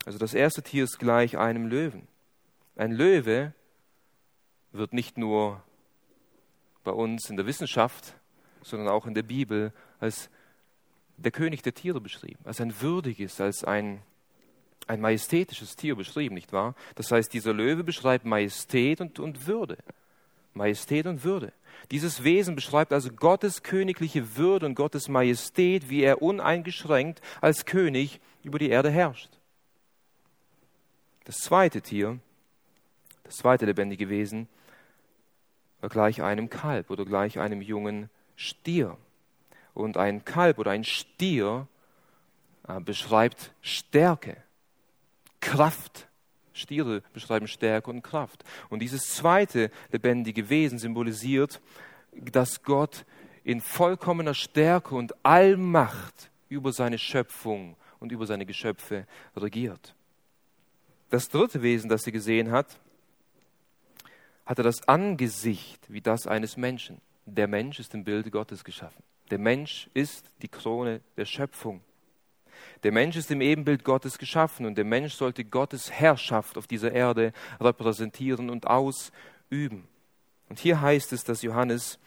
Also 0.04 0.18
das 0.18 0.34
erste 0.34 0.60
Tier 0.60 0.82
ist 0.82 0.98
gleich 0.98 1.38
einem 1.38 1.68
Löwen. 1.68 2.08
Ein 2.74 2.90
Löwe 2.90 3.52
wird 4.72 4.92
nicht 4.92 5.16
nur 5.16 5.62
bei 6.82 6.90
uns 6.90 7.30
in 7.30 7.36
der 7.36 7.46
Wissenschaft, 7.46 8.14
sondern 8.62 8.88
auch 8.88 9.06
in 9.06 9.14
der 9.14 9.22
Bibel 9.22 9.72
als 10.00 10.28
der 11.18 11.32
König 11.32 11.62
der 11.62 11.74
Tiere 11.74 12.00
beschrieben, 12.00 12.38
als 12.44 12.60
ein 12.60 12.80
würdiges, 12.80 13.40
als 13.40 13.64
ein, 13.64 14.00
ein 14.86 15.00
majestätisches 15.00 15.76
Tier 15.76 15.96
beschrieben, 15.96 16.34
nicht 16.34 16.52
wahr? 16.52 16.74
Das 16.94 17.10
heißt, 17.10 17.32
dieser 17.32 17.52
Löwe 17.52 17.84
beschreibt 17.84 18.24
Majestät 18.24 19.00
und, 19.00 19.18
und 19.18 19.46
Würde. 19.46 19.78
Majestät 20.54 21.06
und 21.06 21.24
Würde. 21.24 21.52
Dieses 21.90 22.24
Wesen 22.24 22.54
beschreibt 22.54 22.92
also 22.92 23.10
Gottes 23.10 23.62
königliche 23.62 24.36
Würde 24.36 24.66
und 24.66 24.74
Gottes 24.74 25.08
Majestät, 25.08 25.90
wie 25.90 26.02
er 26.02 26.22
uneingeschränkt 26.22 27.20
als 27.40 27.64
König 27.64 28.20
über 28.42 28.58
die 28.58 28.70
Erde 28.70 28.90
herrscht. 28.90 29.30
Das 31.24 31.36
zweite 31.36 31.82
Tier, 31.82 32.18
das 33.24 33.36
zweite 33.36 33.66
lebendige 33.66 34.08
Wesen, 34.08 34.48
war 35.80 35.90
gleich 35.90 36.22
einem 36.22 36.50
Kalb 36.50 36.90
oder 36.90 37.04
gleich 37.04 37.38
einem 37.38 37.62
jungen 37.62 38.10
Stier. 38.34 38.96
Und 39.78 39.96
ein 39.96 40.24
Kalb 40.24 40.58
oder 40.58 40.72
ein 40.72 40.82
Stier 40.82 41.68
äh, 42.66 42.80
beschreibt 42.80 43.52
Stärke, 43.60 44.36
Kraft. 45.38 46.08
Stiere 46.52 47.02
beschreiben 47.12 47.46
Stärke 47.46 47.88
und 47.88 48.02
Kraft. 48.02 48.42
Und 48.70 48.80
dieses 48.80 49.14
zweite 49.14 49.70
lebendige 49.92 50.50
Wesen 50.50 50.80
symbolisiert, 50.80 51.60
dass 52.10 52.64
Gott 52.64 53.04
in 53.44 53.60
vollkommener 53.60 54.34
Stärke 54.34 54.96
und 54.96 55.14
Allmacht 55.24 56.32
über 56.48 56.72
seine 56.72 56.98
Schöpfung 56.98 57.76
und 58.00 58.10
über 58.10 58.26
seine 58.26 58.46
Geschöpfe 58.46 59.06
regiert. 59.36 59.94
Das 61.08 61.28
dritte 61.28 61.62
Wesen, 61.62 61.88
das 61.88 62.02
sie 62.02 62.10
gesehen 62.10 62.50
hat, 62.50 62.80
hatte 64.44 64.64
das 64.64 64.88
Angesicht 64.88 65.80
wie 65.88 66.00
das 66.00 66.26
eines 66.26 66.56
Menschen. 66.56 67.00
Der 67.26 67.46
Mensch 67.46 67.78
ist 67.78 67.94
im 67.94 68.02
Bilde 68.02 68.32
Gottes 68.32 68.64
geschaffen. 68.64 69.04
Der 69.30 69.38
Mensch 69.38 69.88
ist 69.94 70.30
die 70.42 70.48
Krone 70.48 71.00
der 71.16 71.24
Schöpfung. 71.24 71.82
Der 72.82 72.92
Mensch 72.92 73.16
ist 73.16 73.30
im 73.30 73.40
Ebenbild 73.40 73.84
Gottes 73.84 74.18
geschaffen 74.18 74.66
und 74.66 74.76
der 74.76 74.84
Mensch 74.84 75.14
sollte 75.14 75.44
Gottes 75.44 75.90
Herrschaft 75.90 76.56
auf 76.56 76.66
dieser 76.66 76.92
Erde 76.92 77.32
repräsentieren 77.60 78.50
und 78.50 78.66
ausüben. 78.66 79.88
Und 80.48 80.58
hier 80.58 80.80
heißt 80.80 81.12
es, 81.12 81.24
dass 81.24 81.42
Johannes 81.42 81.98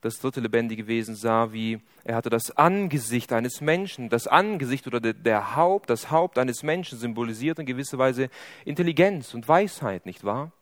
das 0.00 0.20
dritte 0.20 0.40
lebendige 0.40 0.86
Wesen 0.86 1.16
sah, 1.16 1.52
wie 1.52 1.80
er 2.04 2.14
hatte 2.14 2.30
das 2.30 2.52
Angesicht 2.52 3.32
eines 3.32 3.60
Menschen. 3.60 4.08
Das 4.08 4.28
Angesicht 4.28 4.86
oder 4.86 5.00
der 5.00 5.56
Haupt, 5.56 5.90
das 5.90 6.10
Haupt 6.10 6.38
eines 6.38 6.62
Menschen 6.62 6.98
symbolisiert 6.98 7.58
in 7.58 7.66
gewisser 7.66 7.98
Weise 7.98 8.28
Intelligenz 8.64 9.34
und 9.34 9.48
Weisheit, 9.48 10.06
nicht 10.06 10.22
wahr? 10.22 10.52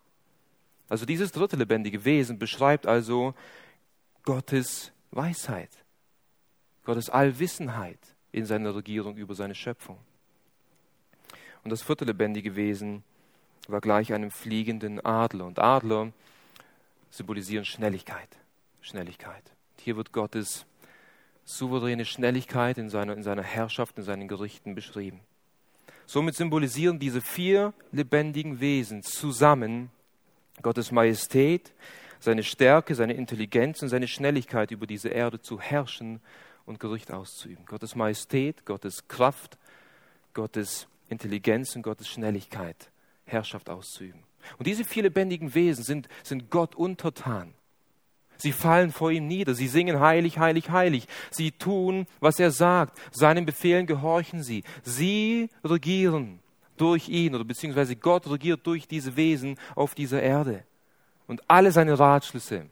Also 0.88 1.04
dieses 1.04 1.32
dritte 1.32 1.56
lebendige 1.56 2.04
Wesen 2.04 2.38
beschreibt 2.38 2.86
also 2.86 3.34
Gottes 4.22 4.92
Weisheit. 5.10 5.70
Gottes 6.86 7.10
Allwissenheit 7.10 7.98
in 8.30 8.46
seiner 8.46 8.76
Regierung 8.76 9.16
über 9.16 9.34
seine 9.34 9.56
Schöpfung. 9.56 9.98
Und 11.64 11.70
das 11.70 11.82
vierte 11.82 12.04
lebendige 12.04 12.54
Wesen 12.54 13.02
war 13.66 13.80
gleich 13.80 14.12
einem 14.12 14.30
fliegenden 14.30 15.04
Adler. 15.04 15.46
Und 15.46 15.58
Adler 15.58 16.12
symbolisieren 17.10 17.64
Schnelligkeit. 17.64 18.28
Schnelligkeit. 18.80 19.42
Hier 19.80 19.96
wird 19.96 20.12
Gottes 20.12 20.64
souveräne 21.44 22.04
Schnelligkeit 22.04 22.78
in 22.78 22.88
seiner, 22.88 23.14
in 23.14 23.24
seiner 23.24 23.42
Herrschaft, 23.42 23.98
in 23.98 24.04
seinen 24.04 24.28
Gerichten 24.28 24.76
beschrieben. 24.76 25.18
Somit 26.06 26.36
symbolisieren 26.36 27.00
diese 27.00 27.20
vier 27.20 27.74
lebendigen 27.90 28.60
Wesen 28.60 29.02
zusammen 29.02 29.90
Gottes 30.62 30.92
Majestät, 30.92 31.72
seine 32.20 32.44
Stärke, 32.44 32.94
seine 32.94 33.14
Intelligenz 33.14 33.82
und 33.82 33.88
seine 33.88 34.06
Schnelligkeit 34.06 34.70
über 34.70 34.86
diese 34.86 35.08
Erde 35.08 35.40
zu 35.40 35.60
herrschen 35.60 36.20
und 36.66 36.80
Gericht 36.80 37.12
auszuüben. 37.12 37.64
Gottes 37.64 37.94
Majestät, 37.94 38.66
Gottes 38.66 39.08
Kraft, 39.08 39.56
Gottes 40.34 40.88
Intelligenz 41.08 41.74
und 41.76 41.82
Gottes 41.82 42.08
Schnelligkeit, 42.08 42.90
Herrschaft 43.24 43.70
auszuüben. 43.70 44.22
Und 44.58 44.66
diese 44.66 44.84
vier 44.84 45.04
lebendigen 45.04 45.54
Wesen 45.54 45.84
sind, 45.84 46.08
sind 46.22 46.50
Gott 46.50 46.74
untertan. 46.74 47.54
Sie 48.38 48.52
fallen 48.52 48.92
vor 48.92 49.10
ihm 49.10 49.26
nieder, 49.26 49.54
sie 49.54 49.68
singen 49.68 49.98
heilig, 50.00 50.38
heilig, 50.38 50.70
heilig. 50.70 51.08
Sie 51.30 51.52
tun, 51.52 52.06
was 52.20 52.38
er 52.38 52.50
sagt, 52.50 52.98
seinen 53.10 53.46
Befehlen 53.46 53.86
gehorchen 53.86 54.42
sie. 54.42 54.62
Sie 54.82 55.48
regieren 55.64 56.40
durch 56.76 57.08
ihn 57.08 57.34
oder 57.34 57.44
beziehungsweise 57.44 57.96
Gott 57.96 58.28
regiert 58.28 58.66
durch 58.66 58.86
diese 58.86 59.16
Wesen 59.16 59.58
auf 59.74 59.94
dieser 59.94 60.22
Erde. 60.22 60.64
Und 61.26 61.42
alle 61.48 61.72
seine 61.72 61.98
Ratschlüsse 61.98 62.66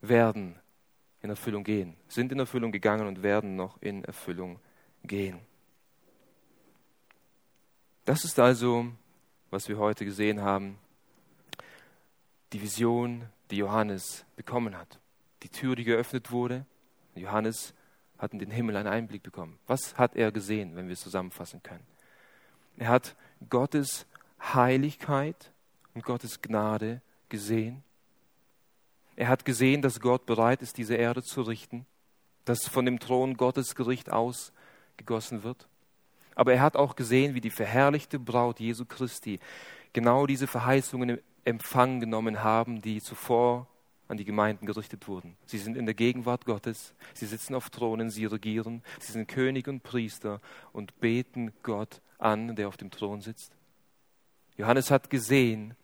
werden 0.00 0.56
in 1.24 1.30
Erfüllung 1.30 1.64
gehen, 1.64 1.96
sind 2.06 2.30
in 2.32 2.38
Erfüllung 2.38 2.70
gegangen 2.70 3.06
und 3.06 3.22
werden 3.22 3.56
noch 3.56 3.80
in 3.80 4.04
Erfüllung 4.04 4.60
gehen. 5.02 5.40
Das 8.04 8.24
ist 8.24 8.38
also, 8.38 8.88
was 9.50 9.66
wir 9.66 9.78
heute 9.78 10.04
gesehen 10.04 10.42
haben, 10.42 10.78
die 12.52 12.60
Vision, 12.60 13.24
die 13.50 13.56
Johannes 13.56 14.26
bekommen 14.36 14.76
hat. 14.76 15.00
Die 15.42 15.48
Tür, 15.48 15.74
die 15.76 15.84
geöffnet 15.84 16.30
wurde. 16.30 16.66
Johannes 17.14 17.72
hat 18.18 18.34
in 18.34 18.38
den 18.38 18.50
Himmel 18.50 18.76
einen 18.76 18.88
Einblick 18.88 19.22
bekommen. 19.22 19.58
Was 19.66 19.96
hat 19.96 20.16
er 20.16 20.30
gesehen, 20.30 20.76
wenn 20.76 20.88
wir 20.88 20.92
es 20.92 21.00
zusammenfassen 21.00 21.62
können? 21.62 21.86
Er 22.76 22.88
hat 22.88 23.16
Gottes 23.48 24.06
Heiligkeit 24.52 25.52
und 25.94 26.04
Gottes 26.04 26.42
Gnade 26.42 27.00
gesehen 27.30 27.82
er 29.16 29.28
hat 29.28 29.44
gesehen, 29.44 29.82
dass 29.82 30.00
Gott 30.00 30.26
bereit 30.26 30.62
ist, 30.62 30.76
diese 30.78 30.94
Erde 30.94 31.22
zu 31.22 31.42
richten, 31.42 31.86
dass 32.44 32.66
von 32.66 32.84
dem 32.84 32.98
Thron 32.98 33.36
Gottes 33.36 33.74
Gericht 33.74 34.10
ausgegossen 34.12 35.42
wird. 35.42 35.68
Aber 36.34 36.52
er 36.52 36.60
hat 36.60 36.76
auch 36.76 36.96
gesehen, 36.96 37.34
wie 37.34 37.40
die 37.40 37.50
verherrlichte 37.50 38.18
Braut 38.18 38.58
Jesu 38.58 38.84
Christi 38.84 39.38
genau 39.92 40.26
diese 40.26 40.46
Verheißungen 40.46 41.08
im 41.10 41.20
Empfang 41.44 42.00
genommen 42.00 42.42
haben, 42.42 42.82
die 42.82 43.00
zuvor 43.00 43.68
an 44.08 44.16
die 44.16 44.24
Gemeinden 44.24 44.66
gerichtet 44.66 45.08
wurden. 45.08 45.36
Sie 45.46 45.58
sind 45.58 45.76
in 45.76 45.86
der 45.86 45.94
Gegenwart 45.94 46.44
Gottes, 46.44 46.94
sie 47.14 47.26
sitzen 47.26 47.54
auf 47.54 47.70
Thronen, 47.70 48.10
sie 48.10 48.26
regieren, 48.26 48.82
sie 49.00 49.12
sind 49.12 49.28
König 49.28 49.68
und 49.68 49.82
Priester 49.82 50.40
und 50.72 50.98
beten 51.00 51.52
Gott 51.62 52.02
an, 52.18 52.56
der 52.56 52.68
auf 52.68 52.76
dem 52.76 52.90
Thron 52.90 53.20
sitzt. 53.20 53.52
Johannes 54.56 54.90
hat 54.90 55.10
gesehen, 55.10 55.74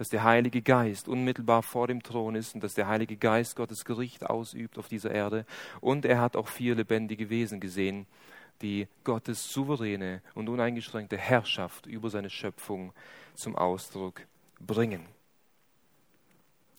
dass 0.00 0.08
der 0.08 0.24
Heilige 0.24 0.62
Geist 0.62 1.08
unmittelbar 1.08 1.62
vor 1.62 1.86
dem 1.86 2.02
Thron 2.02 2.34
ist 2.34 2.54
und 2.54 2.64
dass 2.64 2.72
der 2.72 2.88
Heilige 2.88 3.18
Geist 3.18 3.54
Gottes 3.54 3.84
Gericht 3.84 4.24
ausübt 4.24 4.78
auf 4.78 4.88
dieser 4.88 5.10
Erde. 5.10 5.44
Und 5.82 6.06
er 6.06 6.22
hat 6.22 6.36
auch 6.36 6.48
vier 6.48 6.74
lebendige 6.74 7.28
Wesen 7.28 7.60
gesehen, 7.60 8.06
die 8.62 8.88
Gottes 9.04 9.52
souveräne 9.52 10.22
und 10.34 10.48
uneingeschränkte 10.48 11.18
Herrschaft 11.18 11.84
über 11.84 12.08
seine 12.08 12.30
Schöpfung 12.30 12.94
zum 13.34 13.56
Ausdruck 13.56 14.22
bringen. 14.58 15.04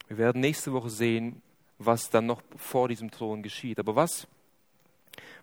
Wir 0.08 0.18
werden 0.18 0.42
nächste 0.42 0.74
Woche 0.74 0.90
sehen, 0.90 1.44
was 1.78 2.10
dann 2.10 2.26
noch 2.26 2.42
vor 2.58 2.88
diesem 2.88 3.12
Thron 3.12 3.44
geschieht. 3.44 3.78
Aber 3.78 3.96
was, 3.96 4.26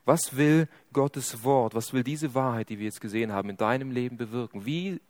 was 0.05 0.37
will 0.37 0.67
Gottes 0.93 1.45
Wort, 1.45 1.77
was 1.77 1.93
will 1.93 2.03
diese 2.03 2.35
Wahrheit, 2.35 2.71
die 2.71 2.81
wir 2.81 2.87
jetzt 2.87 3.01
gesehen 3.01 3.31
haben, 3.31 3.51
in 3.51 3.57
deinem 3.57 3.93
Leben 3.93 4.17
bewirken? 4.17 4.67
Wie 4.67 5.01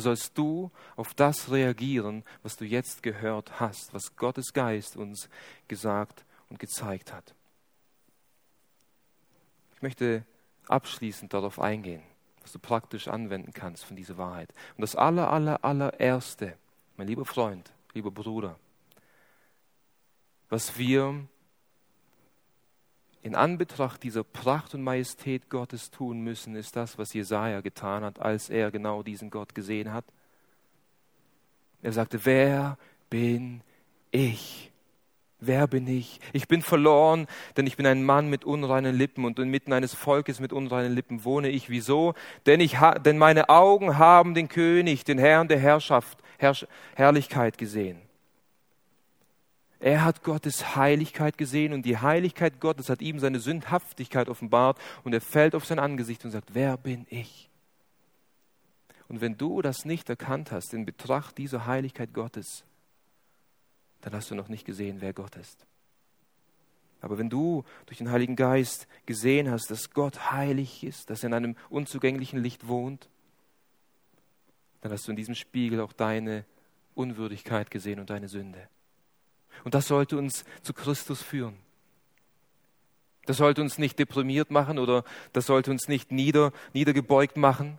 sollst 0.00 0.36
du 0.38 0.70
auf 0.96 1.14
das 1.14 1.50
reagieren, 1.50 2.24
was 2.42 2.56
du 2.56 2.64
jetzt 2.64 3.02
gehört 3.02 3.60
hast, 3.60 3.92
was 3.92 4.16
Gottes 4.16 4.52
Geist 4.52 4.96
uns 4.96 5.28
gesagt 5.68 6.24
und 6.48 6.58
gezeigt 6.58 7.12
hat. 7.12 7.34
Ich 9.74 9.82
möchte 9.82 10.24
abschließend 10.68 11.34
darauf 11.34 11.60
eingehen, 11.60 12.02
was 12.40 12.52
du 12.52 12.58
praktisch 12.58 13.08
anwenden 13.08 13.52
kannst 13.52 13.84
von 13.84 13.96
dieser 13.96 14.16
Wahrheit. 14.16 14.52
Und 14.76 14.82
das 14.82 14.96
aller, 14.96 15.30
aller, 15.30 15.64
allererste, 15.64 16.56
mein 16.96 17.08
lieber 17.08 17.24
Freund, 17.24 17.72
lieber 17.92 18.10
Bruder, 18.10 18.58
was 20.48 20.78
wir 20.78 21.26
in 23.22 23.34
Anbetracht 23.34 24.02
dieser 24.02 24.24
Pracht 24.24 24.74
und 24.74 24.82
Majestät 24.82 25.48
Gottes 25.48 25.90
tun 25.90 26.20
müssen, 26.20 26.56
ist 26.56 26.74
das, 26.76 26.98
was 26.98 27.14
Jesaja 27.14 27.60
getan 27.60 28.02
hat, 28.02 28.20
als 28.20 28.50
er 28.50 28.70
genau 28.70 29.02
diesen 29.02 29.30
Gott 29.30 29.54
gesehen 29.54 29.92
hat. 29.92 30.04
Er 31.82 31.92
sagte: 31.92 32.24
Wer 32.24 32.78
bin 33.08 33.62
ich, 34.10 34.72
Wer 35.44 35.66
bin 35.66 35.88
ich? 35.88 36.20
Ich 36.32 36.46
bin 36.46 36.62
verloren, 36.62 37.26
denn 37.56 37.66
ich 37.66 37.76
bin 37.76 37.84
ein 37.84 38.04
Mann 38.04 38.30
mit 38.30 38.44
unreinen 38.44 38.94
Lippen 38.94 39.24
und 39.24 39.40
inmitten 39.40 39.72
eines 39.72 39.92
Volkes 39.92 40.38
mit 40.38 40.52
unreinen 40.52 40.94
Lippen 40.94 41.24
wohne 41.24 41.48
ich. 41.48 41.68
Wieso? 41.68 42.14
Denn, 42.46 42.60
ich 42.60 42.76
denn 43.04 43.18
meine 43.18 43.48
Augen 43.48 43.98
haben 43.98 44.34
den 44.34 44.48
König, 44.48 45.02
den 45.02 45.18
Herrn 45.18 45.48
der 45.48 45.58
Herrschaft, 45.58 46.16
Herrsch 46.38 46.64
Herrlichkeit 46.94 47.58
gesehen. 47.58 48.00
Er 49.82 50.04
hat 50.04 50.22
Gottes 50.22 50.76
Heiligkeit 50.76 51.36
gesehen 51.36 51.72
und 51.72 51.82
die 51.82 51.98
Heiligkeit 51.98 52.60
Gottes 52.60 52.88
hat 52.88 53.02
ihm 53.02 53.18
seine 53.18 53.40
Sündhaftigkeit 53.40 54.28
offenbart 54.28 54.78
und 55.02 55.12
er 55.12 55.20
fällt 55.20 55.56
auf 55.56 55.66
sein 55.66 55.80
Angesicht 55.80 56.24
und 56.24 56.30
sagt, 56.30 56.54
wer 56.54 56.76
bin 56.76 57.04
ich? 57.10 57.50
Und 59.08 59.20
wenn 59.20 59.36
du 59.36 59.60
das 59.60 59.84
nicht 59.84 60.08
erkannt 60.08 60.52
hast 60.52 60.72
in 60.72 60.86
Betracht 60.86 61.36
dieser 61.36 61.66
Heiligkeit 61.66 62.14
Gottes, 62.14 62.62
dann 64.02 64.14
hast 64.14 64.30
du 64.30 64.36
noch 64.36 64.46
nicht 64.46 64.64
gesehen, 64.64 65.00
wer 65.00 65.12
Gott 65.12 65.34
ist. 65.34 65.66
Aber 67.00 67.18
wenn 67.18 67.28
du 67.28 67.64
durch 67.86 67.98
den 67.98 68.12
Heiligen 68.12 68.36
Geist 68.36 68.86
gesehen 69.04 69.50
hast, 69.50 69.68
dass 69.68 69.90
Gott 69.90 70.30
heilig 70.30 70.84
ist, 70.84 71.10
dass 71.10 71.24
er 71.24 71.26
in 71.26 71.34
einem 71.34 71.56
unzugänglichen 71.70 72.40
Licht 72.40 72.68
wohnt, 72.68 73.08
dann 74.80 74.92
hast 74.92 75.08
du 75.08 75.10
in 75.10 75.16
diesem 75.16 75.34
Spiegel 75.34 75.80
auch 75.80 75.92
deine 75.92 76.44
Unwürdigkeit 76.94 77.68
gesehen 77.72 77.98
und 77.98 78.10
deine 78.10 78.28
Sünde. 78.28 78.68
Und 79.64 79.74
das 79.74 79.86
sollte 79.86 80.16
uns 80.16 80.44
zu 80.62 80.72
Christus 80.72 81.22
führen. 81.22 81.56
Das 83.26 83.36
sollte 83.36 83.62
uns 83.62 83.78
nicht 83.78 83.98
deprimiert 83.98 84.50
machen 84.50 84.78
oder 84.78 85.04
das 85.32 85.46
sollte 85.46 85.70
uns 85.70 85.86
nicht 85.86 86.10
nieder, 86.10 86.52
niedergebeugt 86.72 87.36
machen, 87.36 87.78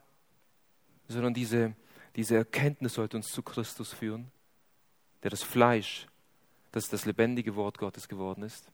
sondern 1.10 1.34
diese, 1.34 1.76
diese 2.16 2.38
Erkenntnis 2.38 2.94
sollte 2.94 3.18
uns 3.18 3.28
zu 3.28 3.44
Christus 3.44 3.92
führen, 3.92 4.32
der 5.24 5.32
das 5.32 5.44
Fleisch 5.44 6.08
dass 6.74 6.90
das 6.90 7.06
lebendige 7.06 7.56
Wort 7.56 7.78
Gottes 7.78 8.10
geworden 8.10 8.44
ist. 8.44 8.70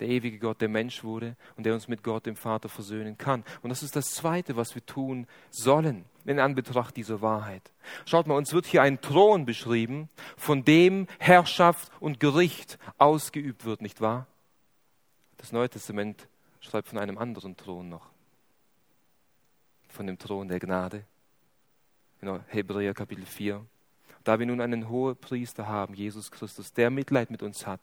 Der 0.00 0.08
ewige 0.08 0.38
Gott, 0.38 0.60
der 0.60 0.68
Mensch 0.68 1.04
wurde 1.04 1.36
und 1.56 1.64
der 1.64 1.72
uns 1.72 1.88
mit 1.88 2.02
Gott, 2.02 2.26
dem 2.26 2.36
Vater, 2.36 2.68
versöhnen 2.68 3.16
kann. 3.16 3.44
Und 3.62 3.70
das 3.70 3.82
ist 3.82 3.96
das 3.96 4.10
Zweite, 4.10 4.56
was 4.56 4.74
wir 4.74 4.84
tun 4.84 5.26
sollen 5.50 6.04
in 6.26 6.38
Anbetracht 6.38 6.96
dieser 6.96 7.22
Wahrheit. 7.22 7.72
Schaut 8.04 8.26
mal, 8.26 8.36
uns 8.36 8.52
wird 8.52 8.66
hier 8.66 8.82
ein 8.82 9.00
Thron 9.00 9.46
beschrieben, 9.46 10.08
von 10.36 10.64
dem 10.64 11.06
Herrschaft 11.18 11.90
und 12.00 12.20
Gericht 12.20 12.78
ausgeübt 12.98 13.64
wird, 13.64 13.80
nicht 13.80 14.00
wahr? 14.00 14.26
Das 15.38 15.52
Neue 15.52 15.70
Testament 15.70 16.28
schreibt 16.60 16.88
von 16.88 16.98
einem 16.98 17.16
anderen 17.18 17.56
Thron 17.56 17.88
noch. 17.88 18.10
Von 19.88 20.06
dem 20.06 20.18
Thron 20.18 20.48
der 20.48 20.60
Gnade. 20.60 21.04
In 22.20 22.40
Hebräer 22.48 22.92
Kapitel 22.92 23.24
4. 23.24 23.64
Da 24.24 24.38
wir 24.38 24.46
nun 24.46 24.60
einen 24.60 24.88
hohen 24.88 25.16
Priester 25.16 25.68
haben, 25.68 25.94
Jesus 25.94 26.30
Christus, 26.30 26.72
der 26.72 26.90
Mitleid 26.90 27.30
mit 27.30 27.42
uns 27.42 27.66
hat, 27.66 27.80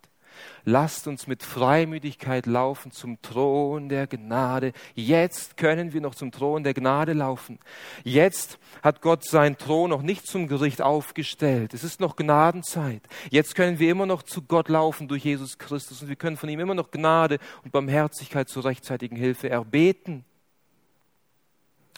lasst 0.64 1.06
uns 1.06 1.26
mit 1.26 1.42
Freimütigkeit 1.42 2.46
laufen 2.46 2.92
zum 2.92 3.20
Thron 3.22 3.88
der 3.88 4.06
Gnade. 4.06 4.72
Jetzt 4.94 5.56
können 5.56 5.92
wir 5.92 6.00
noch 6.00 6.14
zum 6.14 6.32
Thron 6.32 6.64
der 6.64 6.74
Gnade 6.74 7.12
laufen. 7.12 7.58
Jetzt 8.02 8.58
hat 8.82 9.00
Gott 9.00 9.24
seinen 9.24 9.58
Thron 9.58 9.90
noch 9.90 10.02
nicht 10.02 10.26
zum 10.26 10.48
Gericht 10.48 10.82
aufgestellt. 10.82 11.74
Es 11.74 11.84
ist 11.84 12.00
noch 12.00 12.16
Gnadenzeit. 12.16 13.02
Jetzt 13.30 13.54
können 13.54 13.78
wir 13.78 13.90
immer 13.90 14.06
noch 14.06 14.22
zu 14.22 14.42
Gott 14.42 14.68
laufen 14.68 15.08
durch 15.08 15.24
Jesus 15.24 15.58
Christus 15.58 16.02
und 16.02 16.08
wir 16.08 16.16
können 16.16 16.36
von 16.36 16.48
ihm 16.48 16.60
immer 16.60 16.74
noch 16.74 16.90
Gnade 16.90 17.38
und 17.62 17.72
Barmherzigkeit 17.72 18.48
zur 18.48 18.64
rechtzeitigen 18.64 19.16
Hilfe 19.16 19.50
erbeten. 19.50 20.24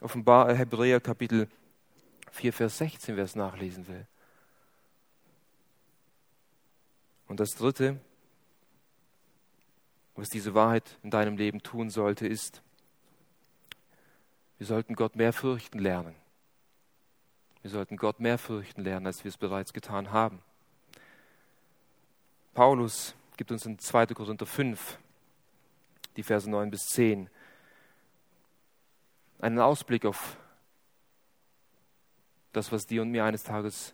Offenbar 0.00 0.54
Hebräer 0.54 1.00
Kapitel 1.00 1.48
4, 2.32 2.52
Vers 2.52 2.78
16, 2.78 3.16
wer 3.16 3.24
es 3.24 3.34
nachlesen 3.34 3.88
will. 3.88 4.06
Und 7.28 7.40
das 7.40 7.50
Dritte, 7.50 7.98
was 10.16 10.30
diese 10.30 10.54
Wahrheit 10.54 10.98
in 11.02 11.10
deinem 11.10 11.36
Leben 11.36 11.62
tun 11.62 11.90
sollte, 11.90 12.26
ist, 12.26 12.62
wir 14.58 14.66
sollten 14.66 14.94
Gott 14.94 15.16
mehr 15.16 15.32
fürchten 15.32 15.78
lernen. 15.78 16.14
Wir 17.60 17.70
sollten 17.70 17.96
Gott 17.96 18.20
mehr 18.20 18.38
fürchten 18.38 18.82
lernen, 18.82 19.06
als 19.06 19.24
wir 19.24 19.28
es 19.28 19.36
bereits 19.36 19.72
getan 19.72 20.12
haben. 20.12 20.40
Paulus 22.54 23.14
gibt 23.36 23.52
uns 23.52 23.66
in 23.66 23.78
2. 23.78 24.06
Korinther 24.06 24.46
5, 24.46 24.98
die 26.16 26.22
Verse 26.22 26.48
9 26.48 26.70
bis 26.70 26.86
10, 26.86 27.28
einen 29.40 29.58
Ausblick 29.58 30.06
auf 30.06 30.38
das, 32.52 32.72
was 32.72 32.86
dir 32.86 33.02
und 33.02 33.10
mir 33.10 33.24
eines 33.24 33.42
Tages 33.42 33.92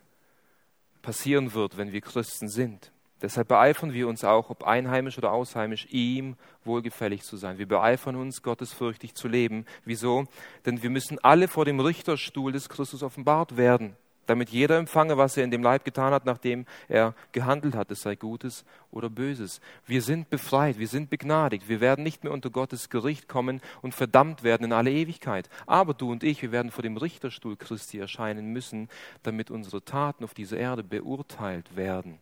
passieren 1.01 1.53
wird, 1.53 1.75
wenn 1.75 1.91
wir 1.91 1.99
Christen 1.99 2.47
sind. 2.47 2.92
Deshalb 3.23 3.47
beeifern 3.47 3.93
wir 3.93 4.09
uns 4.09 4.25
auch, 4.25 4.49
ob 4.49 4.65
einheimisch 4.65 5.17
oder 5.17 5.31
ausheimisch, 5.31 5.87
ihm 5.89 6.35
wohlgefällig 6.65 7.23
zu 7.23 7.37
sein. 7.37 7.57
Wir 7.57 7.69
beeifern 7.69 8.17
uns, 8.17 8.43
gottesfürchtig 8.43 9.15
zu 9.15 9.29
leben. 9.29 9.65
Wieso? 9.85 10.25
Denn 10.65 10.83
wir 10.83 10.89
müssen 10.89 11.19
alle 11.23 11.47
vor 11.47 11.63
dem 11.63 11.79
Richterstuhl 11.79 12.51
des 12.51 12.67
Christus 12.67 13.01
offenbart 13.01 13.55
werden, 13.55 13.95
damit 14.25 14.49
jeder 14.49 14.77
empfange, 14.77 15.15
was 15.15 15.37
er 15.37 15.45
in 15.45 15.51
dem 15.51 15.63
Leib 15.63 15.85
getan 15.85 16.11
hat, 16.11 16.25
nachdem 16.25 16.65
er 16.89 17.15
gehandelt 17.31 17.75
hat, 17.75 17.91
es 17.91 18.01
sei 18.01 18.15
Gutes 18.15 18.65
oder 18.91 19.09
Böses. 19.09 19.61
Wir 19.85 20.01
sind 20.01 20.29
befreit, 20.29 20.77
wir 20.77 20.89
sind 20.89 21.09
begnadigt, 21.09 21.69
wir 21.69 21.79
werden 21.79 22.03
nicht 22.03 22.25
mehr 22.25 22.33
unter 22.33 22.49
Gottes 22.49 22.89
Gericht 22.89 23.29
kommen 23.29 23.61
und 23.81 23.95
verdammt 23.95 24.43
werden 24.43 24.65
in 24.65 24.73
alle 24.73 24.91
Ewigkeit. 24.91 25.49
Aber 25.65 25.93
du 25.93 26.11
und 26.11 26.25
ich, 26.25 26.41
wir 26.41 26.51
werden 26.51 26.71
vor 26.71 26.83
dem 26.83 26.97
Richterstuhl 26.97 27.55
Christi 27.55 27.99
erscheinen 27.99 28.51
müssen, 28.51 28.89
damit 29.23 29.49
unsere 29.49 29.81
Taten 29.81 30.25
auf 30.25 30.33
dieser 30.33 30.57
Erde 30.57 30.83
beurteilt 30.83 31.77
werden. 31.77 32.19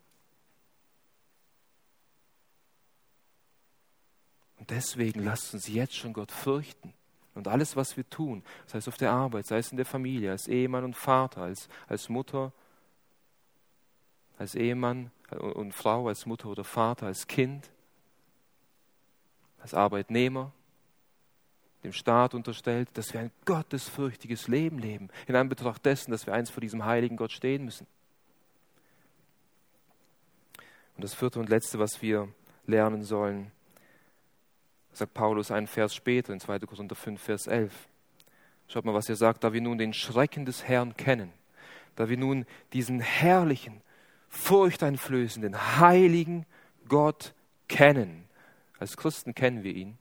Und 4.62 4.70
deswegen 4.70 5.24
lasst 5.24 5.56
uns 5.56 5.68
jetzt 5.68 5.96
schon 5.96 6.14
Gott 6.14 6.32
fürchten. 6.32 6.94
Und 7.34 7.48
alles, 7.48 7.76
was 7.76 7.98
wir 7.98 8.08
tun, 8.08 8.44
sei 8.68 8.78
es 8.78 8.88
auf 8.88 8.96
der 8.96 9.12
Arbeit, 9.12 9.48
sei 9.48 9.58
es 9.58 9.72
in 9.72 9.78
der 9.78 9.88
Familie, 9.88 10.30
als 10.30 10.48
Ehemann 10.48 10.84
und 10.84 10.96
Vater, 10.96 11.42
als, 11.42 11.68
als 11.88 12.10
Mutter, 12.10 12.54
als 14.38 14.54
Ehemann 14.54 15.10
und 15.32 15.74
Frau, 15.74 16.10
als 16.10 16.28
Mutter 16.28 16.48
oder 16.48 16.64
Vater, 16.64 17.08
als 17.08 17.26
Kind, 17.26 17.72
als 19.64 19.74
Arbeitnehmer, 19.74 20.52
dem 21.84 21.92
Staat 21.92 22.36
unterstellt, 22.36 22.88
dass 22.94 23.14
wir 23.14 23.22
ein 23.22 23.32
gottesfürchtiges 23.46 24.48
Leben 24.48 24.78
leben, 24.78 25.10
in 25.26 25.36
Anbetracht 25.36 25.84
dessen, 25.84 26.12
dass 26.12 26.28
wir 26.28 26.36
eins 26.36 26.52
vor 26.52 26.62
diesem 26.62 26.86
heiligen 26.86 27.18
Gott 27.18 27.32
stehen 27.32 27.66
müssen. 27.66 27.88
Und 30.98 31.04
das 31.04 31.16
vierte 31.16 31.40
und 31.40 31.50
letzte, 31.50 31.80
was 31.80 32.04
wir 32.04 32.32
lernen 32.68 33.02
sollen, 33.02 33.52
sagt 34.94 35.14
Paulus 35.14 35.52
einen 35.52 35.68
Vers 35.68 35.96
später 35.96 36.34
in 36.34 36.40
2. 36.40 36.60
Korinther 36.60 36.96
5, 36.96 37.22
Vers 37.22 37.48
11. 37.48 37.74
Schaut 38.68 38.86
mal, 38.86 38.94
was 38.94 39.10
er 39.10 39.16
sagt, 39.16 39.44
da 39.44 39.54
wir 39.54 39.62
nun 39.62 39.78
den 39.78 39.94
Schrecken 39.94 40.46
des 40.46 40.68
Herrn 40.68 40.96
kennen, 40.96 41.32
da 41.96 42.10
wir 42.10 42.18
nun 42.18 42.46
diesen 42.74 43.00
herrlichen, 43.00 43.82
furchteinflößenden, 44.30 45.80
heiligen 45.80 46.46
Gott 46.88 47.34
kennen. 47.68 48.26
Als 48.80 48.98
Christen 48.98 49.36
kennen 49.36 49.64
wir 49.64 49.76
ihn. 49.76 49.98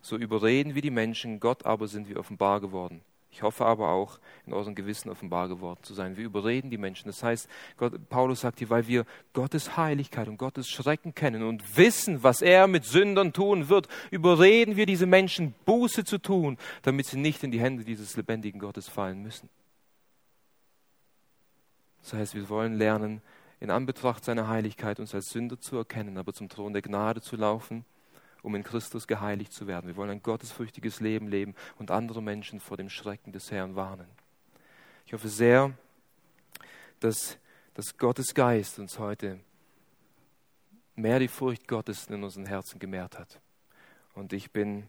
So 0.00 0.16
überreden 0.16 0.74
wir 0.74 0.82
die 0.82 0.90
Menschen, 0.90 1.38
Gott 1.38 1.66
aber 1.66 1.86
sind 1.86 2.08
wir 2.08 2.18
offenbar 2.18 2.60
geworden. 2.60 3.02
Ich 3.30 3.42
hoffe 3.42 3.66
aber 3.66 3.90
auch, 3.90 4.18
in 4.46 4.54
eurem 4.54 4.74
Gewissen 4.74 5.10
offenbar 5.10 5.48
geworden 5.48 5.80
zu 5.82 5.92
sein. 5.92 6.16
Wir 6.16 6.24
überreden 6.24 6.70
die 6.70 6.78
Menschen. 6.78 7.08
Das 7.08 7.22
heißt, 7.22 7.48
Gott, 7.76 8.08
Paulus 8.08 8.40
sagt 8.40 8.58
hier, 8.58 8.70
weil 8.70 8.86
wir 8.86 9.04
Gottes 9.34 9.76
Heiligkeit 9.76 10.28
und 10.28 10.38
Gottes 10.38 10.68
Schrecken 10.68 11.14
kennen 11.14 11.42
und 11.42 11.76
wissen, 11.76 12.22
was 12.22 12.40
er 12.40 12.66
mit 12.66 12.84
Sündern 12.84 13.32
tun 13.32 13.68
wird, 13.68 13.88
überreden 14.10 14.76
wir 14.76 14.86
diese 14.86 15.06
Menschen, 15.06 15.54
Buße 15.66 16.04
zu 16.04 16.18
tun, 16.18 16.56
damit 16.82 17.06
sie 17.06 17.18
nicht 17.18 17.44
in 17.44 17.50
die 17.50 17.60
Hände 17.60 17.84
dieses 17.84 18.16
lebendigen 18.16 18.60
Gottes 18.60 18.88
fallen 18.88 19.22
müssen. 19.22 19.50
Das 22.02 22.14
heißt, 22.14 22.34
wir 22.34 22.48
wollen 22.48 22.74
lernen, 22.74 23.20
in 23.60 23.70
Anbetracht 23.70 24.24
seiner 24.24 24.48
Heiligkeit 24.48 25.00
uns 25.00 25.14
als 25.14 25.30
Sünder 25.30 25.60
zu 25.60 25.76
erkennen, 25.76 26.16
aber 26.16 26.32
zum 26.32 26.48
Thron 26.48 26.72
der 26.72 26.82
Gnade 26.82 27.20
zu 27.20 27.36
laufen 27.36 27.84
um 28.42 28.54
in 28.54 28.62
Christus 28.62 29.06
geheiligt 29.06 29.52
zu 29.52 29.66
werden. 29.66 29.86
Wir 29.86 29.96
wollen 29.96 30.10
ein 30.10 30.22
gottesfürchtiges 30.22 31.00
Leben 31.00 31.28
leben 31.28 31.54
und 31.78 31.90
andere 31.90 32.22
Menschen 32.22 32.60
vor 32.60 32.76
dem 32.76 32.88
Schrecken 32.88 33.32
des 33.32 33.50
Herrn 33.50 33.76
warnen. 33.76 34.08
Ich 35.06 35.12
hoffe 35.12 35.28
sehr, 35.28 35.72
dass, 37.00 37.38
dass 37.74 37.96
Gottes 37.96 38.34
Geist 38.34 38.78
uns 38.78 38.98
heute 38.98 39.40
mehr 40.96 41.18
die 41.18 41.28
Furcht 41.28 41.66
Gottes 41.68 42.06
in 42.08 42.22
unseren 42.22 42.46
Herzen 42.46 42.78
gemehrt 42.78 43.18
hat. 43.18 43.40
Und 44.14 44.32
ich 44.32 44.50
bin, 44.50 44.88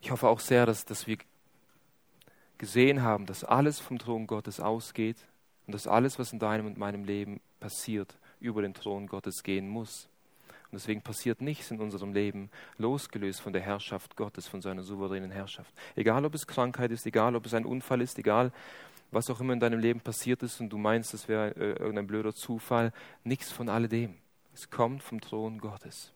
ich 0.00 0.10
hoffe 0.10 0.28
auch 0.28 0.40
sehr, 0.40 0.66
dass, 0.66 0.84
dass 0.84 1.06
wir 1.06 1.18
gesehen 2.58 3.02
haben, 3.02 3.26
dass 3.26 3.44
alles 3.44 3.80
vom 3.80 3.98
Thron 3.98 4.26
Gottes 4.26 4.60
ausgeht 4.60 5.16
und 5.66 5.72
dass 5.72 5.86
alles, 5.86 6.18
was 6.18 6.32
in 6.32 6.38
deinem 6.38 6.66
und 6.66 6.78
meinem 6.78 7.04
Leben 7.04 7.40
passiert, 7.60 8.18
über 8.40 8.62
den 8.62 8.74
Thron 8.74 9.06
Gottes 9.06 9.42
gehen 9.42 9.68
muss. 9.68 10.08
Und 10.74 10.80
deswegen 10.80 11.02
passiert 11.02 11.40
nichts 11.40 11.70
in 11.70 11.78
unserem 11.80 12.12
Leben 12.12 12.50
losgelöst 12.78 13.40
von 13.40 13.52
der 13.52 13.62
Herrschaft 13.62 14.16
Gottes, 14.16 14.48
von 14.48 14.60
seiner 14.60 14.82
souveränen 14.82 15.30
Herrschaft. 15.30 15.72
Egal, 15.94 16.24
ob 16.24 16.34
es 16.34 16.48
Krankheit 16.48 16.90
ist, 16.90 17.06
egal, 17.06 17.36
ob 17.36 17.46
es 17.46 17.54
ein 17.54 17.64
Unfall 17.64 18.00
ist, 18.00 18.18
egal, 18.18 18.50
was 19.12 19.30
auch 19.30 19.40
immer 19.40 19.52
in 19.52 19.60
deinem 19.60 19.78
Leben 19.78 20.00
passiert 20.00 20.42
ist 20.42 20.58
und 20.58 20.70
du 20.70 20.76
meinst, 20.76 21.14
es 21.14 21.28
wäre 21.28 21.50
äh, 21.50 21.78
irgendein 21.78 22.08
blöder 22.08 22.34
Zufall, 22.34 22.92
nichts 23.22 23.52
von 23.52 23.68
alledem. 23.68 24.16
Es 24.52 24.68
kommt 24.68 25.04
vom 25.04 25.20
Thron 25.20 25.60
Gottes. 25.60 26.12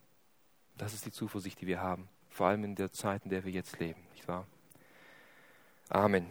Das 0.76 0.92
ist 0.92 1.06
die 1.06 1.12
Zuversicht, 1.12 1.60
die 1.60 1.68
wir 1.68 1.80
haben, 1.80 2.08
vor 2.28 2.48
allem 2.48 2.64
in 2.64 2.74
der 2.74 2.90
Zeit, 2.90 3.22
in 3.22 3.30
der 3.30 3.44
wir 3.44 3.52
jetzt 3.52 3.78
leben, 3.78 4.00
nicht 4.12 4.26
wahr? 4.26 4.44
Amen. 5.88 6.26